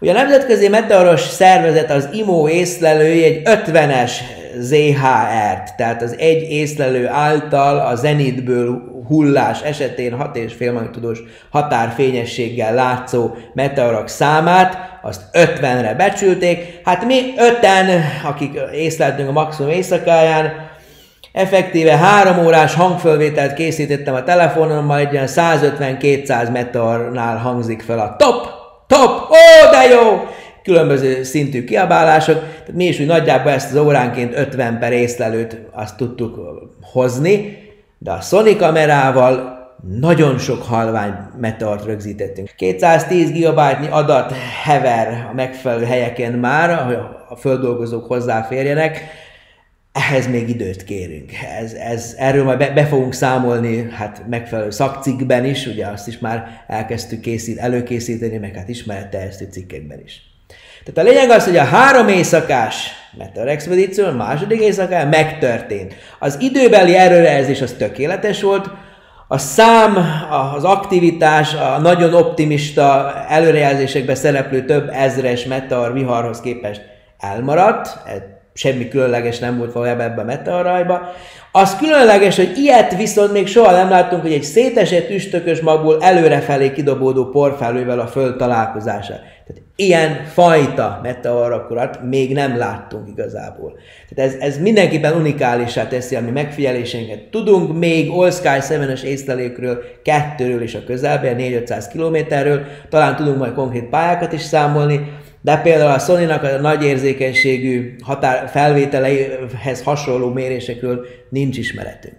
Ugye 0.00 0.10
a 0.10 0.14
Nemzetközi 0.14 0.68
Meteoros 0.68 1.20
Szervezet 1.20 1.90
az 1.90 2.08
IMO 2.12 2.48
észlelői 2.48 3.24
egy 3.24 3.42
50-es 3.44 4.10
ZHR-t, 4.58 5.76
tehát 5.76 6.02
az 6.02 6.16
egy 6.18 6.42
észlelő 6.50 7.08
által 7.08 7.78
a 7.78 7.94
zenitből 7.94 8.94
hullás 9.06 9.62
esetén 9.62 10.16
6,5 10.18 10.72
magnitudós 10.72 11.22
határfényességgel 11.50 12.74
látszó 12.74 13.30
meteorok 13.54 14.08
számát, 14.08 14.98
azt 15.02 15.20
50-re 15.32 15.94
becsülték. 15.94 16.80
Hát 16.84 17.04
mi 17.04 17.20
öten, 17.36 18.02
akik 18.24 18.60
észleltünk 18.72 19.28
a 19.28 19.32
maximum 19.32 19.70
éjszakáján, 19.70 20.52
Effektíve 21.36 21.96
három 21.96 22.46
órás 22.46 22.74
hangfölvételt 22.74 23.54
készítettem 23.54 24.14
a 24.14 24.22
telefonommal, 24.22 24.98
egy 24.98 25.12
ilyen 25.12 25.28
150-200 25.28 26.52
meteornál 26.52 27.36
hangzik 27.36 27.82
fel 27.82 27.98
a 27.98 28.16
top, 28.16 28.46
top, 28.86 29.30
ó, 29.30 29.70
de 29.70 29.94
jó! 29.94 30.26
Különböző 30.62 31.22
szintű 31.22 31.64
kiabálások, 31.64 32.38
tehát 32.38 32.72
mi 32.72 32.84
is 32.84 33.00
úgy 33.00 33.06
nagyjából 33.06 33.52
ezt 33.52 33.74
az 33.74 33.80
óránként 33.80 34.36
50 34.36 34.78
per 34.78 34.92
észlelőt 34.92 35.60
azt 35.72 35.96
tudtuk 35.96 36.38
hozni, 36.92 37.58
de 37.98 38.10
a 38.10 38.20
Sony 38.20 38.56
kamerával 38.56 39.58
nagyon 40.00 40.38
sok 40.38 40.62
halvány 40.62 41.14
meteort 41.40 41.84
rögzítettünk. 41.84 42.50
210 42.56 43.32
GB 43.32 43.60
adat 43.90 44.32
hever 44.64 45.26
a 45.30 45.34
megfelelő 45.34 45.84
helyeken 45.84 46.32
már, 46.32 46.84
hogy 46.84 46.98
a 47.28 47.36
földolgozók 47.36 48.06
hozzáférjenek, 48.06 49.24
ehhez 49.96 50.26
még 50.26 50.48
időt 50.48 50.84
kérünk. 50.84 51.30
Ez, 51.60 51.72
ez, 51.72 52.14
erről 52.18 52.44
majd 52.44 52.58
be, 52.58 52.70
be 52.70 52.86
fogunk 52.86 53.14
számolni 53.14 53.88
hát 53.90 54.22
megfelelő 54.28 54.70
szakcikkben 54.70 55.44
is, 55.44 55.66
ugye 55.66 55.86
azt 55.86 56.08
is 56.08 56.18
már 56.18 56.64
elkezdtük 56.66 57.20
készít, 57.20 57.58
előkészíteni, 57.58 58.36
meg 58.36 58.54
hát 58.54 58.68
ismeretterjesztő 58.68 59.48
cikkekben 59.50 60.00
is. 60.04 60.22
Tehát 60.84 61.10
a 61.10 61.12
lényeg 61.12 61.30
az, 61.30 61.44
hogy 61.44 61.56
a 61.56 61.64
három 61.64 62.08
éjszakás 62.08 62.90
Meteor 63.18 63.48
Expedíció, 63.48 64.10
második 64.10 64.60
éjszakán 64.60 65.08
megtörtént. 65.08 65.94
Az 66.18 66.36
időbeli 66.40 66.96
erőrejelzés 66.96 67.60
az 67.60 67.74
tökéletes 67.78 68.42
volt, 68.42 68.70
a 69.28 69.38
szám, 69.38 69.96
az 70.54 70.64
aktivitás, 70.64 71.54
a 71.54 71.78
nagyon 71.78 72.14
optimista 72.14 73.14
előrejelzésekben 73.28 74.14
szereplő 74.14 74.64
több 74.64 74.88
ezres 74.92 75.44
meteor 75.44 75.92
viharhoz 75.92 76.40
képest 76.40 76.82
elmaradt, 77.18 77.98
semmi 78.56 78.88
különleges 78.88 79.38
nem 79.38 79.58
volt 79.58 79.72
valójában 79.72 80.04
ebben 80.04 80.18
a 80.18 80.24
meteorajban. 80.24 81.00
Az 81.52 81.76
különleges, 81.76 82.36
hogy 82.36 82.52
ilyet 82.56 82.96
viszont 82.96 83.32
még 83.32 83.46
soha 83.46 83.72
nem 83.72 83.90
láttunk, 83.90 84.22
hogy 84.22 84.32
egy 84.32 84.42
szétesett 84.42 85.10
üstökös 85.10 85.60
magból 85.60 85.98
előrefelé 86.00 86.72
kidobódó 86.72 87.24
porfelővel 87.24 88.00
a 88.00 88.06
föld 88.06 88.36
találkozása. 88.36 89.14
Tehát 89.46 89.62
ilyen 89.76 90.24
fajta 90.24 91.00
meteorokat 91.02 92.02
még 92.02 92.32
nem 92.32 92.56
láttunk 92.56 93.08
igazából. 93.08 93.78
Tehát 94.14 94.32
ez, 94.32 94.40
ez 94.40 94.58
mindenképpen 94.58 95.14
unikálisá 95.14 95.88
teszi 95.88 96.16
a 96.16 96.20
mi 96.20 96.30
megfigyelésénket. 96.30 97.22
Tudunk 97.30 97.78
még 97.78 98.10
All 98.10 98.30
Sky 98.30 98.48
7-es 98.48 99.02
észlelékről, 99.02 99.82
kettőről 100.02 100.62
is 100.62 100.74
a 100.74 100.84
közelben, 100.84 101.36
4-500 101.38 101.84
kilométerről, 101.92 102.64
talán 102.88 103.16
tudunk 103.16 103.38
majd 103.38 103.52
konkrét 103.52 103.84
pályákat 103.84 104.32
is 104.32 104.42
számolni, 104.42 105.12
de 105.46 105.56
például 105.56 105.90
a 105.90 105.98
sony 105.98 106.30
a 106.30 106.60
nagy 106.60 106.84
érzékenységű 106.84 107.96
határ 108.02 108.48
felvételeihez 108.48 109.82
hasonló 109.84 110.28
mérésekről 110.28 111.06
nincs 111.28 111.58
ismeretünk. 111.58 112.16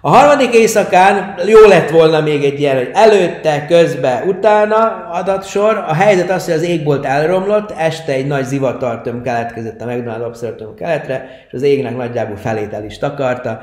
A 0.00 0.10
harmadik 0.10 0.54
éjszakán 0.54 1.34
jó 1.46 1.68
lett 1.68 1.90
volna 1.90 2.20
még 2.20 2.44
egy 2.44 2.60
ilyen, 2.60 2.76
hogy 2.76 2.90
előtte, 2.92 3.66
közbe, 3.66 4.24
utána 4.26 5.08
adatsor. 5.12 5.84
A 5.88 5.94
helyzet 5.94 6.30
az, 6.30 6.44
hogy 6.44 6.54
az 6.54 6.62
égbolt 6.62 7.04
elromlott, 7.04 7.70
este 7.70 8.12
egy 8.12 8.26
nagy 8.26 8.44
zivatartöm 8.44 9.22
keletkezett 9.22 9.80
a 9.80 9.86
McDonald 9.86 10.22
Observatorium 10.22 10.76
keletre, 10.76 11.28
és 11.46 11.52
az 11.52 11.62
égnek 11.62 11.96
nagyjából 11.96 12.36
felét 12.36 12.72
el 12.72 12.84
is 12.84 12.98
takarta. 12.98 13.62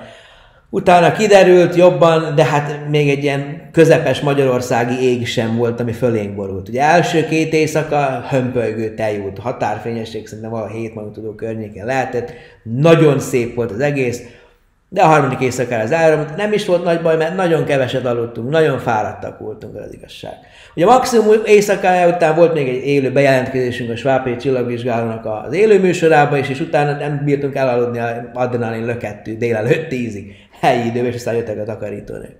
Utána 0.73 1.11
kiderült 1.11 1.75
jobban, 1.75 2.35
de 2.35 2.43
hát 2.43 2.79
még 2.89 3.09
egy 3.09 3.23
ilyen 3.23 3.69
közepes 3.71 4.19
magyarországi 4.19 5.03
ég 5.03 5.27
sem 5.27 5.55
volt, 5.55 5.79
ami 5.79 5.91
fölénk 5.91 6.35
borult. 6.35 6.69
Ugye 6.69 6.81
első 6.81 7.25
két 7.25 7.53
éjszaka 7.53 8.23
hömpölygő 8.29 8.93
tejút, 8.93 9.39
határfényesség 9.39 10.27
szerintem 10.27 10.51
valahol 10.51 10.77
7 10.77 10.93
tudó 11.13 11.35
környéken 11.35 11.85
lehetett. 11.85 12.33
Nagyon 12.63 13.19
szép 13.19 13.55
volt 13.55 13.71
az 13.71 13.79
egész, 13.79 14.21
de 14.89 15.01
a 15.01 15.07
harmadik 15.07 15.39
éjszakára 15.39 15.83
az 15.83 15.91
elromlott. 15.91 16.35
Nem 16.35 16.53
is 16.53 16.65
volt 16.65 16.83
nagy 16.83 17.01
baj, 17.01 17.17
mert 17.17 17.35
nagyon 17.35 17.65
keveset 17.65 18.05
aludtunk, 18.05 18.49
nagyon 18.49 18.79
fáradtak 18.79 19.39
voltunk, 19.39 19.75
az 19.75 19.93
igazság. 19.93 20.33
Ugye 20.75 20.85
maximum 20.85 21.35
éjszakája 21.45 22.15
után 22.15 22.35
volt 22.35 22.53
még 22.53 22.67
egy 22.67 22.85
élő 22.85 23.11
bejelentkezésünk 23.11 23.89
a 23.89 23.95
Svápé 23.95 24.35
csillagvizsgálónak 24.35 25.25
az 25.45 25.53
élő 25.53 25.79
műsorában 25.79 26.39
is, 26.39 26.49
és 26.49 26.59
utána 26.59 26.97
nem 26.97 27.21
bírtunk 27.25 27.55
elaludni 27.55 27.99
a 27.99 28.31
adrenalin 28.33 28.85
lökettű 28.85 29.37
délelőtt 29.37 29.87
tízig 29.87 30.35
helyi 30.61 30.87
időben, 30.87 31.09
és 31.09 31.15
aztán 31.15 31.35
jöttek 31.35 31.59
a 31.59 31.63
takarítónők. 31.63 32.35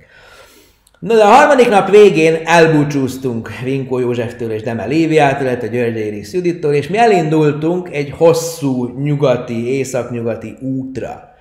Na 0.99 1.15
de 1.15 1.23
a 1.23 1.27
harmadik 1.27 1.69
nap 1.69 1.89
végén 1.89 2.37
elbúcsúztunk 2.45 3.49
Vinkó 3.63 3.99
Józseftől 3.99 4.51
és 4.51 4.61
Deme 4.61 4.85
Léviától, 4.85 5.45
illetve 5.45 5.67
György 5.67 5.97
Éris 5.97 6.33
Judittól, 6.33 6.73
és 6.73 6.87
mi 6.87 6.97
elindultunk 6.97 7.89
egy 7.91 8.13
hosszú 8.17 9.01
nyugati, 9.03 9.77
északnyugati 9.77 10.57
útra. 10.59 11.33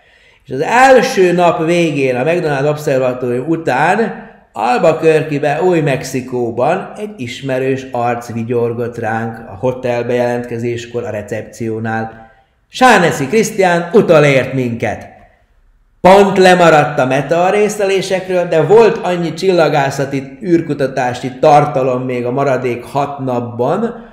És 0.44 0.52
az 0.52 0.60
első 0.60 1.32
nap 1.32 1.64
végén, 1.64 2.16
a 2.16 2.24
McDonald 2.24 2.66
Observatórium 2.66 3.48
után 3.48 4.28
Albuquerque-be, 4.52 5.62
Új-Mexikóban 5.62 6.92
egy 6.96 7.10
ismerős 7.16 7.86
arc 7.92 8.32
vigyorgott 8.32 8.98
ránk 8.98 9.38
a 9.48 9.56
hotel 9.58 10.04
bejelentkezéskor 10.04 11.04
a 11.04 11.10
recepciónál. 11.10 12.30
Sánesi 12.68 13.26
Krisztián 13.26 13.90
utalért 13.92 14.52
minket. 14.52 15.19
Pont 16.00 16.38
lemaradt 16.38 16.98
a 16.98 17.06
meteor 17.06 17.50
részlelésekről, 17.50 18.48
de 18.48 18.62
volt 18.62 18.96
annyi 18.96 19.32
csillagászati 19.32 20.38
űrkutatási 20.44 21.32
tartalom 21.40 22.02
még 22.02 22.26
a 22.26 22.30
maradék 22.30 22.84
hat 22.84 23.18
napban, 23.18 24.08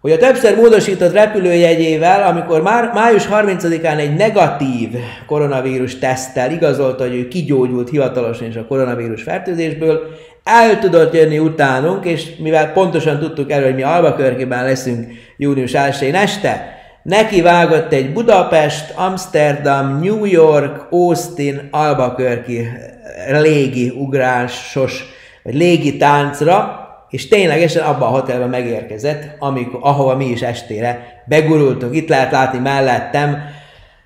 hogy 0.00 0.12
a 0.12 0.18
többször 0.18 0.56
módosított 0.56 1.12
repülőjegyével, 1.12 2.22
amikor 2.22 2.62
már 2.62 2.90
május 2.94 3.28
30-án 3.32 3.98
egy 3.98 4.16
negatív 4.16 4.88
koronavírus 5.26 5.98
teszttel 5.98 6.50
igazolta, 6.50 7.02
hogy 7.02 7.14
ő 7.14 7.28
kigyógyult 7.28 7.90
hivatalosan 7.90 8.48
is 8.48 8.56
a 8.56 8.66
koronavírus 8.66 9.22
fertőzésből, 9.22 10.00
el 10.44 10.78
tudott 10.78 11.14
jönni 11.14 11.38
utánunk, 11.38 12.04
és 12.04 12.36
mivel 12.38 12.72
pontosan 12.72 13.18
tudtuk 13.18 13.50
elő, 13.50 13.64
hogy 13.64 13.74
mi 13.74 13.82
Albakörkében 13.82 14.64
leszünk 14.64 15.06
június 15.36 15.74
1 15.74 16.14
este, 16.14 16.77
neki 17.08 17.40
vágott 17.40 17.92
egy 17.92 18.12
Budapest, 18.12 18.92
Amsterdam, 18.96 20.00
New 20.00 20.24
York, 20.24 20.86
Austin, 20.90 21.68
Albuquerque 21.70 22.90
légi 23.28 23.88
ugrásos, 23.88 25.04
vagy 25.42 25.54
légi 25.54 25.96
táncra, 25.96 26.86
és 27.10 27.28
ténylegesen 27.28 27.82
abban 27.82 28.08
a 28.08 28.10
hotelben 28.10 28.48
megérkezett, 28.48 29.36
amikor, 29.38 29.80
ahova 29.82 30.16
mi 30.16 30.24
is 30.24 30.40
estére 30.40 31.22
begurultunk. 31.26 31.94
Itt 31.94 32.08
lehet 32.08 32.30
látni 32.30 32.58
mellettem, 32.58 33.42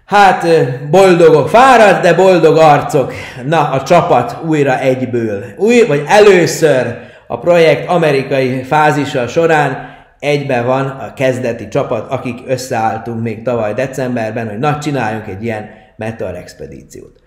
hát 0.06 0.46
boldogok, 0.90 1.48
fáradt, 1.48 2.02
de 2.02 2.14
boldog 2.14 2.56
arcok. 2.56 3.12
Na, 3.44 3.70
a 3.70 3.82
csapat 3.82 4.36
újra 4.46 4.78
egyből. 4.78 5.44
Új, 5.56 5.84
vagy 5.86 6.04
először 6.06 6.98
a 7.26 7.38
projekt 7.38 7.88
amerikai 7.88 8.62
fázisa 8.62 9.26
során 9.26 9.91
egybe 10.22 10.62
van 10.62 10.86
a 10.86 11.12
kezdeti 11.14 11.68
csapat, 11.68 12.10
akik 12.10 12.38
összeálltunk 12.46 13.22
még 13.22 13.42
tavaly 13.42 13.74
decemberben, 13.74 14.48
hogy 14.48 14.58
na, 14.58 14.78
csináljunk 14.78 15.26
egy 15.26 15.44
ilyen 15.44 15.70
meteor 15.96 16.34
expedíciót. 16.34 17.20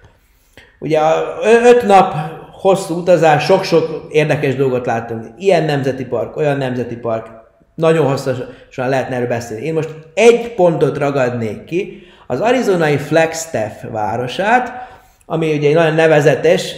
Ugye 0.79 0.99
a 0.99 1.37
öt 1.63 1.85
nap 1.85 2.13
hosszú 2.51 2.95
utazás, 2.95 3.43
sok-sok 3.43 4.07
érdekes 4.09 4.55
dolgot 4.55 4.85
láttunk. 4.85 5.25
Ilyen 5.37 5.63
nemzeti 5.63 6.05
park, 6.05 6.37
olyan 6.37 6.57
nemzeti 6.57 6.95
park, 6.95 7.27
nagyon 7.75 8.07
hosszasan 8.07 8.89
lehetne 8.89 9.15
erről 9.15 9.27
beszélni. 9.27 9.65
Én 9.65 9.73
most 9.73 9.89
egy 10.13 10.53
pontot 10.53 10.97
ragadnék 10.97 11.63
ki, 11.63 12.03
az 12.27 12.39
arizonai 12.39 12.97
Flagstaff 12.97 13.83
városát, 13.91 14.71
ami 15.25 15.55
ugye 15.55 15.67
egy 15.67 15.75
nagyon 15.75 15.95
nevezetes 15.95 16.75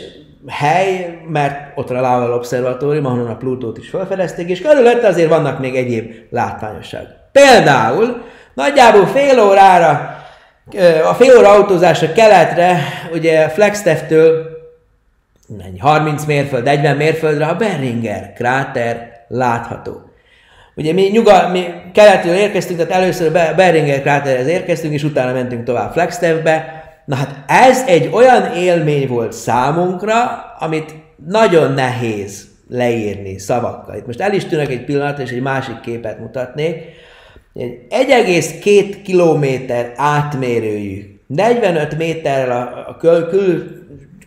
hely, 0.48 1.20
mert 1.28 1.78
ott 1.78 1.90
a 1.90 2.02
Lával 2.02 2.34
Observatórium, 2.34 3.06
ahonnan 3.06 3.28
a 3.28 3.38
Plutót 3.38 3.78
is 3.78 3.90
felfedezték, 3.90 4.50
és 4.50 4.62
körülötte 4.62 5.08
azért 5.08 5.30
vannak 5.30 5.60
még 5.60 5.76
egyéb 5.76 6.14
látványosság. 6.30 7.06
Például 7.32 8.26
Nagyjából 8.58 9.06
fél 9.06 9.40
órára, 9.40 10.18
a 11.10 11.14
fél 11.14 11.38
óra 11.38 11.50
autózásra 11.50 12.12
keletre, 12.12 12.80
ugye 13.12 13.50
Flagstaff-től 13.50 14.46
30 15.80 16.26
mérföld, 16.26 16.64
40 16.64 16.96
mérföldre 16.96 17.46
a 17.46 17.56
Beringer 17.56 18.34
kráter 18.34 19.26
látható. 19.28 20.02
Ugye 20.76 20.94
mi, 20.94 21.02
nyugal, 21.02 21.50
mi 21.50 21.66
keletről 21.94 22.34
érkeztünk, 22.34 22.80
tehát 22.80 23.02
először 23.02 23.36
a 23.36 23.54
Beringer 23.56 24.02
kráterhez 24.02 24.48
érkeztünk, 24.48 24.94
és 24.94 25.04
utána 25.04 25.34
mentünk 25.34 25.64
tovább 25.64 25.92
Flagstaffbe. 25.92 26.77
Na 27.08 27.16
hát 27.16 27.44
ez 27.48 27.84
egy 27.88 28.10
olyan 28.14 28.54
élmény 28.56 29.08
volt 29.08 29.34
számunkra, 29.34 30.16
amit 30.60 30.96
nagyon 31.28 31.74
nehéz 31.74 32.48
leírni 32.70 33.38
szavakkal. 33.38 33.96
Itt 33.96 34.06
most 34.06 34.22
el 34.22 34.34
is 34.34 34.46
tűnök 34.46 34.70
egy 34.70 34.84
pillanat, 34.84 35.20
és 35.20 35.32
egy 35.32 35.42
másik 35.42 35.80
képet 35.80 36.20
mutatnék. 36.20 36.84
Egy 37.54 37.80
1,2 37.90 38.96
kilométer 39.04 39.94
átmérőjű, 39.96 41.20
45 41.28 41.98
méterrel 41.98 42.52
a, 42.52 42.90
a 42.90 42.98
kül, 42.98 43.28
kül, 43.28 43.64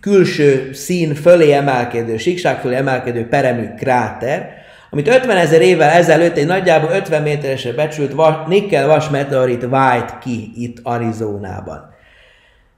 külső 0.01 0.73
szín 0.73 1.15
fölé 1.15 1.53
emelkedő, 1.53 2.17
síkság 2.17 2.61
fölé 2.61 2.75
emelkedő 2.75 3.29
peremű 3.29 3.67
kráter, 3.79 4.55
amit 4.91 5.09
50 5.09 5.37
ezer 5.37 5.61
évvel 5.61 5.91
ezelőtt 5.91 6.37
egy 6.37 6.47
nagyjából 6.47 6.91
50 6.91 7.23
méteresre 7.23 7.73
becsült 7.73 8.13
vas, 8.13 8.35
nikkel 8.47 8.87
vas 8.87 9.09
meteorit 9.09 9.67
vájt 9.69 10.19
ki 10.19 10.53
itt 10.55 10.79
Arizonában. 10.83 11.99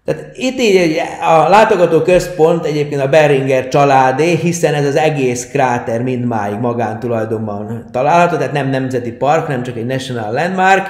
Tehát 0.05 0.31
itt 0.35 0.59
így 0.59 1.01
a 1.21 1.49
látogató 1.49 2.03
központ 2.03 2.65
egyébként 2.65 3.01
a 3.01 3.09
Beringer 3.09 3.69
családé, 3.69 4.35
hiszen 4.35 4.75
ez 4.75 4.87
az 4.87 4.97
egész 4.97 5.47
kráter 5.47 6.03
mindmáig 6.03 6.59
magántulajdonban 6.59 7.85
található, 7.93 8.37
tehát 8.37 8.53
nem 8.53 8.69
nemzeti 8.69 9.13
park, 9.13 9.49
nem 9.49 9.63
csak 9.63 9.77
egy 9.77 9.87
national 9.87 10.33
landmark, 10.33 10.87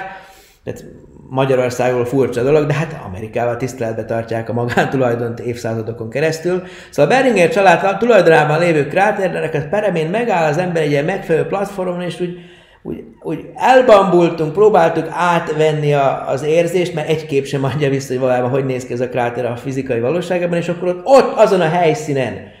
tehát 0.63 0.85
Magyarországról 1.29 2.05
furcsa 2.05 2.43
dolog, 2.43 2.65
de 2.65 2.73
hát 2.73 3.01
Amerikával 3.05 3.57
tiszteletbe 3.57 4.05
tartják 4.05 4.49
a 4.49 4.53
magántulajdont 4.53 5.39
évszázadokon 5.39 6.09
keresztül. 6.09 6.63
Szóval 6.89 7.11
a 7.11 7.15
Beringer 7.15 7.49
család 7.49 7.97
tulajdonában 7.97 8.59
lévő 8.59 8.87
kráternek 8.87 9.53
a 9.53 9.67
peremén 9.69 10.09
megáll 10.09 10.49
az 10.49 10.57
ember 10.57 10.83
egy 10.83 10.91
ilyen 10.91 11.05
megfelelő 11.05 11.45
platformon, 11.45 12.01
és 12.01 12.19
úgy, 12.19 12.37
úgy, 12.83 13.03
úgy 13.21 13.45
elbambultunk, 13.55 14.53
próbáltuk 14.53 15.07
átvenni 15.09 15.93
a, 15.93 16.29
az 16.29 16.43
érzést, 16.43 16.93
mert 16.93 17.09
egy 17.09 17.25
kép 17.25 17.45
sem 17.45 17.63
adja 17.63 17.89
vissza, 17.89 18.07
hogy 18.07 18.19
valójában 18.19 18.49
hogy 18.49 18.65
néz 18.65 18.85
ki 18.85 18.93
ez 18.93 19.01
a 19.01 19.09
kráter 19.09 19.45
a 19.45 19.55
fizikai 19.55 19.99
valóságában, 19.99 20.57
és 20.57 20.69
akkor 20.69 20.87
ott, 20.87 21.05
ott 21.05 21.37
azon 21.37 21.61
a 21.61 21.69
helyszínen 21.69 22.51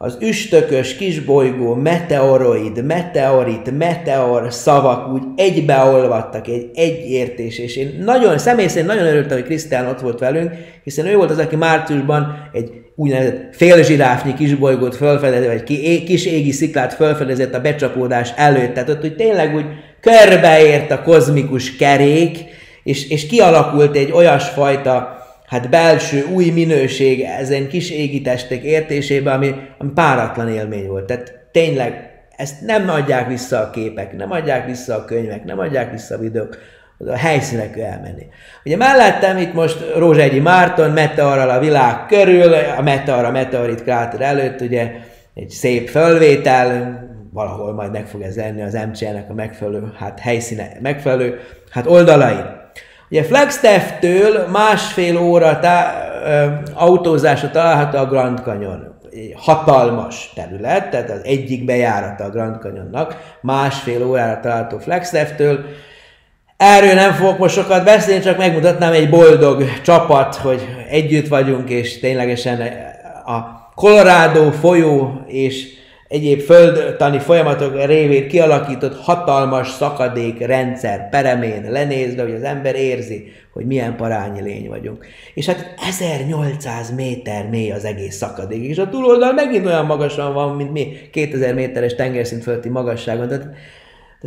az 0.00 0.16
üstökös 0.20 0.96
kisbolygó, 0.96 1.74
meteoroid, 1.74 2.84
meteorit, 2.84 3.78
meteor 3.78 4.52
szavak 4.52 5.12
úgy 5.12 5.22
egybeolvadtak 5.36 6.48
egy 6.48 6.70
egyértés, 6.74 7.58
és 7.58 7.76
én 7.76 8.02
nagyon, 8.04 8.38
személy 8.38 8.66
szerint 8.66 8.86
nagyon 8.86 9.06
örültem, 9.06 9.36
hogy 9.38 9.46
Krisztián 9.46 9.86
ott 9.86 10.00
volt 10.00 10.18
velünk, 10.18 10.52
hiszen 10.84 11.06
ő 11.06 11.16
volt 11.16 11.30
az, 11.30 11.38
aki 11.38 11.56
márciusban 11.56 12.48
egy 12.52 12.70
úgynevezett 12.94 13.54
félzsiráfnyi 13.56 14.34
kisbolygót 14.34 14.96
felfedezett, 14.96 15.52
vagy 15.52 15.62
kis 16.04 16.26
égi 16.26 16.52
sziklát 16.52 16.94
felfedezett 16.94 17.54
a 17.54 17.60
becsapódás 17.60 18.32
előtt. 18.36 18.74
Tehát 18.74 18.88
ott 18.88 19.04
úgy 19.04 19.16
tényleg 19.16 19.54
úgy 19.54 19.66
körbeért 20.00 20.90
a 20.90 21.02
kozmikus 21.02 21.76
kerék, 21.76 22.38
és, 22.82 23.10
és 23.10 23.26
kialakult 23.26 23.96
egy 23.96 24.12
olyasfajta 24.12 25.17
hát 25.48 25.70
belső 25.70 26.24
új 26.32 26.50
minőség 26.50 27.20
ezen 27.20 27.68
kis 27.68 27.90
égitestek 27.90 28.62
értésében, 28.62 29.34
ami, 29.34 29.54
ami 29.78 29.90
páratlan 29.94 30.48
élmény 30.48 30.86
volt. 30.86 31.04
Tehát 31.04 31.32
tényleg 31.52 32.10
ezt 32.36 32.60
nem 32.60 32.88
adják 32.88 33.28
vissza 33.28 33.58
a 33.58 33.70
képek, 33.70 34.16
nem 34.16 34.30
adják 34.30 34.66
vissza 34.66 34.94
a 34.94 35.04
könyvek, 35.04 35.44
nem 35.44 35.58
adják 35.58 35.90
vissza 35.90 36.14
a 36.14 36.18
videók, 36.18 36.58
a 37.06 37.16
helyszínekre 37.16 37.86
elmenni. 37.86 38.26
Ugye 38.64 38.76
mellettem 38.76 39.36
itt 39.36 39.52
most 39.52 39.94
Rózsegyi 39.96 40.40
Márton, 40.40 40.90
meteorral 40.90 41.50
a 41.50 41.58
világ 41.58 42.06
körül, 42.06 42.52
a 42.54 42.82
meteor, 42.82 43.24
a 43.24 43.30
meteorit 43.30 43.82
kráter 43.82 44.20
előtt, 44.20 44.60
ugye 44.60 44.90
egy 45.34 45.50
szép 45.50 45.88
fölvétel, 45.88 47.00
valahol 47.32 47.74
majd 47.74 47.92
meg 47.92 48.06
fog 48.06 48.22
ez 48.22 48.36
lenni 48.36 48.62
az 48.62 48.78
MCN-nek 48.88 49.30
a 49.30 49.34
megfelelő 49.34 49.92
hát 49.98 50.20
helyszíne, 50.20 50.68
megfelelő 50.80 51.40
hát 51.70 51.86
oldalain. 51.86 52.44
Ugye 53.10 53.24
Flagstaff-től 53.24 54.46
másfél 54.46 55.18
óra 55.18 55.58
tá- 55.58 56.06
autózásra 56.74 57.50
található 57.50 57.98
a 57.98 58.06
Grand 58.06 58.38
Canyon. 58.38 58.96
Hatalmas 59.36 60.32
terület, 60.34 60.90
tehát 60.90 61.10
az 61.10 61.20
egyik 61.24 61.64
bejárata 61.64 62.24
a 62.24 62.30
Grand 62.30 62.60
Canyonnak, 62.60 63.36
másfél 63.40 64.06
órára 64.06 64.40
található 64.40 64.78
Flagstaff-től. 64.78 65.64
Erről 66.56 66.94
nem 66.94 67.12
fogok 67.12 67.38
most 67.38 67.54
sokat 67.54 67.84
beszélni, 67.84 68.22
csak 68.22 68.38
megmutatnám 68.38 68.92
egy 68.92 69.10
boldog 69.10 69.64
csapat, 69.82 70.34
hogy 70.34 70.68
együtt 70.88 71.28
vagyunk, 71.28 71.70
és 71.70 72.00
ténylegesen 72.00 72.60
a 73.26 73.70
Colorado 73.74 74.50
folyó 74.50 75.22
és 75.26 75.77
egyéb 76.08 76.40
földtani 76.40 77.18
folyamatok 77.18 77.84
révén 77.84 78.28
kialakított 78.28 79.00
hatalmas 79.00 79.70
szakadék 79.70 80.46
rendszer 80.46 81.08
peremén 81.08 81.70
lenézve, 81.70 82.22
hogy 82.22 82.34
az 82.34 82.42
ember 82.42 82.74
érzi, 82.74 83.32
hogy 83.52 83.66
milyen 83.66 83.96
parányi 83.96 84.42
lény 84.42 84.68
vagyunk. 84.68 85.06
És 85.34 85.46
hát 85.46 85.74
1800 85.88 86.94
méter 86.94 87.48
mély 87.48 87.70
az 87.70 87.84
egész 87.84 88.16
szakadék, 88.16 88.64
és 88.64 88.78
a 88.78 88.88
túloldal 88.88 89.32
megint 89.32 89.66
olyan 89.66 89.86
magasan 89.86 90.34
van, 90.34 90.56
mint 90.56 90.72
mi, 90.72 90.92
2000 91.12 91.54
méteres 91.54 91.94
tengerszint 91.94 92.42
fölötti 92.42 92.68
magasságon. 92.68 93.28
Tehát, 93.28 93.48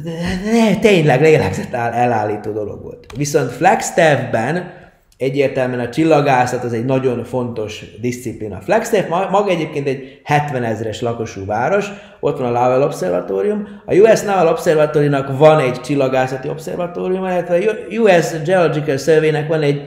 tehát 0.04 0.80
tényleg 0.80 1.22
lélegzett 1.22 1.74
elállító 1.74 2.52
dolog 2.52 2.82
volt. 2.82 3.06
Viszont 3.18 3.52
Flagstaffben 3.52 4.81
egyértelműen 5.22 5.80
a 5.80 5.90
csillagászat 5.90 6.64
az 6.64 6.74
egy 6.74 6.86
nagyon 6.86 7.24
fontos 7.24 7.84
disziplína. 8.00 8.60
Flagstaff 8.62 9.08
maga 9.08 9.50
egyébként 9.50 9.88
egy 9.88 10.22
70 10.24 10.64
ezeres 10.64 11.02
lakosú 11.02 11.46
város, 11.46 11.86
ott 12.20 12.38
van 12.38 12.56
a 12.56 12.60
Naval 12.60 12.84
Observatórium. 12.84 13.68
A 13.86 13.94
US 13.94 14.22
Naval 14.22 14.48
Observatóriumnak 14.48 15.38
van 15.38 15.60
egy 15.60 15.82
csillagászati 15.82 16.50
obszervatórium, 16.50 17.26
illetve 17.26 17.56
a 17.56 17.96
US 18.02 18.42
Geological 18.46 18.98
Survey-nek 18.98 19.48
van 19.48 19.62
egy 19.62 19.82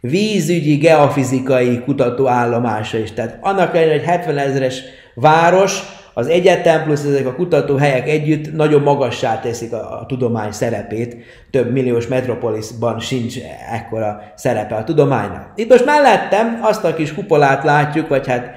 vízügyi, 0.00 0.76
geofizikai 0.76 1.80
kutatóállomása 1.80 2.98
is. 2.98 3.12
Tehát 3.12 3.38
annak 3.40 3.74
ellenére, 3.74 3.98
hogy 3.98 4.06
70 4.06 4.38
ezeres 4.38 4.82
város, 5.14 5.82
az 6.14 6.26
egyetem 6.26 6.82
plusz 6.82 7.04
ezek 7.04 7.26
a 7.26 7.34
kutatóhelyek 7.34 8.08
együtt 8.08 8.52
nagyon 8.52 8.82
magassá 8.82 9.40
teszik 9.40 9.72
a, 9.72 10.00
a 10.00 10.06
tudomány 10.06 10.52
szerepét. 10.52 11.16
Több 11.50 11.72
milliós 11.72 12.06
metropolisban 12.06 13.00
sincs 13.00 13.36
ekkora 13.72 14.22
szerepe 14.34 14.74
a 14.74 14.84
tudománynak. 14.84 15.52
Itt 15.54 15.70
most 15.70 15.84
mellettem 15.84 16.58
azt 16.62 16.84
a 16.84 16.94
kis 16.94 17.14
kupolát 17.14 17.64
látjuk, 17.64 18.08
vagy 18.08 18.26
hát 18.26 18.50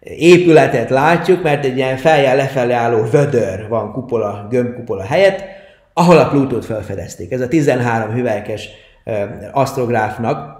épületet 0.00 0.90
látjuk, 0.90 1.42
mert 1.42 1.64
egy 1.64 1.76
ilyen 1.76 1.96
feljel 1.96 2.36
lefelé 2.36 2.72
álló 2.72 3.02
vödör 3.10 3.68
van 3.68 3.92
kupola, 3.92 4.46
gömbkupola 4.50 5.02
helyett, 5.02 5.44
ahol 5.92 6.16
a 6.16 6.28
Plutót 6.28 6.64
felfedezték. 6.64 7.32
Ez 7.32 7.40
a 7.40 7.48
13 7.48 8.10
hüvelykes 8.10 8.68
asztrográfnak 9.52 10.56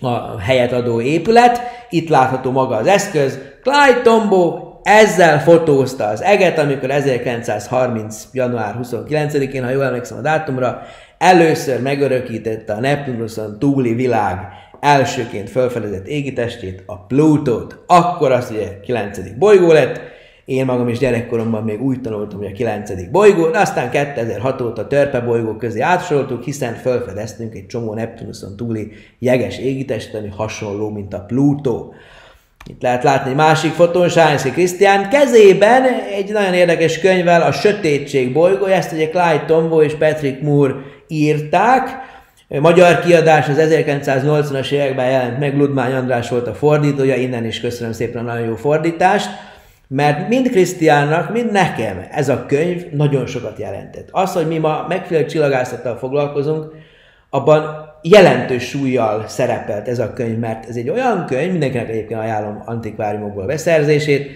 a 0.00 0.40
helyet 0.40 0.72
adó 0.72 1.00
épület. 1.00 1.60
Itt 1.90 2.08
látható 2.08 2.50
maga 2.50 2.76
az 2.76 2.86
eszköz. 2.86 3.38
Clyde 3.62 4.00
Tombaugh 4.02 4.71
ezzel 4.82 5.40
fotózta 5.40 6.04
az 6.06 6.22
eget, 6.22 6.58
amikor 6.58 6.90
1930. 6.90 8.26
január 8.32 8.78
29-én, 8.82 9.64
ha 9.64 9.70
jól 9.70 9.84
emlékszem 9.84 10.18
a 10.18 10.20
dátumra, 10.20 10.82
először 11.18 11.82
megörökítette 11.82 12.72
a 12.72 12.80
Neptunuson 12.80 13.58
túli 13.58 13.94
világ 13.94 14.38
elsőként 14.80 15.50
felfedezett 15.50 16.06
égitestét, 16.06 16.82
a 16.86 16.98
Plutót. 16.98 17.78
Akkor 17.86 18.32
az 18.32 18.50
ugye 18.50 18.80
9. 18.80 19.18
bolygó 19.38 19.72
lett, 19.72 20.00
én 20.44 20.64
magam 20.64 20.88
is 20.88 20.98
gyerekkoromban 20.98 21.64
még 21.64 21.82
úgy 21.82 22.00
tanultam, 22.00 22.38
hogy 22.38 22.50
a 22.52 22.52
9. 22.52 23.10
bolygó, 23.10 23.50
de 23.50 23.58
aztán 23.58 23.90
2006 23.90 24.60
óta 24.60 24.86
törpe 24.86 25.20
bolygók 25.20 25.58
közé 25.58 25.80
átsoroltuk, 25.80 26.42
hiszen 26.42 26.74
felfedeztünk 26.74 27.54
egy 27.54 27.66
csomó 27.66 27.94
Neptunuson 27.94 28.56
túli 28.56 28.92
jeges 29.18 29.58
égitestet, 29.58 30.20
ami 30.20 30.28
hasonló, 30.28 30.90
mint 30.90 31.14
a 31.14 31.20
Plutó. 31.20 31.94
Itt 32.70 32.82
lehet 32.82 33.02
látni 33.02 33.30
egy 33.30 33.36
másik 33.36 33.72
fotón, 33.72 34.08
Sányszi 34.08 34.50
Krisztián 34.50 35.08
kezében 35.08 35.82
egy 36.14 36.32
nagyon 36.32 36.54
érdekes 36.54 37.00
könyvvel, 37.00 37.42
a 37.42 37.52
Sötétség 37.52 38.32
bolygója, 38.32 38.74
ezt 38.74 38.92
ugye 38.92 39.08
Clyde 39.08 39.44
Tombo 39.46 39.82
és 39.82 39.94
Patrick 39.94 40.42
Moore 40.42 40.74
írták. 41.08 41.88
Magyar 42.48 43.00
kiadás 43.00 43.48
az 43.48 43.56
1980-as 43.58 44.70
években 44.70 45.10
jelent 45.10 45.38
meg, 45.38 45.56
Ludmány 45.56 45.92
András 45.92 46.28
volt 46.28 46.46
a 46.46 46.54
fordítója, 46.54 47.14
innen 47.14 47.44
is 47.44 47.60
köszönöm 47.60 47.92
szépen 47.92 48.28
a 48.28 48.32
nagyon 48.32 48.46
jó 48.46 48.54
fordítást, 48.54 49.28
mert 49.88 50.28
mind 50.28 50.50
Krisztiánnak, 50.50 51.32
mind 51.32 51.52
nekem 51.52 52.06
ez 52.10 52.28
a 52.28 52.46
könyv 52.46 52.90
nagyon 52.90 53.26
sokat 53.26 53.58
jelentett. 53.58 54.08
Az, 54.10 54.32
hogy 54.32 54.46
mi 54.46 54.58
ma 54.58 54.84
megfelelő 54.88 55.26
csillagászattal 55.26 55.96
foglalkozunk, 55.96 56.72
abban 57.34 57.90
jelentős 58.02 58.68
súlyjal 58.68 59.28
szerepelt 59.28 59.88
ez 59.88 59.98
a 59.98 60.12
könyv, 60.12 60.38
mert 60.38 60.68
ez 60.68 60.76
egy 60.76 60.88
olyan 60.88 61.26
könyv, 61.26 61.50
mindenkinek 61.50 61.88
egyébként 61.88 62.20
ajánlom 62.20 62.62
antikváriumokból 62.64 63.46
beszerzését, 63.46 64.30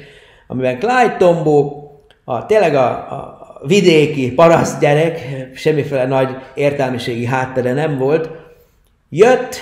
amiben 0.46 0.78
Clyde 0.78 1.16
Tombo 1.18 1.84
a, 2.24 2.46
tényleg 2.46 2.74
a, 2.74 2.88
a, 2.88 3.60
vidéki 3.66 4.32
paraszt 4.32 4.80
gyerek, 4.80 5.20
semmiféle 5.54 6.06
nagy 6.06 6.36
értelmiségi 6.54 7.24
háttere 7.24 7.72
nem 7.72 7.98
volt, 7.98 8.30
jött, 9.08 9.56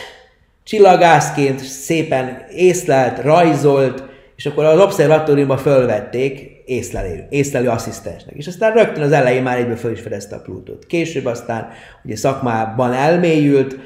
csillagászként 0.65 1.59
szépen 1.59 2.45
észlelt, 2.51 3.23
rajzolt, 3.23 4.03
és 4.37 4.47
akkor 4.47 4.65
az 4.65 4.81
obszervatóriumban 4.81 5.59
fölvették 5.59 6.63
észlelő, 6.65 7.27
észlelő 7.31 7.69
asszisztensnek. 7.69 8.35
És 8.35 8.47
aztán 8.47 8.73
rögtön 8.73 9.03
az 9.03 9.13
elején 9.13 9.43
már 9.43 9.59
egyből 9.59 9.77
föl 9.77 9.93
is 9.93 10.01
fedezte 10.01 10.37
a 10.37 10.41
Plutót. 10.41 10.87
Később 10.87 11.25
aztán 11.25 11.69
ugye 12.05 12.17
szakmában 12.17 12.93
elmélyült, 12.93 13.79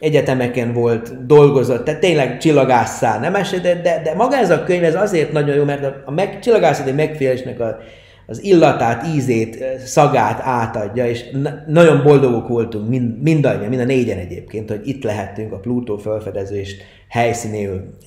egyetemeken 0.00 0.72
volt, 0.72 1.26
dolgozott, 1.26 1.84
tehát 1.84 2.00
tényleg 2.00 2.38
csillagásszá 2.38 3.18
nem 3.18 3.34
esedett, 3.34 3.82
de, 3.82 4.00
de 4.04 4.14
maga 4.14 4.36
ez 4.36 4.50
a 4.50 4.64
könyv 4.64 4.84
ez 4.84 4.94
azért 4.94 5.32
nagyon 5.32 5.54
jó, 5.54 5.64
mert 5.64 5.84
a, 5.84 6.02
a 6.04 6.10
meg, 6.10 6.38
csillagászati 6.38 6.92
megfélésnek 6.92 7.60
a, 7.60 7.78
az 8.26 8.44
illatát, 8.44 9.06
ízét, 9.06 9.64
szagát 9.84 10.40
átadja, 10.42 11.06
és 11.06 11.30
na- 11.32 11.64
nagyon 11.66 12.02
boldogok 12.02 12.48
voltunk 12.48 12.88
mind, 12.88 13.22
mindannyian, 13.22 13.68
mind 13.68 13.80
a 13.80 13.84
négyen 13.84 14.18
egyébként, 14.18 14.70
hogy 14.70 14.80
itt 14.84 15.02
lehettünk 15.02 15.52
a 15.52 15.58
Plutó 15.58 15.96
felfedezés 15.96 16.76
helyszínéül, 17.14 17.98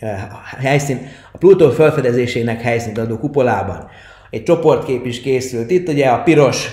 helyszín, 0.60 1.08
a 1.32 1.38
Plutó 1.38 1.70
felfedezésének 1.70 2.62
helyszínt 2.62 2.98
adó 2.98 3.18
kupolában. 3.18 3.88
Egy 4.30 4.44
csoportkép 4.44 5.06
is 5.06 5.22
készült 5.22 5.72
itt, 5.72 5.90
ugye 5.90 6.08
a 6.08 6.24
piros 6.24 6.70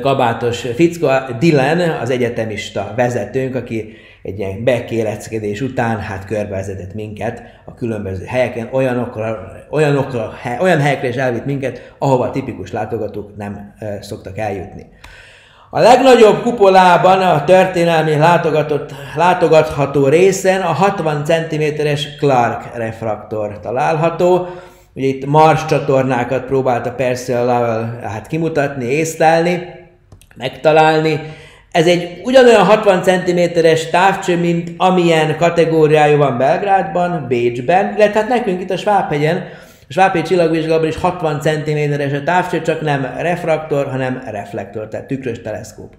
kabátos 0.00 0.60
fickó, 0.74 1.08
Dylan, 1.38 1.80
az 1.80 2.10
egyetemista 2.10 2.92
vezetőnk, 2.96 3.54
aki 3.54 3.92
egy 4.22 4.38
ilyen 4.38 4.64
bekéleckedés 4.64 5.60
után 5.60 5.98
hát 5.98 6.24
körbevezetett 6.24 6.94
minket 6.94 7.42
a 7.64 7.74
különböző 7.74 8.24
helyeken, 8.24 8.68
olyanokra, 8.72 9.52
olyanokra, 9.70 10.32
olyan 10.60 10.80
helyekre 10.80 11.08
is 11.08 11.16
elvitt 11.16 11.44
minket, 11.44 11.94
ahova 11.98 12.30
tipikus 12.30 12.72
látogatók 12.72 13.36
nem 13.36 13.74
szoktak 14.00 14.38
eljutni. 14.38 14.86
A 15.76 15.80
legnagyobb 15.80 16.42
kupolában 16.42 17.20
a 17.20 17.44
történelmi 17.44 18.16
látogatott, 18.16 18.90
látogatható 19.16 20.08
részen 20.08 20.60
a 20.60 20.72
60 20.72 21.24
cm-es 21.24 22.16
Clark 22.18 22.76
refraktor 22.76 23.60
található. 23.60 24.46
Ugye 24.94 25.06
itt 25.06 25.26
Mars 25.26 25.64
csatornákat 25.64 26.44
próbálta 26.44 26.90
persze 26.90 27.40
a 27.40 27.44
Lowell 27.44 27.98
hát 28.02 28.26
kimutatni, 28.26 28.84
észlelni, 28.84 29.62
megtalálni, 30.36 31.20
ez 31.72 31.86
egy 31.86 32.20
ugyanolyan 32.24 32.64
60 32.64 33.02
cm-es 33.02 33.90
távcső, 33.90 34.36
mint 34.36 34.70
amilyen 34.76 35.36
kategóriájú 35.36 36.16
van 36.16 36.38
Belgrádban, 36.38 37.24
Bécsben, 37.28 37.94
illetve 37.96 38.20
hát 38.20 38.28
nekünk 38.28 38.60
itt 38.60 38.70
a 38.70 38.76
Svábhegyen, 38.76 39.44
a 39.88 39.92
Svábhegy 39.92 40.24
csillagvizsgálóban 40.24 40.88
is 40.88 40.96
60 40.96 41.40
cm-es 41.40 42.12
a 42.12 42.22
távcső, 42.22 42.62
csak 42.62 42.80
nem 42.80 43.14
refraktor, 43.18 43.86
hanem 43.86 44.22
reflektor, 44.30 44.88
tehát 44.88 45.06
tükrös 45.06 45.40
teleszkóp. 45.40 45.94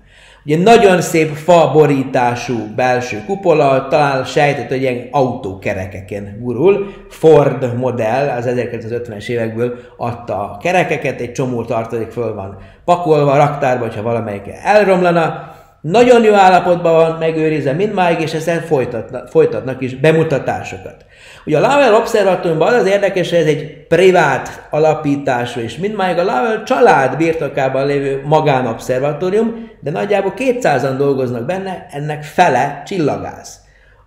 Ugye 0.46 0.58
nagyon 0.58 1.02
szép 1.02 1.36
fa 1.36 1.72
borítású 1.72 2.74
belső 2.76 3.24
kupola, 3.26 3.88
talán 3.88 4.24
sejtett, 4.24 4.68
hogy 4.68 4.82
ilyen 4.82 5.08
autókerekeken 5.12 6.38
gurul. 6.40 6.94
Ford 7.10 7.78
modell 7.78 8.30
az 8.30 8.46
1950-es 8.50 9.28
évekből 9.28 9.80
adta 9.98 10.52
a 10.52 10.58
kerekeket, 10.58 11.20
egy 11.20 11.32
csomó 11.32 11.64
tartalék 11.64 12.12
föl 12.12 12.34
van 12.34 12.58
pakolva 12.86 13.38
raktárba, 13.38 13.84
hogyha 13.84 14.02
valamelyik 14.02 14.50
elromlana 14.64 15.56
nagyon 15.82 16.24
jó 16.24 16.34
állapotban 16.34 16.94
van 16.94 17.18
megőrizve 17.20 17.72
mindmáig, 17.72 18.20
és 18.20 18.34
ezzel 18.34 18.62
folytatnak, 18.62 19.28
folytatnak 19.28 19.82
is 19.82 19.96
bemutatásokat. 19.96 21.06
Ugye 21.46 21.58
a 21.58 21.62
Lavel 21.62 21.96
Observatóriumban 21.96 22.68
az 22.68 22.74
az 22.74 22.88
érdekes, 22.88 23.30
hogy 23.30 23.40
ez 23.40 23.46
egy 23.46 23.86
privát 23.88 24.68
alapítású, 24.70 25.60
és 25.60 25.78
mindmáig 25.78 26.18
a 26.18 26.24
Lavel 26.24 26.64
család 26.64 27.18
birtokában 27.18 27.86
lévő 27.86 28.22
magánobszervatórium, 28.26 29.70
de 29.80 29.92
nagyjából 29.92 30.34
200-an 30.38 30.94
dolgoznak 30.98 31.46
benne, 31.46 31.86
ennek 31.92 32.24
fele 32.24 32.82
csillagász. 32.86 33.60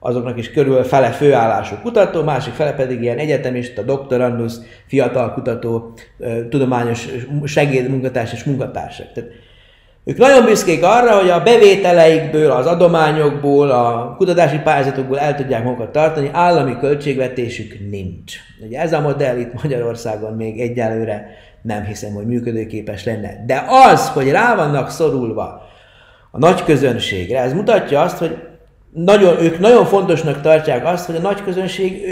Azoknak 0.02 0.38
is 0.38 0.50
körülbelül 0.50 0.84
fele 0.84 1.08
főállású 1.10 1.74
kutató, 1.82 2.22
másik 2.22 2.52
fele 2.52 2.72
pedig 2.72 3.02
ilyen 3.02 3.18
egyetemista, 3.18 3.82
doktorandusz, 3.82 4.60
fiatal 4.86 5.32
kutató, 5.32 5.92
tudományos 6.48 7.08
segédmunkatárs 7.44 8.32
és 8.32 8.44
munkatársak. 8.44 9.12
Tehát 9.12 9.30
ők 10.04 10.16
nagyon 10.16 10.44
büszkék 10.44 10.82
arra, 10.82 11.18
hogy 11.18 11.30
a 11.30 11.42
bevételeikből, 11.42 12.50
az 12.50 12.66
adományokból, 12.66 13.70
a 13.70 14.14
kutatási 14.16 14.58
pályázatokból 14.58 15.18
el 15.18 15.34
tudják 15.34 15.64
magukat 15.64 15.92
tartani, 15.92 16.30
állami 16.32 16.78
költségvetésük 16.78 17.90
nincs. 17.90 18.36
Ugye 18.66 18.80
ez 18.80 18.92
a 18.92 19.00
modell 19.00 19.38
itt 19.38 19.62
Magyarországon 19.62 20.32
még 20.32 20.60
egyelőre 20.60 21.26
nem 21.62 21.84
hiszem, 21.84 22.12
hogy 22.12 22.26
működőképes 22.26 23.04
lenne. 23.04 23.44
De 23.46 23.64
az, 23.90 24.08
hogy 24.08 24.30
rá 24.30 24.56
vannak 24.56 24.90
szorulva 24.90 25.68
a 26.30 26.38
nagy 26.38 26.64
közönségre, 26.64 27.40
ez 27.40 27.52
mutatja 27.52 28.00
azt, 28.00 28.18
hogy 28.18 28.36
nagyon, 28.92 29.42
ők 29.42 29.58
nagyon 29.58 29.86
fontosnak 29.86 30.40
tartják 30.40 30.86
azt, 30.86 31.06
hogy 31.06 31.16
a 31.16 31.20
nagy 31.20 31.42
közönség 31.42 32.02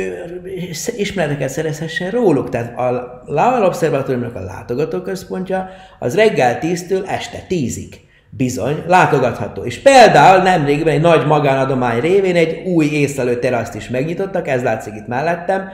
ismereteket 0.97 1.49
szerezhessen 1.49 2.11
róluk. 2.11 2.49
Tehát 2.49 2.79
a 2.79 3.23
Laval 3.27 3.65
Observatóriumnak 3.65 4.35
a 4.35 4.41
látogatóközpontja 4.41 5.69
az 5.99 6.15
reggel 6.15 6.59
10-től 6.63 7.09
este 7.09 7.47
10-ig 7.49 7.95
bizony 8.31 8.83
látogatható. 8.87 9.65
És 9.65 9.79
például 9.79 10.43
nemrégben 10.43 10.95
egy 10.95 11.01
nagy 11.01 11.27
magánadomány 11.27 12.01
révén 12.01 12.37
egy 12.37 12.63
új 12.67 12.87
észlelő 12.87 13.39
teraszt 13.39 13.75
is 13.75 13.89
megnyitottak, 13.89 14.49
ez 14.49 14.63
látszik 14.63 14.95
itt 14.95 15.07
mellettem, 15.07 15.69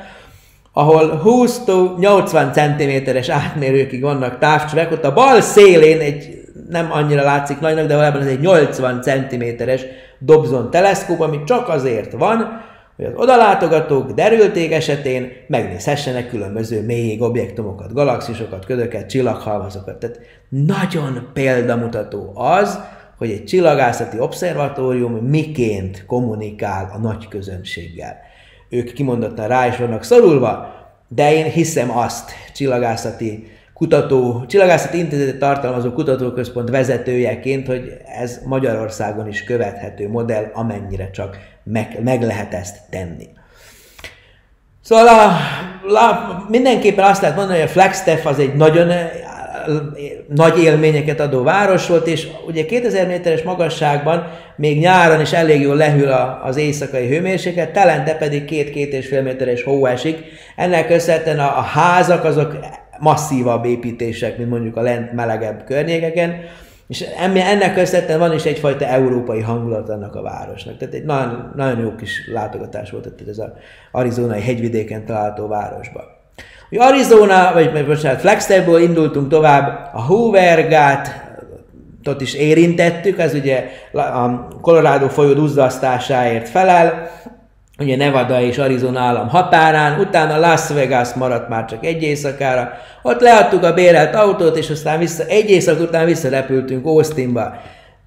ahol 0.73 1.17
20 1.17 1.61
80 1.99 2.53
cm-es 2.53 3.29
átmérőkig 3.29 4.03
vannak 4.03 4.39
távcsövek, 4.39 4.93
ott 4.93 5.05
a 5.05 5.13
bal 5.13 5.41
szélén 5.41 6.01
egy 6.01 6.43
nem 6.69 6.93
annyira 6.93 7.23
látszik 7.23 7.61
nagynak, 7.61 7.87
de 7.87 7.95
valójában 7.95 8.21
ez 8.21 8.27
egy 8.27 8.41
80 8.41 9.03
cm-es 9.03 9.85
Dobson 10.19 10.71
teleszkóp, 10.71 11.21
ami 11.21 11.45
csak 11.45 11.69
azért 11.69 12.13
van, 12.13 12.63
hogy 12.97 13.05
az 13.05 13.13
odalátogatók 13.17 14.13
derülték 14.13 14.73
esetén 14.73 15.33
megnézhessenek 15.47 16.29
különböző 16.29 16.85
mélyég 16.85 17.23
objektumokat, 17.23 17.93
galaxisokat, 17.93 18.65
ködöket, 18.65 19.09
csillaghalmazokat. 19.09 19.99
Tehát 19.99 20.21
nagyon 20.49 21.31
példamutató 21.33 22.33
az, 22.35 22.81
hogy 23.19 23.31
egy 23.31 23.45
csillagászati 23.45 24.21
obszervatórium 24.21 25.13
miként 25.13 26.05
kommunikál 26.07 26.91
a 26.95 26.99
nagy 26.99 27.29
közönséggel. 27.29 28.17
Ők 28.69 28.93
kimondottan 28.93 29.49
rá 29.49 29.67
is 29.67 29.77
vannak 29.77 30.03
szorulva, 30.03 30.73
de 31.09 31.35
én 31.35 31.45
hiszem 31.45 31.97
azt 31.97 32.31
csillagászati 32.55 33.47
kutató, 33.75 34.45
csillagászati 34.47 34.99
intézetet 34.99 35.39
tartalmazó 35.39 35.93
kutatóközpont 35.93 36.70
vezetőjeként, 36.70 37.66
hogy 37.66 37.97
ez 38.18 38.41
Magyarországon 38.45 39.29
is 39.29 39.45
követhető 39.45 40.09
modell, 40.09 40.51
amennyire 40.53 41.11
csak 41.11 41.39
meg, 41.62 41.99
meg 42.03 42.22
lehet 42.22 42.55
ezt 42.55 42.77
tenni. 42.91 43.29
Szóval 44.81 45.09
a, 45.09 45.22
a, 45.95 46.45
mindenképpen 46.49 47.05
azt 47.05 47.20
lehet 47.20 47.37
mondani, 47.37 47.59
hogy 47.59 47.68
a 47.68 47.70
Flagstaff 47.70 48.25
az 48.27 48.39
egy 48.39 48.55
nagyon 48.55 48.91
eh, 48.91 49.11
nagy 50.35 50.62
élményeket 50.62 51.20
adó 51.20 51.43
város 51.43 51.87
volt, 51.87 52.07
és 52.07 52.29
ugye 52.47 52.64
2000 52.64 53.07
méteres 53.07 53.43
magasságban 53.43 54.31
még 54.57 54.79
nyáron 54.79 55.20
is 55.20 55.33
elég 55.33 55.61
jól 55.61 55.77
lehűl 55.77 56.09
a, 56.09 56.41
az 56.45 56.57
éjszakai 56.57 57.09
hőmérséklet, 57.09 57.72
telente 57.72 58.14
pedig 58.14 58.45
két-két 58.45 58.93
és 58.93 59.07
fél 59.07 59.22
méteres 59.22 59.62
hó 59.62 59.87
esik. 59.87 60.18
Ennek 60.57 60.87
köszönhetően 60.87 61.39
a, 61.39 61.59
a 61.59 61.62
házak 61.62 62.25
azok 62.25 62.57
masszívabb 62.99 63.64
építések, 63.64 64.38
mint 64.38 64.51
mondjuk 64.51 64.76
a 64.76 64.82
lent 64.82 65.12
melegebb 65.12 65.64
környékeken, 65.64 66.34
és 66.88 67.01
ennek 67.26 67.74
köszönhetően 67.74 68.18
van 68.18 68.32
is 68.32 68.45
egyfajta 68.45 68.84
európai 68.84 69.40
hangulat 69.40 69.88
annak 69.88 70.14
a 70.14 70.22
városnak. 70.22 70.76
Tehát 70.76 70.95
egy 70.95 71.05
nagyon, 71.05 71.53
nagyon 71.57 71.78
jó 71.78 71.95
kis 71.95 72.28
látogatás 72.32 72.90
volt 72.90 73.07
itt 73.07 73.28
ez 73.28 73.38
az 73.38 73.51
arizonai 73.92 74.40
hegyvidéken 74.40 75.07
található 75.07 75.47
városba. 75.49 76.05
Ugye 76.70 76.82
Arizona, 76.82 77.51
vagy 77.53 77.86
bocsánat, 77.86 78.20
Flagstaffból 78.20 78.80
indultunk 78.80 79.28
tovább, 79.28 79.90
a 79.95 80.03
Hoover 80.03 80.68
Gát, 80.68 81.22
ott 82.05 82.20
is 82.20 82.34
érintettük, 82.34 83.18
ez 83.18 83.34
ugye 83.34 83.70
a 83.92 84.47
Colorado 84.61 85.09
folyó 85.09 85.32
duzzasztásáért 85.32 86.49
felel, 86.49 87.11
ugye 87.79 87.97
Nevada 87.97 88.41
és 88.41 88.59
Arizona 88.59 89.01
állam 89.01 89.29
határán, 89.29 90.01
utána 90.01 90.39
Las 90.39 90.68
Vegas 90.68 91.14
maradt 91.14 91.49
már 91.49 91.64
csak 91.64 91.85
egy 91.85 92.03
éjszakára, 92.03 92.72
ott 93.03 93.20
leadtuk 93.20 93.64
a 93.64 93.75
bérelt 93.75 94.14
autót, 94.14 94.57
és 94.57 94.70
aztán 94.70 94.99
vissza, 94.99 95.25
egy 95.25 95.51
éjszak 95.51 95.81
után 95.81 96.07
visszarepültünk 96.07 96.87
Austinba. 96.87 97.55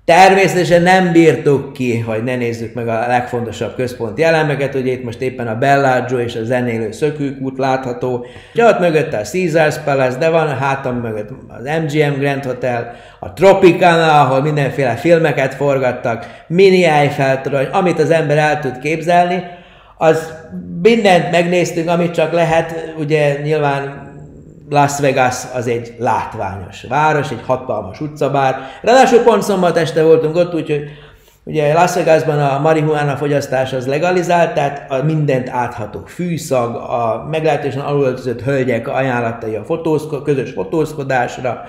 Természetesen 0.06 0.82
nem 0.82 1.12
bírtuk 1.12 1.74
ki, 1.74 2.00
hogy 2.00 2.24
ne 2.24 2.36
nézzük 2.36 2.74
meg 2.74 2.88
a 2.88 3.08
legfontosabb 3.08 3.76
központi 3.76 4.24
elemeket, 4.24 4.76
ugye 4.76 4.92
itt 4.92 5.04
most 5.04 5.22
éppen 5.22 5.48
a 5.48 5.58
Bellagio 5.58 6.20
és 6.20 6.36
a 6.36 6.44
zenélő 6.44 6.92
szökőkút 6.92 7.58
látható, 7.58 8.26
ugye 8.54 8.66
ott 8.66 8.80
mögötte 8.80 9.18
a 9.18 9.22
Caesars 9.22 9.78
Palace, 9.78 10.18
de 10.18 10.30
van 10.30 10.48
a 10.48 10.56
hátam 10.56 10.96
mögött 10.96 11.30
az 11.48 11.64
MGM 11.64 12.20
Grand 12.20 12.44
Hotel, 12.44 12.96
a 13.20 13.34
Tropicana, 13.34 14.22
ahol 14.22 14.42
mindenféle 14.42 14.96
filmeket 14.96 15.54
forgattak, 15.54 16.44
mini 16.48 16.84
Eiffel 16.84 17.42
torony, 17.42 17.68
amit 17.72 18.00
az 18.00 18.10
ember 18.10 18.38
el 18.38 18.60
tud 18.60 18.80
képzelni, 18.80 19.44
az 19.98 20.34
mindent 20.82 21.32
megnéztünk, 21.32 21.90
amit 21.90 22.14
csak 22.14 22.32
lehet, 22.32 22.94
ugye 22.98 23.42
nyilván 23.42 24.06
Las 24.70 25.00
Vegas 25.00 25.44
az 25.54 25.68
egy 25.68 25.96
látványos 26.00 26.86
város, 26.90 27.32
egy 27.32 27.42
hatalmas 27.46 28.02
utcabár. 28.02 28.56
Ráadásul 28.82 29.20
pont 29.20 29.42
szombat 29.42 29.78
este 29.78 30.04
voltunk 30.04 30.36
ott, 30.36 30.54
úgyhogy 30.54 30.84
Ugye 31.48 31.74
Las 31.74 31.94
Vegasban 31.94 32.40
a 32.40 32.60
marihuana 32.60 33.16
fogyasztás 33.16 33.74
az 33.74 33.88
legalizált, 33.88 34.54
tehát 34.54 34.92
a 34.92 35.04
mindent 35.04 35.50
átható 35.50 36.04
fűszag, 36.06 36.76
a 36.76 37.28
meglehetősen 37.30 37.82
alulöltözött 37.82 38.42
hölgyek 38.42 38.88
ajánlatai 38.88 39.56
a 39.56 39.64
fotózko- 39.64 40.24
közös 40.24 40.52
fotózkodásra, 40.52 41.64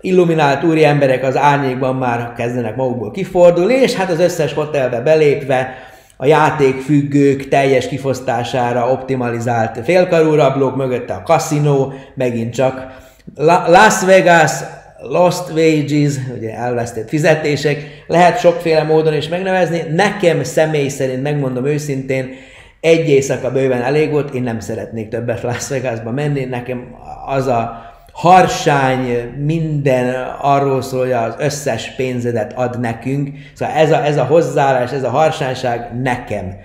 illuminált 0.00 0.64
úri 0.64 0.84
emberek 0.84 1.24
az 1.24 1.36
árnyékban 1.36 1.96
már 1.96 2.32
kezdenek 2.36 2.76
magukból 2.76 3.10
kifordulni, 3.10 3.74
és 3.74 3.94
hát 3.94 4.10
az 4.10 4.20
összes 4.20 4.54
hotelbe 4.54 5.00
belépve 5.00 5.74
a 6.22 6.26
játékfüggők 6.26 7.48
teljes 7.48 7.88
kifosztására 7.88 8.90
optimalizált 8.90 9.84
félkarú 9.84 10.34
rablók, 10.34 10.76
mögötte 10.76 11.14
a 11.14 11.22
kaszinó, 11.22 11.92
megint 12.14 12.54
csak 12.54 12.86
La- 13.34 13.64
Las 13.68 14.04
Vegas, 14.04 14.52
lost 15.00 15.50
wages, 15.50 16.14
ugye 16.36 16.54
elvesztett 16.54 17.08
fizetések, 17.08 18.04
lehet 18.06 18.38
sokféle 18.38 18.82
módon 18.82 19.14
is 19.14 19.28
megnevezni. 19.28 19.82
Nekem 19.94 20.42
személy 20.42 20.88
szerint, 20.88 21.22
megmondom 21.22 21.66
őszintén, 21.66 22.30
egy 22.80 23.08
éjszaka 23.08 23.50
bőven 23.50 23.82
elég 23.82 24.10
volt, 24.10 24.34
én 24.34 24.42
nem 24.42 24.60
szeretnék 24.60 25.08
többet 25.08 25.42
Las 25.42 25.68
Vegasba 25.68 26.10
menni, 26.10 26.44
nekem 26.44 26.94
az 27.26 27.46
a 27.46 27.91
harsány, 28.12 29.32
minden 29.44 30.14
arról 30.40 30.82
szól, 30.82 31.00
hogy 31.00 31.12
az 31.12 31.34
összes 31.38 31.90
pénzedet 31.96 32.52
ad 32.56 32.80
nekünk. 32.80 33.28
Szóval 33.54 33.74
ez 33.74 33.92
a, 33.92 34.04
ez 34.04 34.16
a 34.16 34.24
hozzáállás, 34.24 34.92
ez 34.92 35.04
a 35.04 35.10
harsányság 35.10 36.00
nekem 36.02 36.56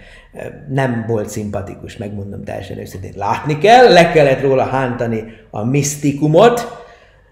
nem 0.70 1.06
volt 1.08 1.30
szimpatikus, 1.30 1.98
megmondom 1.98 2.44
teljesen 2.44 2.78
őszintén. 2.78 3.14
Látni 3.16 3.58
kell, 3.58 3.94
le 3.94 4.12
kellett 4.12 4.42
róla 4.42 4.64
hántani 4.64 5.24
a 5.52 5.64
misztikumot, 5.64 6.86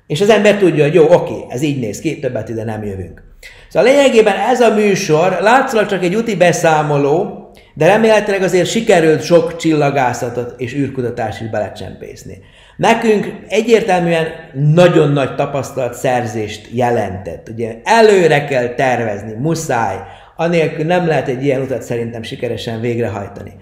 és 0.07 0.21
az 0.21 0.29
ember 0.29 0.57
tudja, 0.57 0.83
hogy 0.83 0.93
jó, 0.93 1.13
oké, 1.13 1.45
ez 1.49 1.61
így 1.61 1.79
néz 1.79 1.99
ki, 1.99 2.19
többet 2.19 2.49
ide 2.49 2.63
nem 2.63 2.83
jövünk. 2.83 3.23
Szóval 3.69 3.89
lényegében 3.91 4.35
ez 4.35 4.61
a 4.61 4.73
műsor 4.73 5.37
látszólag 5.41 5.87
csak 5.87 6.03
egy 6.03 6.15
úti 6.15 6.35
beszámoló, 6.35 7.49
de 7.73 7.87
remélhetőleg 7.87 8.41
azért 8.41 8.69
sikerült 8.69 9.23
sok 9.23 9.55
csillagászatot 9.55 10.53
és 10.57 10.73
űrkutatást 10.73 11.41
is 11.41 11.49
belecsempészni. 11.49 12.37
Nekünk 12.77 13.33
egyértelműen 13.47 14.27
nagyon 14.73 15.11
nagy 15.11 15.35
tapasztalat 15.35 15.93
szerzést 15.93 16.67
jelentett. 16.71 17.49
Ugye 17.49 17.75
előre 17.83 18.45
kell 18.45 18.67
tervezni, 18.67 19.33
muszáj, 19.33 19.95
anélkül 20.35 20.85
nem 20.85 21.07
lehet 21.07 21.27
egy 21.27 21.43
ilyen 21.43 21.61
utat 21.61 21.81
szerintem 21.81 22.23
sikeresen 22.23 22.81
végrehajtani. 22.81 23.53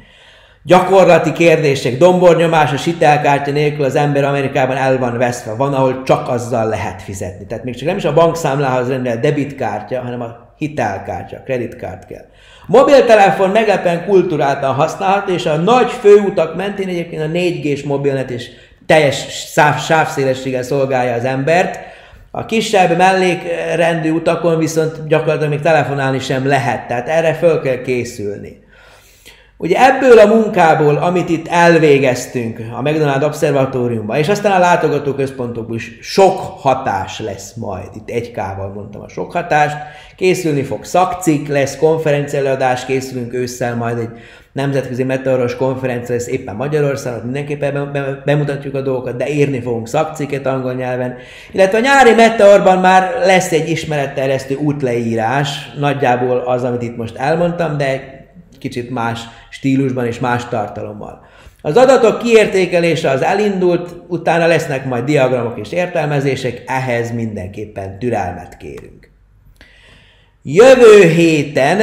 Gyakorlati 0.65 1.31
kérdések, 1.31 1.97
dombornyomás, 1.97 2.73
a 2.73 2.77
sitelkártya 2.77 3.51
nélkül 3.51 3.85
az 3.85 3.95
ember 3.95 4.23
Amerikában 4.23 4.75
el 4.75 4.97
van 4.97 5.17
veszve, 5.17 5.53
van, 5.53 5.73
ahol 5.73 6.03
csak 6.03 6.29
azzal 6.29 6.67
lehet 6.67 7.01
fizetni. 7.01 7.45
Tehát 7.45 7.63
még 7.63 7.75
csak 7.75 7.87
nem 7.87 7.97
is 7.97 8.05
a 8.05 8.13
bankszámlához 8.13 8.89
rendel 8.89 9.19
debitkártya, 9.19 10.01
hanem 10.01 10.21
a 10.21 10.53
hitelkártya, 10.57 11.41
kreditkártya 11.45 12.07
kell. 12.07 12.25
Mobiltelefon 12.67 13.49
meglepen 13.49 14.05
kulturáltan 14.05 14.73
használható, 14.73 15.33
és 15.33 15.45
a 15.45 15.55
nagy 15.55 15.91
főutak 15.91 16.55
mentén 16.55 16.87
egyébként 16.87 17.21
a 17.21 17.37
4G-s 17.37 17.83
mobilnet 17.83 18.29
is 18.29 18.49
teljes 18.85 19.25
sávszélességgel 19.85 20.63
szolgálja 20.63 21.13
az 21.13 21.25
embert. 21.25 21.79
A 22.31 22.45
kisebb 22.45 22.97
mellékrendű 22.97 24.11
utakon 24.11 24.57
viszont 24.57 25.07
gyakorlatilag 25.07 25.49
még 25.49 25.61
telefonálni 25.61 26.19
sem 26.19 26.47
lehet, 26.47 26.87
tehát 26.87 27.07
erre 27.07 27.33
föl 27.33 27.61
kell 27.61 27.81
készülni. 27.81 28.61
Ugye 29.57 29.77
ebből 29.85 30.19
a 30.19 30.25
munkából, 30.25 30.95
amit 30.95 31.29
itt 31.29 31.47
elvégeztünk 31.47 32.59
a 32.73 32.81
McDonald 32.81 33.23
Observatóriumban, 33.23 34.17
és 34.17 34.29
aztán 34.29 34.51
a 34.51 34.59
látogatóközpontokból 34.59 35.75
is 35.75 35.97
sok 36.01 36.39
hatás 36.39 37.19
lesz 37.19 37.53
majd. 37.53 37.87
Itt 37.95 38.09
egy 38.09 38.31
kával 38.31 38.67
mondtam 38.67 39.01
a 39.01 39.09
sok 39.09 39.31
hatást. 39.31 39.75
Készülni 40.15 40.63
fog 40.63 40.83
szakcik, 40.83 41.47
lesz 41.47 41.77
konferencialadás, 41.77 42.85
készülünk 42.85 43.33
ősszel 43.33 43.75
majd 43.75 43.97
egy 43.97 44.09
nemzetközi 44.53 45.03
meteoros 45.03 45.55
konferencia 45.55 46.15
lesz 46.15 46.27
éppen 46.27 46.55
Magyarországon, 46.55 47.23
mindenképpen 47.23 47.91
bemutatjuk 48.25 48.75
a 48.75 48.81
dolgokat, 48.81 49.17
de 49.17 49.29
írni 49.29 49.61
fogunk 49.61 49.87
szakciket 49.87 50.45
angol 50.45 50.73
nyelven. 50.73 51.15
Illetve 51.51 51.77
a 51.77 51.81
nyári 51.81 52.13
meteorban 52.13 52.77
már 52.77 53.13
lesz 53.25 53.51
egy 53.51 53.69
ismeretterjesztő 53.69 54.55
útleírás, 54.55 55.71
nagyjából 55.79 56.37
az, 56.37 56.63
amit 56.63 56.81
itt 56.81 56.97
most 56.97 57.15
elmondtam, 57.15 57.77
de 57.77 58.21
kicsit 58.59 58.89
más 58.89 59.19
stílusban 59.49 60.05
és 60.05 60.19
más 60.19 60.47
tartalommal. 60.47 61.25
Az 61.61 61.77
adatok 61.77 62.19
kiértékelése 62.19 63.09
az 63.09 63.21
elindult, 63.21 63.95
utána 64.07 64.47
lesznek 64.47 64.85
majd 64.85 65.03
diagramok 65.03 65.59
és 65.59 65.71
értelmezések, 65.71 66.63
ehhez 66.65 67.11
mindenképpen 67.11 67.99
türelmet 67.99 68.57
kérünk. 68.57 69.09
Jövő 70.43 71.07
héten 71.07 71.81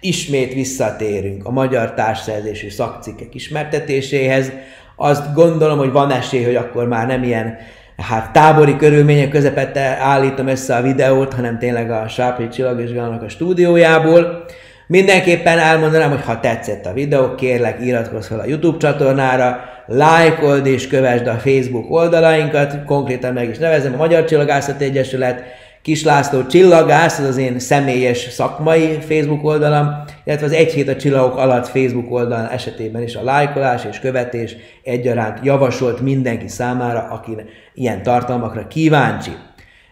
ismét 0.00 0.54
visszatérünk 0.54 1.46
a 1.46 1.50
magyar 1.50 1.94
társszerzésű 1.94 2.68
szakcikkek 2.68 3.34
ismertetéséhez. 3.34 4.52
Azt 4.96 5.34
gondolom, 5.34 5.78
hogy 5.78 5.92
van 5.92 6.10
esély, 6.10 6.44
hogy 6.44 6.56
akkor 6.56 6.88
már 6.88 7.06
nem 7.06 7.22
ilyen 7.22 7.56
hát 7.96 8.32
tábori 8.32 8.76
körülmények 8.76 9.28
közepette 9.28 9.80
állítom 10.00 10.46
össze 10.46 10.76
a 10.76 10.82
videót, 10.82 11.34
hanem 11.34 11.58
tényleg 11.58 11.90
a 11.90 12.08
Sápri 12.08 12.48
Csillagvizsgálónak 12.48 13.22
a 13.22 13.28
stúdiójából. 13.28 14.44
Mindenképpen 14.86 15.58
elmondanám, 15.58 16.10
hogy 16.10 16.24
ha 16.24 16.40
tetszett 16.40 16.86
a 16.86 16.92
videó, 16.92 17.34
kérlek 17.34 17.80
iratkozz 17.80 18.26
fel 18.26 18.40
a 18.40 18.46
YouTube 18.46 18.78
csatornára, 18.78 19.60
lájkold 19.86 20.66
és 20.66 20.86
kövesd 20.86 21.26
a 21.26 21.32
Facebook 21.32 21.90
oldalainkat, 21.90 22.84
konkrétan 22.84 23.32
meg 23.32 23.48
is 23.48 23.58
nevezem 23.58 23.94
a 23.94 23.96
Magyar 23.96 24.24
Csillagászati 24.24 24.84
Egyesület, 24.84 25.42
Kis 25.88 26.04
László 26.04 26.46
Csillagász, 26.46 27.18
az 27.18 27.26
az 27.26 27.36
én 27.36 27.58
személyes 27.58 28.18
szakmai 28.18 28.98
Facebook 29.00 29.44
oldalam, 29.44 30.04
illetve 30.24 30.46
az 30.46 30.52
Egy 30.52 30.72
Hét 30.72 30.88
a 30.88 30.96
Csillagok 30.96 31.36
alatt 31.36 31.68
Facebook 31.68 32.10
oldalon 32.10 32.46
esetében 32.46 33.02
is 33.02 33.14
a 33.14 33.22
lájkolás 33.22 33.84
és 33.84 33.98
követés 33.98 34.56
egyaránt 34.84 35.44
javasolt 35.44 36.00
mindenki 36.00 36.48
számára, 36.48 37.08
aki 37.10 37.36
ilyen 37.74 38.02
tartalmakra 38.02 38.66
kíváncsi. 38.66 39.30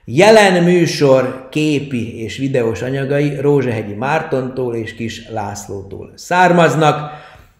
Jelen 0.05 0.63
műsor 0.63 1.49
képi 1.51 2.23
és 2.23 2.37
videós 2.37 2.83
anyagai 2.83 3.41
Rózsahegyi 3.41 3.95
Mártontól 3.95 4.75
és 4.75 4.95
Kis 4.95 5.29
Lászlótól 5.29 6.13
származnak. 6.15 7.11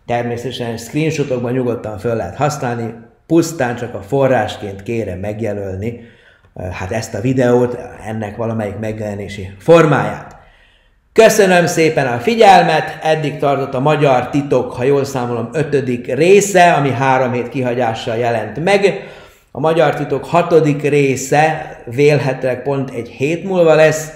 Természetesen 0.07 0.77
screenshotokban 0.77 1.53
nyugodtan 1.53 1.99
föl 1.99 2.15
lehet 2.15 2.37
használni, 2.37 2.95
pusztán 3.27 3.77
csak 3.77 3.95
a 3.95 4.03
forrásként 4.03 4.83
kérem 4.83 5.19
megjelölni 5.19 6.15
hát 6.73 6.93
ezt 6.93 7.15
a 7.15 7.21
videót, 7.21 7.79
ennek 8.07 8.37
valamelyik 8.37 8.79
megjelenési 8.79 9.51
formáját. 9.59 10.37
Köszönöm 11.13 11.67
szépen 11.67 12.07
a 12.07 12.19
figyelmet, 12.19 12.99
eddig 13.03 13.39
tartott 13.39 13.75
a 13.75 13.81
Magyar 13.81 14.31
Titok, 14.31 14.73
ha 14.73 14.83
jól 14.83 15.05
számolom, 15.05 15.49
ötödik 15.53 16.15
része, 16.15 16.73
ami 16.73 16.91
három 16.91 17.33
hét 17.33 17.49
kihagyással 17.49 18.17
jelent 18.17 18.65
meg. 18.65 19.09
A 19.51 19.61
Magyar 19.61 19.95
Titok 19.95 20.25
hatodik 20.25 20.83
része 20.83 21.77
vélhetőleg 21.85 22.63
pont 22.63 22.91
egy 22.91 23.09
hét 23.09 23.45
múlva 23.45 23.75
lesz, 23.75 24.11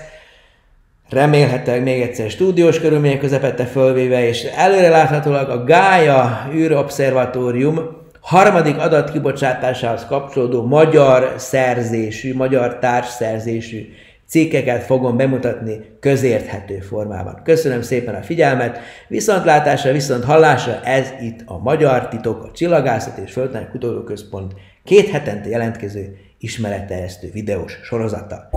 remélhetőleg 1.08 1.82
még 1.82 2.00
egyszer 2.00 2.30
stúdiós 2.30 2.80
körülmények 2.80 3.18
közepette 3.18 3.64
fölvéve, 3.64 4.26
és 4.28 4.42
előreláthatólag 4.42 5.48
a 5.48 5.64
Gája 5.64 6.48
űrobszervatórium 6.54 7.99
harmadik 8.20 8.78
adatkibocsátásához 8.78 10.06
kapcsolódó 10.06 10.66
magyar 10.66 11.34
szerzésű, 11.36 12.34
magyar 12.34 12.78
társszerzésű 12.78 13.88
cikkeket 14.30 14.82
fogom 14.82 15.16
bemutatni 15.16 15.80
közérthető 16.00 16.78
formában. 16.78 17.40
Köszönöm 17.44 17.82
szépen 17.82 18.14
a 18.14 18.22
figyelmet, 18.22 18.78
viszontlátásra, 19.08 19.92
viszont 19.92 20.24
hallásra, 20.24 20.80
ez 20.82 21.08
itt 21.20 21.40
a 21.44 21.58
Magyar 21.58 22.08
Titok, 22.08 22.44
a 22.44 22.50
Csillagászat 22.52 23.18
és 23.18 23.32
Földtani 23.32 23.66
Kutatóközpont 23.70 24.54
két 24.84 25.10
hetente 25.10 25.48
jelentkező 25.48 26.16
ismeretterjesztő 26.38 27.30
videós 27.32 27.78
sorozata. 27.82 28.48